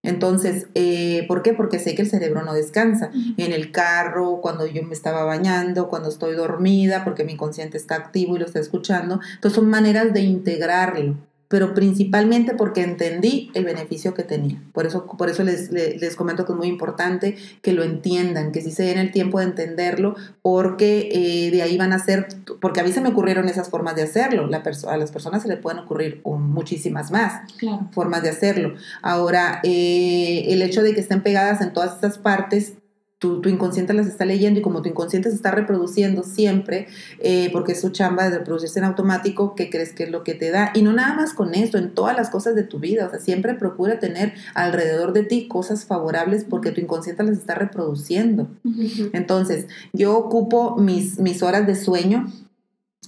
Entonces, 0.04 0.68
eh, 0.74 1.24
¿por 1.26 1.42
qué? 1.42 1.52
Porque 1.52 1.81
sé 1.81 1.96
que 1.96 2.02
el 2.02 2.09
cerebro 2.09 2.44
no 2.44 2.54
descansa. 2.54 3.11
En 3.37 3.52
el 3.52 3.72
carro, 3.72 4.40
cuando 4.40 4.64
yo 4.64 4.85
me 4.85 4.94
estaba 4.94 5.24
bañando, 5.24 5.88
cuando 5.88 6.09
estoy 6.09 6.35
dormida, 6.35 7.02
porque 7.04 7.24
mi 7.24 7.33
inconsciente 7.33 7.76
está 7.76 7.96
activo 7.96 8.37
y 8.37 8.38
lo 8.38 8.46
está 8.46 8.61
escuchando. 8.61 9.20
Entonces, 9.35 9.57
son 9.57 9.68
maneras 9.68 10.14
de 10.14 10.20
integrarlo 10.20 11.16
pero 11.48 11.72
principalmente 11.72 12.54
porque 12.54 12.82
entendí 12.82 13.50
el 13.54 13.64
beneficio 13.64 14.14
que 14.14 14.22
tenía. 14.22 14.62
Por 14.72 14.87
eso, 14.87 15.06
por 15.06 15.30
eso 15.30 15.42
les, 15.42 15.70
les, 15.72 16.14
comento 16.14 16.44
que 16.44 16.52
es 16.52 16.58
muy 16.58 16.68
importante 16.68 17.37
que 17.62 17.72
lo 17.72 17.82
entiendan, 17.82 18.52
que 18.52 18.61
si 18.61 18.70
se 18.70 18.82
den 18.84 18.98
el 18.98 19.11
tiempo 19.11 19.38
de 19.38 19.46
entenderlo, 19.46 20.14
porque 20.42 21.08
eh, 21.11 21.50
de 21.50 21.62
ahí 21.62 21.78
van 21.78 21.92
a 21.92 21.98
ser, 21.98 22.28
porque 22.61 22.80
a 22.80 22.84
mí 22.84 22.92
se 22.92 23.00
me 23.00 23.08
ocurrieron 23.08 23.48
esas 23.48 23.70
formas 23.70 23.96
de 23.96 24.02
hacerlo, 24.02 24.46
La 24.46 24.62
a 24.88 24.96
las 24.98 25.11
personas 25.11 25.42
se 25.42 25.48
le 25.48 25.56
pueden 25.56 25.78
ocurrir 25.78 26.20
muchísimas 26.24 27.11
más 27.11 27.42
formas 27.92 28.22
de 28.22 28.28
hacerlo. 28.28 28.74
Ahora, 29.00 29.61
eh, 29.62 30.46
el 30.48 30.61
hecho 30.61 30.82
de 30.82 30.94
que 30.94 31.00
estén 31.00 31.22
pegadas 31.22 31.62
en 31.62 31.72
todas 31.72 31.94
estas 31.94 32.18
partes 32.18 32.74
tu, 33.18 33.42
inconsciente 33.48 33.92
las 33.94 34.07
está 34.07 34.24
leyendo 34.24 34.61
y 34.61 34.62
como 34.62 34.81
tu 34.81 34.88
inconsciente 34.88 35.31
se 35.31 35.37
está 35.37 35.50
reproduciendo 35.50 36.22
siempre, 36.22 36.87
eh, 37.18 37.50
porque 37.52 37.72
es 37.72 37.81
su 37.81 37.90
chamba 37.90 38.31
de 38.31 38.38
reproducirse 38.38 38.78
en 38.78 38.85
automático, 38.85 39.54
¿qué 39.57 39.70
crees 39.70 39.92
que 39.92 40.04
es 40.04 40.11
lo 40.11 40.22
que 40.22 40.35
te 40.35 40.50
da? 40.50 40.70
Y 40.74 40.83
no 40.83 40.92
nada 40.92 41.14
más 41.14 41.35
con 41.35 41.54
esto, 41.54 41.78
en 41.78 41.94
todas 41.94 42.16
las 42.16 42.31
cosas 42.31 42.54
de 42.54 42.62
tu 42.62 42.78
vida, 42.78 43.07
o 43.07 43.11
sea, 43.11 43.18
siempre 43.18 43.54
procura 43.54 43.98
tener 43.98 44.35
alrededor 44.54 45.12
de 45.12 45.24
ti 45.24 45.48
cosas 45.48 45.85
favorables 45.85 46.44
porque 46.44 46.70
tu 46.70 46.81
inconsciente 46.81 47.24
las 47.24 47.38
está 47.38 47.54
reproduciendo. 47.54 48.48
Entonces, 49.12 49.66
yo 49.92 50.16
ocupo 50.16 50.76
mis, 50.76 51.18
mis 51.18 51.42
horas 51.42 51.66
de 51.66 51.74
sueño 51.74 52.26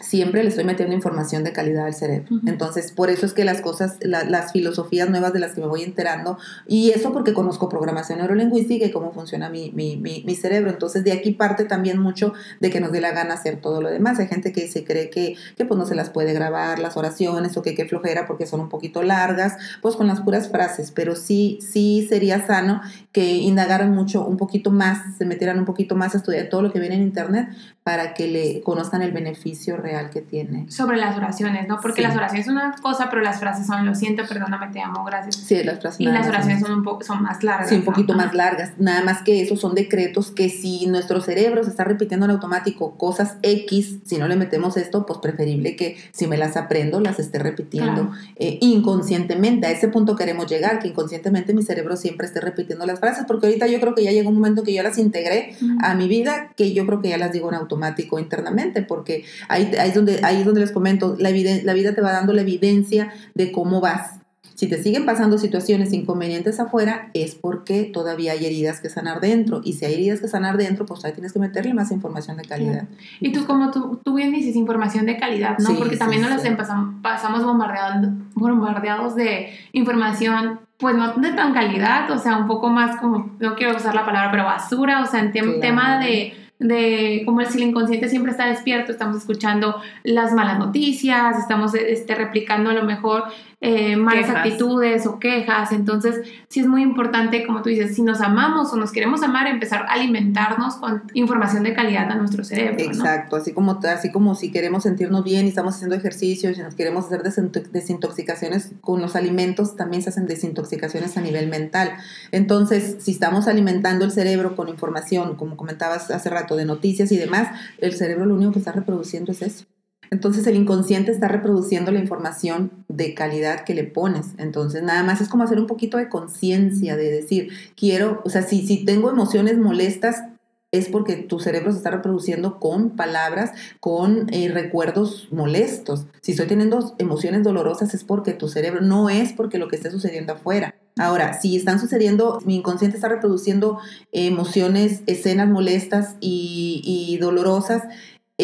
siempre 0.01 0.43
le 0.43 0.49
estoy 0.49 0.65
metiendo 0.65 0.95
información 0.95 1.45
de 1.45 1.53
calidad 1.53 1.85
al 1.85 1.95
cerebro. 1.95 2.41
Entonces, 2.47 2.91
por 2.91 3.11
eso 3.11 3.27
es 3.27 3.35
que 3.35 3.45
las 3.45 3.61
cosas, 3.61 3.99
las 4.01 4.53
filosofías 4.53 5.11
nuevas 5.11 5.33
de 5.33 5.41
las 5.41 5.53
que 5.53 5.61
me 5.61 5.67
voy 5.67 5.83
enterando, 5.83 6.39
y 6.67 6.91
eso 6.91 7.13
porque 7.13 7.35
conozco 7.35 7.69
programación 7.69 8.19
neurolingüística 8.19 8.87
y 8.87 8.91
cómo 8.91 9.13
funciona 9.13 9.51
mi, 9.51 9.71
mi, 9.73 9.97
mi, 9.97 10.35
cerebro. 10.35 10.71
Entonces, 10.71 11.05
de 11.05 11.13
aquí 11.13 11.33
parte 11.33 11.65
también 11.65 11.99
mucho 11.99 12.33
de 12.61 12.71
que 12.71 12.81
nos 12.81 12.93
dé 12.93 13.01
la 13.01 13.13
gana 13.13 13.35
hacer 13.35 13.61
todo 13.61 13.83
lo 13.83 13.91
demás. 13.91 14.19
Hay 14.19 14.29
gente 14.29 14.53
que 14.53 14.69
se 14.69 14.85
cree 14.85 15.11
que, 15.11 15.37
que 15.57 15.65
pues 15.65 15.79
no 15.79 15.85
se 15.85 15.95
las 15.95 16.09
puede 16.09 16.33
grabar 16.33 16.79
las 16.79 16.97
oraciones 16.97 17.57
o 17.57 17.63
que 17.63 17.75
qué 17.75 17.85
flojera 17.85 18.27
porque 18.27 18.47
son 18.47 18.61
un 18.61 18.69
poquito 18.69 19.03
largas, 19.03 19.57
pues 19.83 19.97
con 19.97 20.07
las 20.07 20.21
puras 20.21 20.49
frases, 20.49 20.93
pero 20.93 21.15
sí, 21.15 21.59
sí 21.61 22.07
sería 22.09 22.47
sano 22.47 22.81
que 23.13 23.37
indagaran 23.37 23.93
mucho, 23.93 24.25
un 24.27 24.37
poquito 24.37 24.71
más, 24.71 25.17
se 25.19 25.27
metieran 25.27 25.59
un 25.59 25.65
poquito 25.65 25.95
más 25.95 26.15
a 26.15 26.19
estudiar 26.19 26.49
todo 26.49 26.63
lo 26.63 26.73
que 26.73 26.81
viene 26.81 26.95
en 26.95 27.03
Internet 27.03 27.51
para 27.83 28.15
que 28.15 28.29
le 28.29 28.63
conozcan 28.63 29.03
el 29.03 29.13
beneficio 29.13 29.77
real 29.77 29.90
que 30.11 30.21
tiene. 30.21 30.71
Sobre 30.71 30.97
las 30.97 31.17
oraciones, 31.17 31.69
¿no? 31.69 31.79
Porque 31.81 32.03
las 32.03 32.17
oraciones 32.17 32.47
son 32.47 32.57
una 32.57 32.75
cosa, 32.81 33.09
pero 33.11 33.23
las 33.23 33.41
frases 33.41 33.67
son 33.67 33.87
lo 33.87 33.95
siento, 33.95 34.23
perdóname, 34.29 34.69
te 34.73 34.81
amo, 34.81 35.05
gracias. 35.05 35.37
Sí, 35.37 35.63
las 35.63 35.81
frases. 35.81 36.01
Y 36.01 36.07
las 36.07 36.27
oraciones 36.27 36.61
son 36.61 36.73
un 36.73 36.83
poco 36.83 37.03
son 37.05 37.23
más 37.23 37.43
largas. 37.43 37.69
Sí, 37.69 37.77
un 37.77 37.85
poquito 37.85 38.15
más 38.15 38.35
largas. 38.35 38.73
Nada 38.79 39.03
más 39.03 39.23
que 39.23 39.43
eso 39.43 39.57
son 39.57 39.75
decretos 39.75 40.31
que 40.31 40.49
si 40.49 40.87
nuestro 40.87 41.21
cerebro 41.21 41.65
se 41.65 41.71
está 41.71 41.85
repitiendo 41.85 42.27
en 42.27 42.33
automático 42.33 42.97
cosas 42.97 43.37
X, 43.43 43.99
si 44.05 44.19
no 44.19 44.29
le 44.29 44.37
metemos 44.37 44.77
esto, 44.77 45.07
pues 45.07 45.19
preferible 45.19 45.77
que 45.77 45.97
si 46.13 46.27
me 46.27 46.37
las 46.37 46.57
aprendo, 46.57 47.01
las 47.01 47.19
esté 47.19 47.39
repitiendo 47.39 48.13
eh, 48.37 48.59
inconscientemente. 48.61 49.67
A 49.67 49.71
ese 49.71 49.89
punto 49.89 50.17
queremos 50.17 50.47
llegar, 50.47 50.79
que 50.79 50.89
inconscientemente 50.89 51.55
mi 51.55 51.63
cerebro 51.63 51.97
siempre 51.97 52.27
esté 52.27 52.41
repitiendo 52.41 52.87
las 52.87 53.01
frases, 53.01 53.25
porque 53.27 53.47
ahorita 53.47 53.67
yo 53.67 53.81
creo 53.81 53.95
que 53.95 54.05
ya 54.05 54.13
llegó 54.13 54.31
un 54.31 54.37
momento 54.37 54.63
que 54.63 54.73
yo 54.73 54.83
las 54.83 54.99
integré 54.99 55.55
a 55.83 55.95
mi 55.95 56.09
vida, 56.09 56.51
que 56.57 56.73
yo 56.73 56.87
creo 56.87 57.01
que 57.01 57.09
ya 57.09 57.19
las 57.19 57.33
digo 57.33 57.49
en 57.49 57.55
automático 57.57 58.19
internamente, 58.19 58.83
porque 58.83 59.25
ahí, 59.73 59.85
ahí, 59.85 59.89
es, 59.89 59.95
donde, 59.95 60.21
ahí 60.23 60.37
es 60.39 60.45
donde 60.45 60.61
les 60.61 60.73
comento, 60.73 61.17
la, 61.19 61.31
la 61.31 61.73
vida 61.75 61.95
te 61.95 62.01
va 62.01 62.13
dando 62.13 62.33
la 62.33 62.43
evidencia 62.43 63.13
de 63.35 63.53
cómo 63.53 63.81
vas. 63.81 64.21
Si 64.61 64.69
te 64.69 64.83
siguen 64.83 65.07
pasando 65.07 65.39
situaciones 65.39 65.91
inconvenientes 65.95 66.61
afuera, 66.61 67.09
es 67.15 67.35
porque 67.35 67.85
todavía 67.85 68.33
hay 68.33 68.45
heridas 68.45 68.83
que 68.83 68.91
sanar 68.91 69.21
dentro. 69.21 69.63
Y 69.65 69.73
si 69.73 69.87
hay 69.87 69.95
heridas 69.95 70.21
que 70.21 70.29
sanar 70.29 70.59
dentro, 70.59 70.85
pues 70.85 71.03
ahí 71.07 71.13
tienes 71.13 71.33
que 71.33 71.39
meterle 71.39 71.73
más 71.73 71.91
información 71.91 72.37
de 72.37 72.45
calidad. 72.45 72.87
Y 73.21 73.33
tú, 73.33 73.47
como 73.47 73.71
tú, 73.71 74.03
tú 74.05 74.13
bien 74.13 74.33
dices, 74.33 74.57
información 74.57 75.07
de 75.07 75.17
calidad, 75.17 75.57
¿no? 75.61 75.79
porque 75.79 75.97
también 75.97 76.21
nos 76.21 76.43
pasamos, 76.43 76.97
pasamos 77.01 77.43
bombardeados 77.43 79.17
de 79.17 79.49
información 79.73 80.61
pues 80.77 80.95
no 80.95 81.13
de 81.13 81.33
tan 81.33 81.55
calidad, 81.55 82.11
o 82.11 82.19
sea, 82.19 82.37
un 82.37 82.47
poco 82.47 82.69
más 82.69 82.97
como, 82.97 83.31
no 83.39 83.55
quiero 83.55 83.77
usar 83.77 83.95
la 83.95 84.05
palabra, 84.05 84.31
pero 84.31 84.45
basura, 84.45 85.03
o 85.03 85.07
sea, 85.07 85.21
en 85.21 85.33
tema 85.33 85.99
de 85.99 86.35
de 86.61 87.23
como 87.25 87.43
si 87.47 87.57
el 87.61 87.71
inconsciente 87.71 88.09
siempre 88.09 88.33
está 88.33 88.47
despierto, 88.47 88.93
estamos 88.93 89.17
escuchando 89.17 89.81
las 90.05 90.33
malas 90.33 90.59
noticias, 90.59 91.39
estamos 91.39 91.75
este, 91.75 92.15
replicando 92.15 92.71
a 92.71 92.75
lo 92.75 92.85
mejor 92.85 93.25
eh, 93.63 93.95
malas 93.97 94.31
actitudes 94.31 95.07
o 95.07 95.19
quejas. 95.19 95.73
Entonces, 95.73 96.23
sí 96.49 96.61
es 96.61 96.67
muy 96.67 96.83
importante, 96.83 97.47
como 97.47 97.61
tú 97.61 97.69
dices, 97.69 97.95
si 97.95 98.03
nos 98.03 98.21
amamos 98.23 98.73
o 98.73 98.77
nos 98.77 98.91
queremos 98.91 99.23
amar, 99.23 99.47
empezar 99.47 99.83
a 99.83 99.93
alimentarnos 99.93 100.77
con 100.77 101.03
información 101.13 101.63
de 101.63 101.75
calidad 101.75 102.11
a 102.11 102.15
nuestro 102.15 102.43
cerebro. 102.43 102.79
Exacto, 102.79 103.37
así, 103.37 103.53
como, 103.53 103.79
así 103.83 104.11
como 104.11 104.35
si 104.35 104.51
queremos 104.51 104.85
sentirnos 104.85 105.25
bien 105.25 105.45
y 105.45 105.51
estamos 105.51 105.75
haciendo 105.75 105.95
ejercicios 105.95 106.57
y 106.59 106.63
nos 106.63 106.75
queremos 106.75 107.07
hacer 107.07 107.23
desintoxicaciones 107.23 108.73
con 108.81 109.03
los 109.03 109.15
alimentos, 109.15 109.77
también 109.77 110.03
se 110.03 110.09
hacen 110.09 110.27
desintoxicaciones 110.27 111.17
a 111.19 111.21
nivel 111.21 111.49
mental. 111.49 111.93
Entonces, 112.33 112.97
si 113.01 113.13
estamos 113.13 113.47
alimentando 113.47 114.07
el 114.07 114.11
cerebro 114.11 114.57
con 114.57 114.69
información, 114.69 115.37
como 115.37 115.57
comentabas 115.57 116.11
hace 116.11 116.31
rato, 116.31 116.57
de 116.57 116.65
noticias 116.65 117.13
y 117.13 117.19
demás, 117.19 117.49
el 117.79 117.93
cerebro 117.93 118.25
lo 118.25 118.35
único 118.35 118.53
que 118.53 118.59
está 118.59 118.73
reproduciendo 118.73 119.33
es 119.33 119.43
eso. 119.43 119.67
Entonces 120.11 120.47
el 120.47 120.57
inconsciente 120.57 121.13
está 121.13 121.29
reproduciendo 121.29 121.93
la 121.93 122.01
información 122.01 122.73
de 122.89 123.15
calidad 123.15 123.65
que 123.65 123.75
le 123.75 123.85
pones. 123.85 124.29
Entonces 124.39 124.83
nada 124.83 125.03
más 125.05 125.21
es 125.21 125.29
como 125.29 125.45
hacer 125.45 125.59
un 125.59 125.67
poquito 125.67 125.99
de 125.99 126.09
conciencia, 126.09 126.97
de 126.97 127.11
decir, 127.11 127.51
quiero, 127.77 128.21
o 128.25 128.31
sea, 128.31 128.43
si, 128.43 128.67
si 128.67 128.85
tengo 128.85 129.11
emociones 129.11 129.57
molestas, 129.59 130.25
es 130.73 130.89
porque 130.89 131.17
tu 131.17 131.41
cerebro 131.41 131.73
se 131.73 131.79
está 131.79 131.91
reproduciendo 131.91 132.61
con 132.61 132.91
palabras, 132.91 133.53
con 133.81 134.33
eh, 134.33 134.49
recuerdos 134.53 135.29
molestos. 135.33 136.07
Si 136.21 136.33
estoy 136.33 136.47
teniendo 136.47 136.95
emociones 136.99 137.43
dolorosas 137.43 137.93
es 137.93 138.05
porque 138.05 138.35
tu 138.35 138.49
cerebro, 138.49 138.81
no 138.81 139.11
es 139.11 139.33
porque 139.33 139.59
lo 139.59 139.69
que 139.69 139.77
esté 139.77 139.91
sucediendo 139.91 140.35
afuera. 140.35 140.75
Ahora, 140.97 141.41
si 141.41 141.57
están 141.57 141.81
sucediendo, 141.81 142.41
mi 142.45 142.57
inconsciente 142.57 142.97
está 142.97 143.09
reproduciendo 143.09 143.79
emociones, 144.13 145.03
escenas 145.07 145.49
molestas 145.49 146.17
y, 146.21 146.83
y 146.85 147.19
dolorosas, 147.19 147.83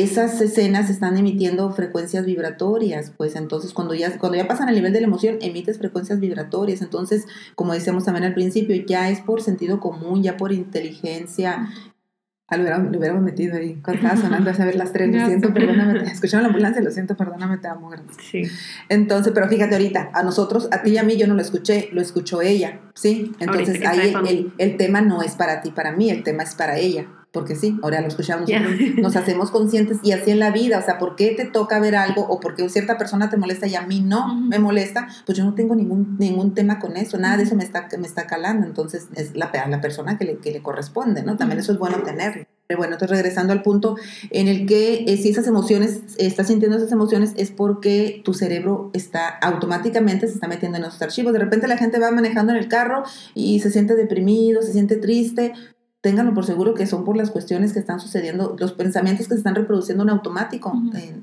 esas 0.02 0.38
escenas 0.42 0.90
están 0.90 1.16
emitiendo 1.16 1.70
frecuencias 1.70 2.26
vibratorias, 2.26 3.12
pues 3.16 3.35
entonces 3.35 3.72
cuando 3.72 3.94
ya, 3.94 4.18
cuando 4.18 4.37
ya 4.37 4.46
pasan 4.46 4.68
al 4.68 4.74
nivel 4.74 4.92
de 4.92 5.00
la 5.00 5.06
emoción, 5.06 5.38
emites 5.40 5.78
frecuencias 5.78 6.20
vibratorias. 6.20 6.82
Entonces, 6.82 7.26
como 7.54 7.72
decíamos 7.72 8.04
también 8.04 8.24
al 8.24 8.35
principio, 8.35 8.76
ya 8.87 9.09
es 9.09 9.20
por 9.20 9.42
sentido 9.42 9.80
común, 9.80 10.22
ya 10.22 10.37
por 10.37 10.52
inteligencia. 10.52 11.70
Ah, 12.48 12.59
lo 12.59 12.64
hubiéramos, 12.98 13.24
metido 13.24 13.56
ahí, 13.56 13.80
cuando 13.82 14.02
estaba 14.02 14.20
sonando 14.20 14.50
a 14.50 14.54
saber 14.54 14.76
las 14.76 14.92
tres, 14.92 15.12
lo 15.12 15.26
siento, 15.26 15.52
perdóname, 15.52 16.04
escucharon 16.04 16.42
la 16.42 16.48
ambulancia, 16.48 16.82
lo 16.82 16.90
siento, 16.90 17.16
perdóname, 17.16 17.56
te 17.59 17.66
amo, 17.66 17.88
gracias. 17.88 18.16
Sí. 18.30 18.42
Entonces, 18.88 19.32
pero 19.35 19.48
fíjate 19.48 19.74
ahorita, 19.74 20.11
a 20.12 20.22
nosotros, 20.22 20.68
a 20.72 20.82
ti 20.82 20.90
y 20.90 20.98
a 20.98 21.02
mí, 21.02 21.16
yo 21.16 21.26
no 21.26 21.35
lo 21.35 21.40
escuché, 21.40 21.88
lo 21.92 22.02
escuchó 22.02 22.42
ella, 22.42 22.82
¿sí? 22.94 23.32
Entonces, 23.40 23.85
ahí 23.85 24.14
el, 24.28 24.52
el 24.59 24.76
tema 24.76 25.00
no 25.00 25.22
es 25.22 25.35
para 25.35 25.62
ti, 25.62 25.70
para 25.70 25.90
mí, 25.90 26.11
el 26.11 26.22
tema 26.22 26.42
es 26.42 26.54
para 26.54 26.78
ella 26.78 27.06
porque 27.37 27.55
sí, 27.55 27.79
ahora 27.83 28.01
lo 28.01 28.09
escuchamos, 28.09 28.49
nos 28.96 29.14
hacemos 29.14 29.51
conscientes 29.51 29.99
y 30.03 30.12
así 30.12 30.31
en 30.31 30.38
la 30.38 30.51
vida, 30.51 30.79
o 30.79 30.83
sea, 30.83 30.99
¿por 30.99 31.16
qué 31.16 31.35
te 31.37 31.44
toca 31.44 31.79
ver 31.79 31.94
algo 31.94 32.22
o 32.22 32.40
porque 32.40 32.66
cierta 32.70 32.96
persona 32.96 33.29
te 33.29 33.37
molesta 33.37 33.66
y 33.66 33.75
a 33.75 33.83
mí 33.83 34.01
no 34.01 34.35
me 34.35 34.59
molesta? 34.59 35.07
Pues 35.27 35.37
yo 35.37 35.44
no 35.44 35.53
tengo 35.53 35.75
ningún, 35.75 36.16
ningún 36.18 36.55
tema 36.55 36.79
con 36.79 36.96
eso, 36.96 37.18
nada 37.18 37.37
de 37.37 37.42
eso 37.42 37.55
me 37.55 37.62
está, 37.62 37.88
me 37.99 38.07
está 38.07 38.27
calando, 38.27 38.66
entonces 38.66 39.09
es 39.14 39.37
la, 39.37 39.53
la 39.68 39.83
persona 39.83 40.16
que 40.16 40.25
le, 40.25 40.38
que 40.38 40.51
le 40.51 40.62
corresponde, 40.62 41.22
¿no? 41.22 41.37
También 41.37 41.61
eso 41.61 41.72
es 41.72 41.79
bueno 41.79 41.99
tenerlo. 42.03 42.46
Pero 42.66 42.79
bueno, 42.79 42.94
entonces 42.94 43.16
regresando 43.16 43.53
al 43.53 43.62
punto 43.62 43.96
en 44.31 44.49
el 44.49 44.66
que 44.66 45.05
eh, 45.07 45.16
si 45.18 45.29
esas 45.29 45.46
emociones, 45.46 46.01
estás 46.18 46.49
sintiendo 46.49 46.77
esas 46.77 46.90
emociones, 46.90 47.33
es 47.37 47.53
porque 47.53 48.22
tu 48.25 48.35
cerebro 48.35 48.90
está 48.92 49.29
automáticamente 49.29 50.27
se 50.27 50.35
está 50.35 50.49
metiendo 50.49 50.79
en 50.79 50.85
esos 50.85 51.01
archivos. 51.01 51.33
De 51.33 51.38
repente 51.38 51.68
la 51.68 51.77
gente 51.77 52.01
va 52.01 52.11
manejando 52.11 52.53
en 52.53 52.59
el 52.59 52.68
carro 52.68 53.05
y 53.35 53.61
se 53.61 53.70
siente 53.70 53.94
deprimido, 53.94 54.62
se 54.62 54.72
siente 54.72 54.96
triste, 54.96 55.53
ténganlo 56.06 56.34
por 56.34 56.46
seguro 56.46 56.74
que 56.74 56.86
son 56.86 57.04
por 57.04 57.16
las 57.16 57.32
cuestiones 57.32 57.72
que 57.72 57.80
están 57.80 57.98
sucediendo, 57.98 58.54
los 58.60 58.72
pensamientos 58.74 59.26
que 59.26 59.34
se 59.34 59.38
están 59.38 59.56
reproduciendo 59.56 60.04
en 60.04 60.10
automático 60.10 60.72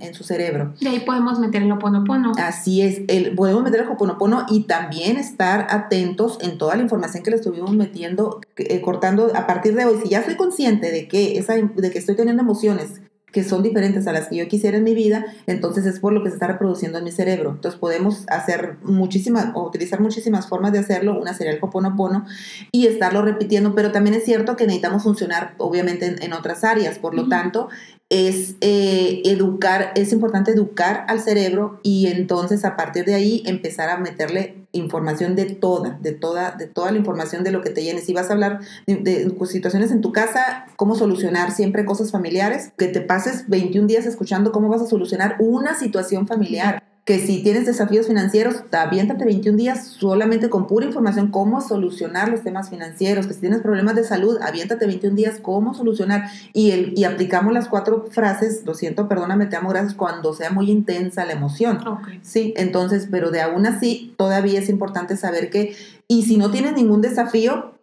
en, 0.02 0.14
su 0.14 0.26
cerebro. 0.26 0.74
Y 0.78 0.88
ahí 0.88 1.00
podemos 1.00 1.40
meter 1.40 1.64
el 1.64 1.72
oponopono. 1.72 2.34
Así 2.38 2.82
es, 2.82 3.00
el, 3.08 3.34
podemos 3.34 3.64
meter 3.64 3.80
el 3.80 3.88
oponopono 3.88 4.46
y 4.50 4.64
también 4.64 5.16
estar 5.16 5.68
atentos 5.70 6.38
en 6.42 6.58
toda 6.58 6.76
la 6.76 6.82
información 6.82 7.24
que 7.24 7.30
le 7.30 7.38
estuvimos 7.38 7.72
metiendo, 7.72 8.42
eh, 8.58 8.82
cortando 8.82 9.32
a 9.34 9.48
partir 9.48 9.74
de 9.74 9.86
hoy. 9.86 10.02
Si 10.04 10.10
ya 10.10 10.22
soy 10.22 10.36
consciente 10.36 10.92
de 10.92 11.08
que, 11.08 11.38
esa, 11.38 11.54
de 11.54 11.90
que 11.90 11.98
estoy 11.98 12.18
teniendo 12.18 12.44
emociones 12.44 13.00
que 13.34 13.44
son 13.44 13.64
diferentes 13.64 14.08
a 14.08 14.14
las 14.14 14.28
que 14.28 14.38
yo 14.38 14.48
quisiera 14.48 14.78
en 14.78 14.84
mi 14.84 14.94
vida, 14.94 15.26
entonces 15.48 15.86
es 15.88 16.00
por 16.00 16.14
lo 16.14 16.24
que 16.24 16.30
se 16.30 16.36
está 16.36 16.48
reproduciendo 16.48 17.00
en 17.00 17.04
mi 17.04 17.12
cerebro. 17.12 17.50
Entonces 17.50 17.80
podemos 17.80 18.26
hacer 18.30 18.78
muchísimas, 18.84 19.48
o 19.56 19.64
utilizar 19.68 20.00
muchísimas 20.00 20.48
formas 20.48 20.72
de 20.72 20.80
hacerlo, 20.80 21.20
una 21.20 21.34
sería 21.34 21.52
el 21.54 21.60
Hoponopono, 21.60 22.26
y 22.72 22.86
estarlo 22.86 23.24
repitiendo, 23.24 23.74
pero 23.74 23.92
también 23.92 24.16
es 24.16 24.24
cierto 24.24 24.56
que 24.56 24.66
necesitamos 24.66 25.04
funcionar 25.04 25.56
obviamente 25.58 26.16
en, 26.22 26.34
otras 26.34 26.64
áreas, 26.64 27.00
por 27.00 27.16
lo 27.16 27.28
tanto, 27.28 27.70
es 28.10 28.56
eh, 28.62 29.24
educar, 29.26 29.92
es 29.96 30.14
importante 30.14 30.52
educar 30.52 31.04
al 31.08 31.20
cerebro 31.20 31.80
y 31.82 32.08
entonces 32.08 32.64
a 32.66 32.76
partir 32.76 33.06
de 33.06 33.16
ahí 33.16 33.42
empezar 33.48 33.90
a 33.90 33.98
meterle 33.98 34.63
información 34.74 35.36
de 35.36 35.46
toda, 35.46 35.98
de 36.02 36.12
toda, 36.12 36.52
de 36.52 36.68
toda 36.68 36.92
la 36.92 36.98
información 36.98 37.44
de 37.44 37.52
lo 37.52 37.62
que 37.62 37.70
te 37.70 37.84
llenes. 37.84 38.06
Si 38.06 38.14
vas 38.14 38.30
a 38.30 38.34
hablar 38.34 38.60
de, 38.86 39.32
situaciones 39.46 39.92
en 39.92 40.02
tu 40.02 40.12
casa, 40.12 40.66
cómo 40.76 40.96
solucionar 40.96 41.52
siempre 41.52 41.86
cosas 41.86 42.12
familiares, 42.12 42.72
que 42.78 42.88
te 42.88 43.02
pases 43.02 43.48
21 43.48 43.88
días 43.88 44.06
escuchando 44.06 44.52
cómo 44.52 44.68
vas 44.68 44.82
a 44.82 44.88
solucionar 44.88 45.38
una 45.40 45.76
situación 45.76 46.28
familiar 46.28 46.84
que 47.06 47.20
si 47.20 47.44
tienes 47.44 47.66
desafíos 47.66 48.08
financieros, 48.08 48.64
aviéntate 48.72 49.26
21 49.26 49.58
días 49.58 49.88
solamente 49.88 50.50
con 50.50 50.68
pura 50.68 50.86
información 50.86 51.32
cómo 51.32 51.60
solucionar 51.60 52.30
los 52.30 52.44
temas 52.44 52.70
financieros, 52.70 53.28
que 53.28 53.34
si 53.34 53.42
tienes 53.42 53.62
problemas 53.62 53.96
de 53.96 54.06
salud, 54.06 54.38
aviéntate 54.42 54.88
21 54.88 55.14
días 55.16 55.40
cómo 55.42 55.74
solucionar 55.74 56.30
y, 56.54 56.72
el, 56.72 56.94
y 56.98 57.04
aplicamos 57.04 57.54
las 57.54 57.68
cuatro 57.68 58.08
frases, 58.10 58.64
lo 58.66 58.74
siento, 58.74 59.10
perdóname, 59.10 59.48
te 59.48 59.58
amo, 59.58 59.70
gracias, 59.70 59.96
cuando 59.96 60.34
sea 60.34 60.50
muy 60.50 60.72
intensa 60.72 61.26
la 61.26 61.34
emoción. 61.34 61.80
Sí, 62.22 62.54
entonces, 62.56 63.10
pero 63.12 63.32
de 63.32 63.42
aún 63.42 63.66
así, 63.66 64.14
todavía 64.18 64.60
es 64.60 64.70
importante 64.70 65.18
saber 65.18 65.50
que, 65.50 65.76
y 66.08 66.24
si 66.24 66.38
no 66.38 66.52
tienes 66.52 66.74
ningún 66.74 67.02
desafío, 67.02 67.74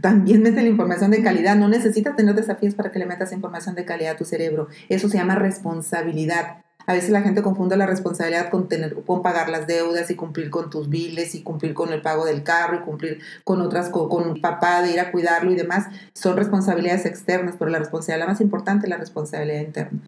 también 0.00 0.42
mete 0.42 0.62
la 0.62 0.68
información 0.68 1.10
de 1.10 1.22
calidad. 1.22 1.56
No 1.56 1.68
necesitas 1.68 2.16
tener 2.16 2.34
desafíos 2.34 2.74
para 2.74 2.90
que 2.90 2.98
le 2.98 3.06
metas 3.06 3.32
información 3.32 3.74
de 3.74 3.84
calidad 3.84 4.14
a 4.14 4.16
tu 4.16 4.24
cerebro. 4.24 4.68
Eso 4.88 5.08
se 5.08 5.18
llama 5.18 5.34
responsabilidad. 5.34 6.65
A 6.86 6.92
veces 6.92 7.10
la 7.10 7.20
gente 7.20 7.42
confunde 7.42 7.76
la 7.76 7.86
responsabilidad 7.86 8.48
con, 8.48 8.68
tener, 8.68 8.94
con 9.04 9.22
pagar 9.22 9.48
las 9.48 9.66
deudas 9.66 10.10
y 10.10 10.14
cumplir 10.14 10.50
con 10.50 10.70
tus 10.70 10.88
biles 10.88 11.34
y 11.34 11.42
cumplir 11.42 11.74
con 11.74 11.92
el 11.92 12.00
pago 12.00 12.24
del 12.24 12.44
carro 12.44 12.76
y 12.76 12.80
cumplir 12.80 13.20
con 13.44 13.60
otras, 13.60 13.90
con, 13.90 14.08
con 14.08 14.40
papá 14.40 14.82
de 14.82 14.92
ir 14.92 15.00
a 15.00 15.10
cuidarlo 15.10 15.50
y 15.50 15.56
demás. 15.56 15.86
Son 16.14 16.36
responsabilidades 16.36 17.04
externas, 17.04 17.56
pero 17.58 17.70
la 17.70 17.80
responsabilidad 17.80 18.28
más 18.28 18.40
importante 18.40 18.86
es 18.86 18.90
la 18.90 18.98
responsabilidad 18.98 19.60
interna. 19.60 20.00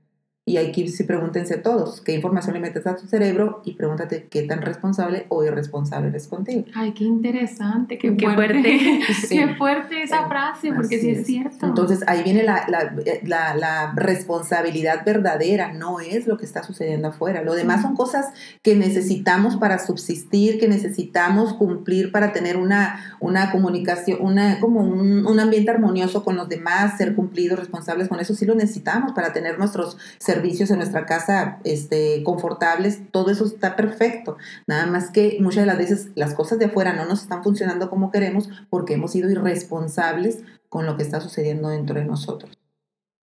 Y 0.48 0.56
aquí 0.56 0.88
sí 0.88 1.04
pregúntense 1.04 1.58
todos, 1.58 2.00
¿qué 2.00 2.14
información 2.14 2.54
le 2.54 2.60
metes 2.60 2.86
a 2.86 2.96
tu 2.96 3.06
cerebro? 3.06 3.60
Y 3.66 3.74
pregúntate 3.74 4.28
qué 4.30 4.44
tan 4.44 4.62
responsable 4.62 5.26
o 5.28 5.44
irresponsable 5.44 6.08
eres 6.08 6.26
contigo. 6.26 6.64
Ay, 6.74 6.92
qué 6.92 7.04
interesante, 7.04 7.98
qué, 7.98 8.12
fuerte. 8.12 8.78
Qué 9.28 9.54
fuerte 9.56 10.02
esa 10.02 10.26
frase, 10.26 10.72
porque 10.72 10.98
sí 10.98 11.10
es, 11.10 11.26
cierto. 11.26 11.66
Entonces 11.66 12.02
ahí 12.06 12.22
viene 12.22 12.44
la, 12.44 12.66
la, 12.66 13.54
la, 13.54 13.92
responsabilidad 13.94 15.04
verdadera, 15.04 15.72
no 15.74 16.00
es 16.00 16.26
lo 16.26 16.38
que 16.38 16.46
está 16.46 16.62
sucediendo 16.62 17.08
afuera. 17.08 17.42
Lo 17.42 17.54
demás 17.54 17.82
son 17.82 17.94
cosas 17.94 18.32
que 18.62 18.74
necesitamos 18.74 19.56
para 19.56 19.78
subsistir, 19.78 20.58
que 20.58 20.66
necesitamos 20.66 21.52
cumplir 21.54 22.10
para 22.10 22.32
tener 22.32 22.56
una, 22.56 23.16
una 23.20 23.50
comunicación, 23.50 24.18
una, 24.22 24.60
como 24.60 24.80
un, 24.80 25.26
un 25.26 25.40
ambiente 25.40 25.70
armonioso 25.70 26.24
con 26.24 26.36
los 26.36 26.48
demás, 26.48 26.96
ser 26.96 27.14
cumplidos, 27.14 27.58
responsables 27.58 28.08
con 28.08 28.18
eso, 28.18 28.34
sí 28.34 28.46
lo 28.46 28.54
necesitamos 28.54 29.12
para 29.12 29.34
tener 29.34 29.58
nuestros 29.58 29.98
servicios 30.18 30.37
servicios 30.38 30.70
en 30.70 30.78
nuestra 30.78 31.04
casa 31.04 31.58
este, 31.64 32.22
confortables, 32.22 33.02
todo 33.10 33.30
eso 33.30 33.44
está 33.44 33.76
perfecto. 33.76 34.36
Nada 34.66 34.86
más 34.86 35.10
que 35.10 35.38
muchas 35.40 35.62
de 35.62 35.66
las 35.66 35.78
veces 35.78 36.10
las 36.14 36.34
cosas 36.34 36.58
de 36.58 36.66
afuera 36.66 36.92
no 36.92 37.04
nos 37.06 37.22
están 37.22 37.42
funcionando 37.42 37.90
como 37.90 38.10
queremos 38.10 38.48
porque 38.70 38.94
hemos 38.94 39.12
sido 39.12 39.30
irresponsables 39.30 40.42
con 40.68 40.86
lo 40.86 40.96
que 40.96 41.02
está 41.02 41.20
sucediendo 41.20 41.68
dentro 41.70 41.96
de 41.98 42.04
nosotros. 42.04 42.56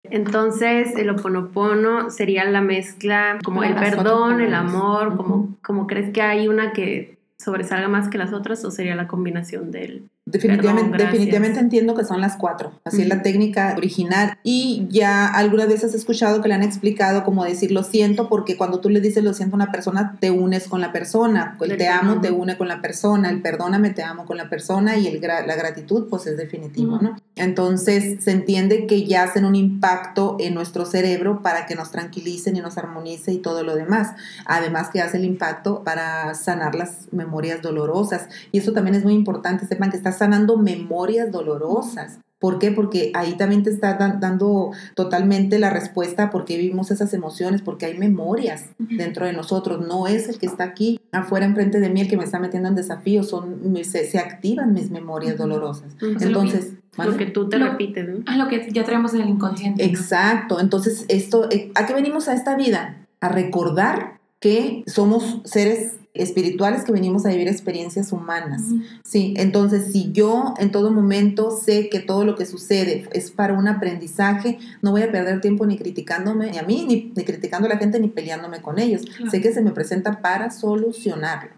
Entonces, 0.05 0.97
el 0.97 1.11
oponopono 1.11 2.11
sería 2.11 2.45
la 2.45 2.61
mezcla 2.61 3.39
como 3.45 3.63
el 3.63 3.75
perdón, 3.75 4.41
el 4.41 4.55
amor, 4.55 5.17
como, 5.17 5.57
como 5.63 5.87
crees 5.87 6.13
que 6.13 6.23
hay 6.23 6.49
una 6.49 6.73
que 6.73 7.19
sobresalga 7.39 7.89
más 7.89 8.09
que 8.09 8.19
las 8.19 8.33
otras 8.33 8.65
o 8.65 8.71
sería 8.71 8.95
la 8.95 9.09
combinación 9.09 9.71
del 9.71 10.11
Definitivamente, 10.25 10.97
definitivamente 10.97 11.59
entiendo 11.59 11.97
que 11.97 12.05
son 12.05 12.21
las 12.21 12.37
cuatro. 12.37 12.73
Así 12.85 13.03
es 13.03 13.09
la 13.09 13.23
técnica 13.23 13.75
original. 13.77 14.39
Y 14.45 14.87
ya 14.89 15.27
algunas 15.27 15.67
veces 15.67 15.95
he 15.95 15.97
escuchado 15.97 16.41
que 16.41 16.49
le 16.49 16.55
han 16.55 16.63
explicado 16.63 17.25
como 17.25 17.45
decir 17.45 17.73
lo 17.73 17.83
siento, 17.83 18.29
porque 18.29 18.57
cuando 18.57 18.79
tú 18.79 18.89
le 18.89 19.01
dices 19.01 19.25
lo 19.25 19.35
siento 19.35 19.57
a 19.57 19.59
una 19.59 19.73
persona, 19.73 20.17
te 20.21 20.31
unes 20.31 20.69
con 20.69 20.81
la 20.81 20.93
persona. 20.93 21.57
El 21.61 21.77
te 21.77 21.89
amo 21.89 22.21
te 22.21 22.31
une 22.31 22.57
con 22.57 22.69
la 22.69 22.81
persona. 22.81 23.31
El 23.31 23.43
perdóname 23.43 23.91
te 23.91 24.05
amo 24.05 24.25
con 24.25 24.37
la 24.37 24.49
persona. 24.49 24.97
Y 24.97 25.09
el 25.09 25.21
la 25.21 25.57
gratitud, 25.57 26.09
pues 26.09 26.27
es 26.29 26.37
definitivo, 26.37 27.01
¿no? 27.01 27.17
Entonces 27.35 28.23
se 28.23 28.31
entiende 28.31 28.87
que 28.87 29.05
ya 29.05 29.25
hacen 29.25 29.45
un 29.45 29.57
impacto 29.57 30.37
en 30.39 30.55
nuestro 30.55 30.85
cerebro 30.85 31.43
para 31.43 31.67
que 31.67 31.75
nos 31.75 31.91
tranquilicen 31.91 32.55
y 32.57 32.61
nos 32.61 32.79
armonice 32.79 33.33
y 33.33 33.39
todo 33.39 33.65
lo 33.65 33.75
demás. 33.75 34.13
Además 34.47 34.91
que 34.91 35.01
hace 35.01 35.17
el 35.17 35.25
impacto 35.25 35.83
para 35.83 36.35
sanar 36.35 36.77
las 36.77 37.13
memorias 37.13 37.61
dolorosas. 37.61 38.29
Y 38.53 38.59
eso 38.59 38.73
también 38.73 38.95
es 38.95 39.03
muy 39.03 39.15
importante. 39.15 39.67
Sepan 39.67 39.91
que 39.91 39.97
está 39.97 40.12
sanando 40.13 40.57
memorias 40.57 41.31
dolorosas. 41.31 42.19
¿Por 42.43 42.59
qué? 42.59 42.73
Porque 42.73 43.13
ahí 43.15 43.37
también 43.37 43.63
te 43.63 43.71
está 43.71 43.95
dando 43.95 44.73
totalmente 44.97 45.61
la 45.61 45.71
respuesta 45.71 46.25
a 46.25 46.31
por 46.31 46.45
qué 46.45 46.57
vivimos 46.57 46.91
esas 46.91 47.15
emociones, 47.15 47.63
porque 47.63 47.87
hay 47.87 47.97
memorias 47.97 48.71
dentro 48.79 49.27
de 49.27 49.33
nosotros. 49.33 49.87
No 49.87 50.09
es 50.09 50.29
el 50.29 50.41
que 50.41 50.47
está 50.47 50.65
aquí 50.65 51.01
afuera 51.13 51.47
enfrente 51.47 51.79
de 51.79 51.89
mí 51.89 52.01
el 52.01 52.09
que 52.09 52.17
me 52.17 52.25
está 52.25 52.41
metiendo 52.41 52.69
en 52.69 52.75
desafíos, 52.75 53.29
son, 53.29 53.61
se, 53.85 54.19
activan 54.19 54.75
mis 54.75 54.91
memorias 54.91 55.39
dolorosas. 55.39 55.95
Entonces, 56.01 56.73
lo 56.99 57.17
que 57.17 57.27
tú 57.27 57.49
te 57.49 57.59
repites, 57.59 58.09
¿no? 58.09 58.37
lo 58.37 58.49
que 58.49 58.69
ya 58.73 58.83
traemos 58.83 59.15
en 59.15 59.21
el 59.21 59.29
inconsciente. 59.29 59.85
Exacto. 59.85 60.59
Entonces, 60.59 61.05
esto, 61.07 61.49
eh, 61.49 61.71
¿a 61.77 61.87
qué 61.87 61.95
venimos 61.95 62.27
a 62.27 62.35
esta 62.35 62.57
vida? 62.57 63.07
A 63.21 63.29
recordar 63.29 64.19
que 64.43 64.83
somos 64.89 65.41
seres 65.45 66.01
espirituales 66.15 66.83
que 66.83 66.93
venimos 66.93 67.25
a 67.25 67.31
vivir 67.31 67.47
experiencias 67.47 68.13
humanas. 68.13 68.63
Sí, 69.05 69.35
entonces 69.37 69.93
si 69.93 70.11
yo 70.11 70.55
en 70.59 70.73
todo 70.73 70.91
momento 70.91 71.53
sé 71.53 71.89
que 71.89 72.01
todo 72.01 72.25
lo 72.25 72.35
que 72.35 72.45
sucede 72.45 73.09
es 73.13 73.31
para 73.31 73.55
un 73.55 73.69
aprendizaje, 73.69 74.59
no 74.83 74.91
voy 74.91 75.03
a 75.03 75.13
perder 75.13 75.41
tiempo 75.41 75.65
ni 75.65 75.79
criticándome 75.79 76.51
ni 76.51 76.59
a 76.59 76.65
mí, 76.65 76.85
ni, 76.87 77.25
criticando 77.25 77.67
a 77.67 77.71
la 77.71 77.79
gente, 77.79 78.01
ni 78.01 78.09
peleándome 78.09 78.61
con 78.61 78.81
ellos. 78.81 79.03
Sé 79.31 79.41
que 79.41 79.55
se 79.55 79.63
me 79.63 79.71
presenta 79.71 80.21
para 80.21 80.51
solucionarlo. 80.51 81.53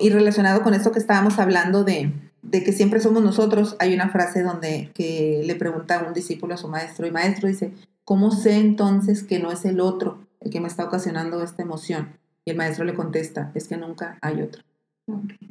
Y 0.00 0.08
relacionado 0.08 0.62
con 0.62 0.72
esto 0.72 0.92
que 0.92 0.98
estábamos 0.98 1.38
hablando 1.38 1.84
de, 1.84 2.10
de 2.40 2.64
que 2.64 2.72
siempre 2.72 3.00
somos 3.00 3.22
nosotros, 3.22 3.76
hay 3.78 3.94
una 3.94 4.08
frase 4.08 4.42
donde 4.42 4.90
que 4.94 5.42
le 5.44 5.54
pregunta 5.56 6.00
a 6.00 6.08
un 6.08 6.14
discípulo 6.14 6.54
a 6.54 6.56
su 6.56 6.68
maestro 6.68 7.06
y 7.06 7.10
maestro 7.10 7.48
dice, 7.48 7.74
¿cómo 8.04 8.30
sé 8.30 8.56
entonces 8.56 9.22
que 9.22 9.38
no 9.38 9.52
es 9.52 9.66
el 9.66 9.78
otro 9.78 10.31
el 10.44 10.50
que 10.50 10.60
me 10.60 10.68
está 10.68 10.84
ocasionando 10.84 11.42
esta 11.42 11.62
emoción? 11.62 12.18
Y 12.44 12.50
el 12.50 12.56
maestro 12.56 12.84
le 12.84 12.94
contesta, 12.94 13.52
es 13.54 13.68
que 13.68 13.76
nunca 13.76 14.18
hay 14.20 14.42
otro. 14.42 14.62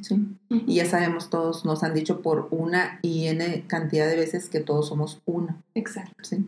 ¿Sí? 0.00 0.26
Y 0.48 0.76
ya 0.76 0.86
sabemos 0.86 1.30
todos, 1.30 1.64
nos 1.64 1.82
han 1.82 1.94
dicho 1.94 2.22
por 2.22 2.48
una 2.50 2.98
y 3.02 3.26
n 3.26 3.64
cantidad 3.66 4.08
de 4.08 4.16
veces 4.16 4.48
que 4.48 4.60
todos 4.60 4.88
somos 4.88 5.20
uno. 5.24 5.62
Exacto. 5.74 6.14
¿Sí? 6.22 6.46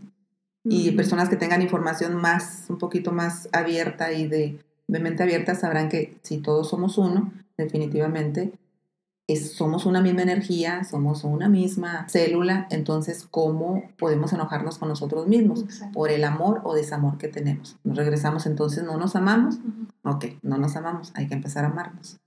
Y 0.64 0.92
personas 0.92 1.28
que 1.28 1.36
tengan 1.36 1.60
información 1.60 2.14
más, 2.16 2.64
un 2.68 2.78
poquito 2.78 3.12
más 3.12 3.48
abierta 3.52 4.12
y 4.12 4.26
de, 4.26 4.58
de 4.88 4.98
mente 4.98 5.22
abierta 5.22 5.54
sabrán 5.54 5.90
que 5.90 6.16
si 6.22 6.38
todos 6.38 6.70
somos 6.70 6.96
uno, 6.96 7.32
definitivamente 7.58 8.52
somos 9.28 9.86
una 9.86 10.02
misma 10.02 10.22
energía, 10.22 10.84
somos 10.84 11.24
una 11.24 11.48
misma 11.48 12.06
célula, 12.08 12.66
entonces 12.70 13.26
¿cómo 13.30 13.82
podemos 13.98 14.32
enojarnos 14.34 14.78
con 14.78 14.90
nosotros 14.90 15.26
mismos? 15.26 15.64
Por 15.92 16.10
el 16.10 16.24
amor 16.24 16.60
o 16.64 16.74
desamor 16.74 17.16
que 17.16 17.28
tenemos. 17.28 17.76
Nos 17.84 17.96
regresamos 17.96 18.44
entonces, 18.46 18.84
¿no 18.84 18.98
nos 18.98 19.16
amamos? 19.16 19.58
Ok, 20.02 20.26
no 20.42 20.58
nos 20.58 20.76
amamos, 20.76 21.12
hay 21.14 21.26
que 21.26 21.34
empezar 21.34 21.64
a 21.64 21.68
amarnos. 21.68 22.18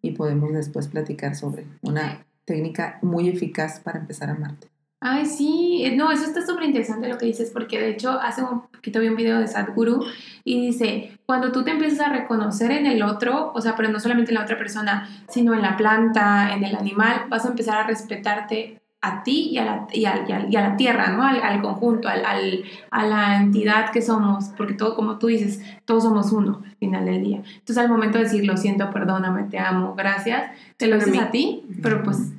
Y 0.00 0.12
podemos 0.12 0.52
después 0.52 0.88
platicar 0.88 1.36
sobre 1.36 1.66
una 1.80 2.26
técnica 2.44 2.98
muy 3.02 3.28
eficaz 3.28 3.78
para 3.78 4.00
empezar 4.00 4.28
a 4.28 4.32
amarte. 4.32 4.71
Ay, 5.04 5.26
sí, 5.26 5.82
eh, 5.84 5.96
no, 5.96 6.12
eso 6.12 6.24
está 6.24 6.46
súper 6.46 6.62
interesante 6.62 7.08
lo 7.08 7.18
que 7.18 7.26
dices, 7.26 7.50
porque 7.52 7.76
de 7.76 7.88
hecho 7.90 8.12
hace 8.20 8.40
un 8.40 8.68
poquito 8.68 9.00
vi 9.00 9.08
un 9.08 9.16
video 9.16 9.40
de 9.40 9.48
Sadhguru 9.48 10.06
y 10.44 10.64
dice, 10.64 11.18
cuando 11.26 11.50
tú 11.50 11.64
te 11.64 11.72
empiezas 11.72 12.06
a 12.06 12.12
reconocer 12.12 12.70
en 12.70 12.86
el 12.86 13.02
otro, 13.02 13.50
o 13.52 13.60
sea, 13.60 13.74
pero 13.74 13.88
no 13.88 13.98
solamente 13.98 14.30
en 14.30 14.36
la 14.36 14.44
otra 14.44 14.56
persona, 14.56 15.08
sino 15.28 15.54
en 15.54 15.62
la 15.62 15.76
planta, 15.76 16.54
en 16.54 16.62
el 16.62 16.76
animal, 16.76 17.24
vas 17.28 17.44
a 17.44 17.48
empezar 17.48 17.78
a 17.78 17.86
respetarte 17.88 18.80
a 19.00 19.24
ti 19.24 19.48
y 19.50 19.58
a 19.58 19.64
la, 19.64 19.86
y 19.92 20.04
a, 20.04 20.24
y 20.48 20.54
a, 20.54 20.68
la 20.68 20.76
tierra, 20.76 21.08
¿no? 21.08 21.24
Al, 21.24 21.60
conjunto, 21.62 22.08
al, 22.08 22.24
al, 22.24 22.62
a 22.92 23.04
la 23.04 23.38
entidad 23.38 23.90
que 23.90 24.02
somos, 24.02 24.50
porque 24.56 24.74
todo, 24.74 24.94
como 24.94 25.18
tú 25.18 25.26
dices, 25.26 25.60
todos 25.84 26.04
somos 26.04 26.30
uno 26.30 26.62
al 26.64 26.76
final 26.76 27.06
del 27.06 27.24
día. 27.24 27.38
Entonces 27.38 27.78
al 27.78 27.88
momento 27.88 28.18
de 28.18 28.24
decir, 28.24 28.46
lo 28.46 28.56
siento, 28.56 28.88
perdóname, 28.92 29.48
te 29.50 29.58
amo, 29.58 29.96
gracias, 29.96 30.52
te 30.76 30.86
lo 30.86 30.94
dices 30.94 31.18
a 31.18 31.32
ti, 31.32 31.64
pero 31.82 32.04
pues 32.04 32.32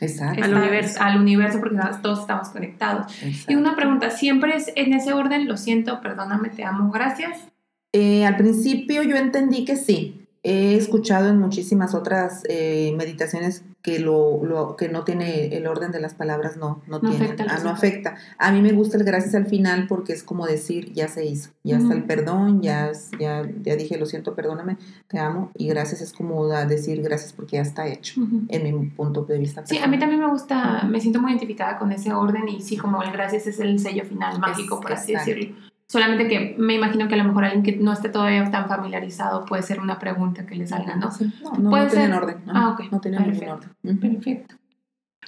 Exacto. 0.00 0.44
Al 0.44 0.54
universo. 0.54 1.00
Al 1.00 1.20
universo 1.20 1.60
porque 1.60 1.78
todos 2.02 2.20
estamos 2.20 2.48
conectados. 2.48 3.12
Y 3.48 3.54
una 3.54 3.76
pregunta, 3.76 4.10
¿siempre 4.10 4.56
es 4.56 4.70
en 4.76 4.92
ese 4.92 5.12
orden? 5.12 5.48
Lo 5.48 5.56
siento, 5.56 6.00
perdóname, 6.00 6.50
te 6.50 6.64
amo, 6.64 6.90
gracias. 6.90 7.38
Eh, 7.92 8.26
al 8.26 8.36
principio 8.36 9.02
yo 9.02 9.16
entendí 9.16 9.64
que 9.64 9.76
sí. 9.76 10.25
He 10.42 10.76
escuchado 10.76 11.28
en 11.28 11.38
muchísimas 11.38 11.94
otras 11.94 12.42
eh, 12.48 12.94
meditaciones 12.96 13.64
que 13.82 13.98
lo, 13.98 14.44
lo, 14.44 14.76
que 14.76 14.88
no 14.88 15.04
tiene 15.04 15.56
el 15.56 15.66
orden 15.66 15.92
de 15.92 16.00
las 16.00 16.14
palabras 16.14 16.56
no 16.56 16.82
no, 16.86 16.98
No 16.98 17.10
tiene 17.10 17.34
ah, 17.48 17.58
no 17.62 17.70
afecta. 17.70 18.16
A 18.38 18.52
mí 18.52 18.60
me 18.60 18.72
gusta 18.72 18.96
el 18.96 19.04
gracias 19.04 19.34
al 19.34 19.46
final 19.46 19.86
porque 19.88 20.12
es 20.12 20.22
como 20.22 20.46
decir 20.46 20.92
ya 20.92 21.08
se 21.08 21.24
hizo 21.24 21.50
ya 21.64 21.78
está 21.78 21.94
el 21.94 22.04
perdón 22.04 22.62
ya 22.62 22.92
ya 23.18 23.48
ya 23.62 23.76
dije 23.76 23.98
lo 23.98 24.06
siento 24.06 24.34
perdóname 24.34 24.76
te 25.08 25.18
amo 25.18 25.50
y 25.54 25.68
gracias 25.68 26.00
es 26.00 26.12
como 26.12 26.46
decir 26.46 27.02
gracias 27.02 27.32
porque 27.32 27.56
ya 27.56 27.62
está 27.62 27.86
hecho 27.86 28.20
en 28.48 28.62
mi 28.62 28.86
punto 28.90 29.24
de 29.24 29.38
vista 29.38 29.56
Sí, 29.64 29.78
a 29.78 29.86
mí 29.86 29.98
también 29.98 30.20
me 30.20 30.28
gusta, 30.28 30.84
me 30.84 31.00
siento 31.00 31.20
muy 31.20 31.32
identificada 31.32 31.78
con 31.78 31.92
ese 31.92 32.12
orden 32.12 32.48
y 32.48 32.60
sí, 32.62 32.76
como 32.76 33.02
el 33.02 33.10
gracias 33.10 33.46
es 33.46 33.60
el 33.60 33.78
sello 33.78 34.04
final 34.04 34.38
mágico, 34.38 34.80
por 34.80 34.92
así 34.92 35.12
exacto. 35.12 35.34
decirlo. 35.34 35.56
Solamente 35.88 36.26
que 36.26 36.56
me 36.58 36.74
imagino 36.74 37.06
que 37.06 37.14
a 37.14 37.18
lo 37.18 37.24
mejor 37.24 37.44
alguien 37.44 37.62
que 37.62 37.76
no 37.76 37.92
esté 37.92 38.08
todavía 38.08 38.50
tan 38.50 38.66
familiarizado 38.68 39.44
puede 39.44 39.62
ser 39.62 39.80
una 39.80 39.98
pregunta 39.98 40.44
que 40.44 40.56
le 40.56 40.66
salga, 40.66 40.96
¿no? 40.96 41.12
Sí, 41.12 41.32
no, 41.42 41.52
no, 41.58 41.70
Puede 41.70 41.84
no 41.84 41.90
tienen 41.90 42.08
ser. 42.10 42.18
orden 42.22 42.36
no, 42.44 42.52
Ah, 42.54 42.68
ok, 42.70 42.90
no 42.90 43.00
tienen 43.00 43.24
perfecto. 43.24 43.52
orden 43.54 43.70
Ujú. 43.84 44.00
Perfecto. 44.00 44.54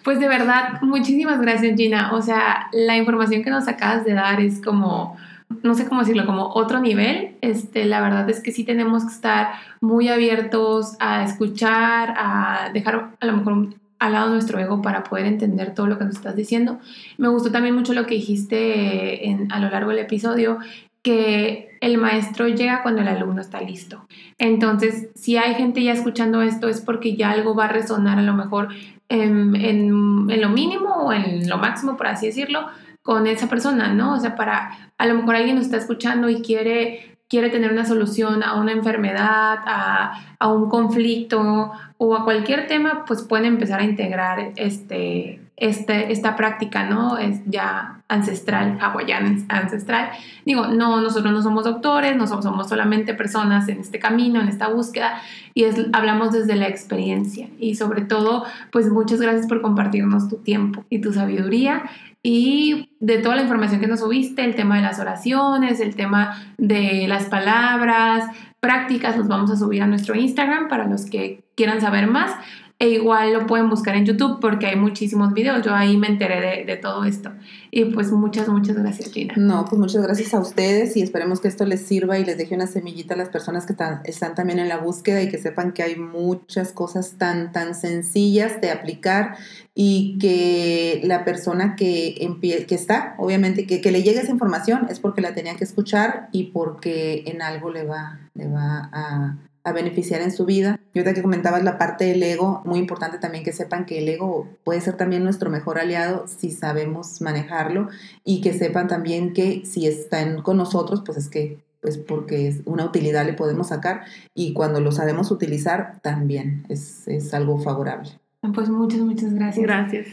Pues 0.05 0.19
de 0.21 0.29
verdad, 0.29 0.81
muchísimas 0.83 1.41
gracias 1.41 1.77
Gina. 1.77 2.13
O 2.15 2.23
sea, 2.23 2.69
la 2.73 2.97
información 2.97 3.43
que 3.43 3.51
nos 3.51 3.69
acabas 3.69 4.05
de 4.05 4.15
dar 4.15 4.41
es 4.41 4.61
como, 4.61 5.17
no 5.63 5.75
sé 5.75 5.87
cómo 5.89 6.01
decirlo, 6.01 6.27
como 6.27 6.49
otro 6.55 6.81
nivel. 6.81 7.37
Este, 7.41 7.85
la 7.85 8.01
verdad 8.01 8.29
es 8.29 8.41
que 8.43 8.51
sí 8.53 8.65
tenemos 8.65 9.05
que 9.05 9.13
estar 9.13 9.53
muy 9.81 10.09
abiertos 10.09 10.97
a 10.99 11.23
escuchar, 11.25 12.15
a 12.17 12.71
dejar 12.73 13.11
a 13.21 13.27
lo 13.27 13.33
mejor 13.35 13.69
al 13.99 14.13
lado 14.13 14.31
nuestro 14.31 14.59
ego 14.59 14.81
para 14.83 15.03
poder 15.05 15.27
entender 15.27 15.75
todo 15.75 15.87
lo 15.87 15.99
que 15.99 16.05
nos 16.05 16.17
estás 16.17 16.37
diciendo. 16.37 16.79
Me 17.17 17.29
gustó 17.29 17.51
también 17.51 17.75
mucho 17.75 17.93
lo 17.95 18.07
que 18.07 18.15
dijiste 18.15 19.29
en- 19.29 19.53
a 19.53 19.59
lo 19.61 19.71
largo 19.71 19.91
del 19.91 19.99
episodio, 20.01 20.59
que 21.03 21.77
el 21.81 21.97
maestro 21.99 22.49
llega 22.49 22.83
cuando 22.83 23.03
el 23.03 23.09
alumno 23.09 23.41
está 23.41 23.61
listo. 23.61 24.07
Entonces, 24.37 25.11
si 25.15 25.37
hay 25.37 25.55
gente 25.55 25.83
ya 25.83 25.93
escuchando 25.93 26.43
esto 26.43 26.69
es 26.69 26.81
porque 26.81 27.17
ya 27.17 27.31
algo 27.31 27.55
va 27.55 27.67
a 27.67 27.73
resonar 27.73 28.19
a 28.19 28.23
lo 28.23 28.35
mejor 28.35 28.69
en, 29.09 29.55
en- 29.57 30.27
en 30.31 30.41
lo 30.41 30.49
mínimo 30.49 30.91
o 30.91 31.13
en 31.13 31.49
lo 31.49 31.57
máximo, 31.59 31.97
por 31.97 32.09
así 32.09 32.27
decirlo, 32.27 32.67
con 33.03 33.27
esa 33.27 33.49
persona, 33.49 33.95
¿no? 33.95 34.15
O 34.15 34.21
sea, 34.21 34.37
para, 34.37 34.93
a 34.99 35.07
lo 35.07 35.15
mejor 35.15 35.37
alguien 35.37 35.57
nos 35.57 35.65
está 35.67 35.79
escuchando 35.79 36.29
y 36.29 36.43
quiere, 36.43 37.18
quiere 37.29 37.51
tener 37.51 37.73
una 37.73 37.85
solución 37.85 38.43
a 38.43 38.55
una 38.55 38.73
enfermedad, 38.73 39.59
a, 39.67 40.35
a 40.39 40.49
un 40.49 40.69
conflicto 40.69 41.73
o 41.99 42.17
a 42.17 42.25
cualquier 42.25 42.67
tema, 42.67 43.05
pues 43.07 43.23
pueden 43.23 43.45
empezar 43.47 43.81
a 43.81 43.85
integrar 43.85 44.53
este, 44.57 45.41
este, 45.57 46.13
esta 46.13 46.37
práctica, 46.37 46.85
¿no? 46.85 47.19
Es 47.19 47.41
ya 47.47 48.03
ancestral, 48.07 48.79
hawaiana 48.81 49.45
ancestral. 49.49 50.11
Digo, 50.47 50.69
no, 50.69 51.01
nosotros 51.01 51.33
no 51.33 51.43
somos 51.43 51.65
doctores, 51.65 52.17
no 52.17 52.27
somos, 52.27 52.69
solamente 52.69 53.13
personas 53.13 53.69
en 53.69 53.81
este 53.81 53.99
camino, 53.99 54.41
en 54.41 54.49
esta 54.49 54.69
búsqueda, 54.69 55.21
y 55.55 55.65
hablamos 55.93 56.33
desde 56.33 56.55
la 56.55 56.69
experiencia. 56.69 57.49
Y 57.59 57.75
sobre 57.75 58.03
todo, 58.03 58.45
pues 58.71 58.89
muchas 58.89 59.21
gracias 59.21 59.47
por 59.49 59.61
compartirnos 59.61 60.29
tu 60.29 60.37
tiempo 60.37 60.85
y 60.89 61.01
tu 61.01 61.13
sabiduría 61.13 61.83
y 62.23 62.97
de 63.01 63.19
toda 63.19 63.37
la 63.37 63.43
información 63.43 63.81
que 63.81 63.87
nos 63.87 64.01
subiste, 64.01 64.45
el 64.45 64.55
tema 64.55 64.77
de 64.77 64.83
las 64.83 64.99
oraciones, 64.99 65.81
el 65.81 65.95
tema 65.95 66.37
de 66.59 67.07
las 67.09 67.27
palabras, 67.27 68.27
prácticas, 68.61 69.17
los 69.17 69.29
vamos 69.29 69.51
a 69.51 69.57
subir 69.57 69.83
a 69.83 69.87
nuestro 69.87 70.15
Instagram 70.15 70.69
para 70.69 70.87
los 70.87 71.07
que 71.07 71.45
quieran 71.55 71.81
saber 71.81 72.07
más. 72.07 72.33
E 72.81 72.91
igual 72.91 73.33
lo 73.33 73.47
pueden 73.49 73.69
buscar 73.69 73.97
en 73.97 74.07
YouTube 74.07 74.39
porque 74.41 74.67
hay 74.67 74.77
muchísimos 74.77 75.33
videos. 75.33 75.65
Yo 75.65 75.75
ahí 75.75 75.97
me 75.97 76.07
enteré 76.07 76.41
de, 76.41 76.65
de 76.65 76.77
todo 76.77 77.05
esto. 77.05 77.33
Y 77.73 77.87
pues 77.87 78.13
muchas, 78.13 78.49
muchas 78.49 78.77
gracias, 78.77 79.11
Gina. 79.13 79.35
No, 79.37 79.65
pues 79.65 79.81
muchas 79.81 80.01
gracias 80.01 80.33
a 80.33 80.39
ustedes 80.39 80.97
y 80.97 81.03
esperemos 81.03 81.41
que 81.41 81.49
esto 81.49 81.65
les 81.67 81.83
sirva 81.83 82.21
y 82.21 82.25
les 82.25 82.39
deje 82.39 82.55
una 82.55 82.69
semillita 82.69 83.15
a 83.15 83.17
las 83.17 83.31
personas 83.31 83.67
que 83.67 83.73
están, 83.73 84.01
están 84.05 84.37
también 84.37 84.61
en 84.61 84.69
la 84.69 84.77
búsqueda 84.79 85.21
y 85.23 85.29
que 85.29 85.39
sepan 85.39 85.73
que 85.73 85.83
hay 85.83 85.97
muchas 85.97 86.71
cosas 86.71 87.15
tan, 87.19 87.51
tan 87.51 87.75
sencillas 87.75 88.61
de 88.61 88.71
aplicar 88.71 89.37
y 89.75 90.17
que 90.21 91.01
la 91.03 91.25
persona 91.25 91.75
que, 91.75 92.15
empie- 92.21 92.65
que 92.67 92.77
está, 92.77 93.17
obviamente, 93.19 93.67
que, 93.67 93.81
que 93.81 93.91
le 93.91 94.05
llegue 94.05 94.21
esa 94.21 94.31
información 94.31 94.87
es 94.89 95.01
porque 95.01 95.21
la 95.21 95.35
tenía 95.35 95.57
que 95.57 95.65
escuchar 95.65 96.29
y 96.31 96.45
porque 96.53 97.25
en 97.27 97.43
algo 97.43 97.71
le 97.71 97.83
va, 97.85 98.21
le 98.35 98.47
va 98.47 98.89
a, 98.93 99.37
a 99.65 99.73
beneficiar 99.73 100.21
en 100.21 100.33
su 100.33 100.45
vida. 100.45 100.81
Y 100.95 100.99
ahorita 100.99 101.15
que 101.15 101.23
comentabas 101.23 101.63
la 101.63 101.79
parte 101.79 102.05
del 102.05 102.23
ego, 102.23 102.63
muy 102.65 102.79
importante 102.79 103.19
también 103.19 103.45
que 103.45 103.53
sepan 103.53 103.87
que 103.87 103.99
el 103.99 104.09
ego 104.09 104.49
puede 104.65 104.81
ser 104.81 104.97
también 104.97 105.25
nuestro 105.25 105.51
mejor 105.51 105.79
aliado 105.79 106.27
si 106.27 106.51
sabemos 106.51 107.21
manejarlo 107.21 107.89
y 108.25 108.41
que 108.41 108.53
sepan 108.53 108.89
también 108.89 109.33
que 109.33 109.65
si 109.65 109.87
están 109.87 110.43
con 110.43 110.57
nosotros, 110.57 111.03
pues 111.05 111.19
es 111.19 111.29
que 111.29 111.59
pues 111.81 111.97
porque 111.97 112.49
es 112.49 112.63
una 112.65 112.85
utilidad 112.85 113.25
le 113.25 113.35
podemos 113.35 113.69
sacar 113.69 114.05
y 114.35 114.53
cuando 114.53 114.81
lo 114.81 114.91
sabemos 114.91 115.31
utilizar 115.31 116.01
también 116.03 116.65
es, 116.69 117.07
es 117.07 117.33
algo 117.35 117.59
favorable. 117.59 118.11
Pues 118.55 118.69
muchas, 118.69 119.01
muchas 119.01 119.35
gracias. 119.35 119.65
Gracias. 119.65 120.07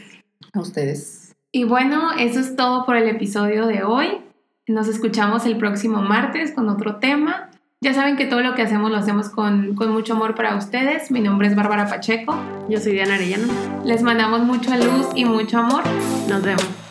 A 0.52 0.60
ustedes. 0.60 1.34
Y 1.52 1.64
bueno, 1.64 2.12
eso 2.18 2.40
es 2.40 2.56
todo 2.56 2.84
por 2.84 2.96
el 2.96 3.08
episodio 3.08 3.66
de 3.66 3.82
hoy. 3.82 4.20
Nos 4.66 4.88
escuchamos 4.88 5.46
el 5.46 5.58
próximo 5.58 6.02
martes 6.02 6.52
con 6.52 6.68
otro 6.68 6.96
tema. 6.96 7.45
Ya 7.82 7.92
saben 7.92 8.16
que 8.16 8.24
todo 8.24 8.40
lo 8.40 8.54
que 8.54 8.62
hacemos 8.62 8.90
lo 8.90 8.96
hacemos 8.96 9.28
con, 9.28 9.74
con 9.74 9.90
mucho 9.92 10.14
amor 10.14 10.34
para 10.34 10.56
ustedes. 10.56 11.10
Mi 11.10 11.20
nombre 11.20 11.48
es 11.48 11.54
Bárbara 11.54 11.86
Pacheco. 11.86 12.34
Yo 12.70 12.80
soy 12.80 12.92
Diana 12.92 13.16
Arellano. 13.16 13.52
Les 13.84 14.02
mandamos 14.02 14.40
mucha 14.40 14.78
luz 14.78 15.08
y 15.14 15.26
mucho 15.26 15.58
amor. 15.58 15.82
Nos 16.26 16.42
vemos. 16.42 16.85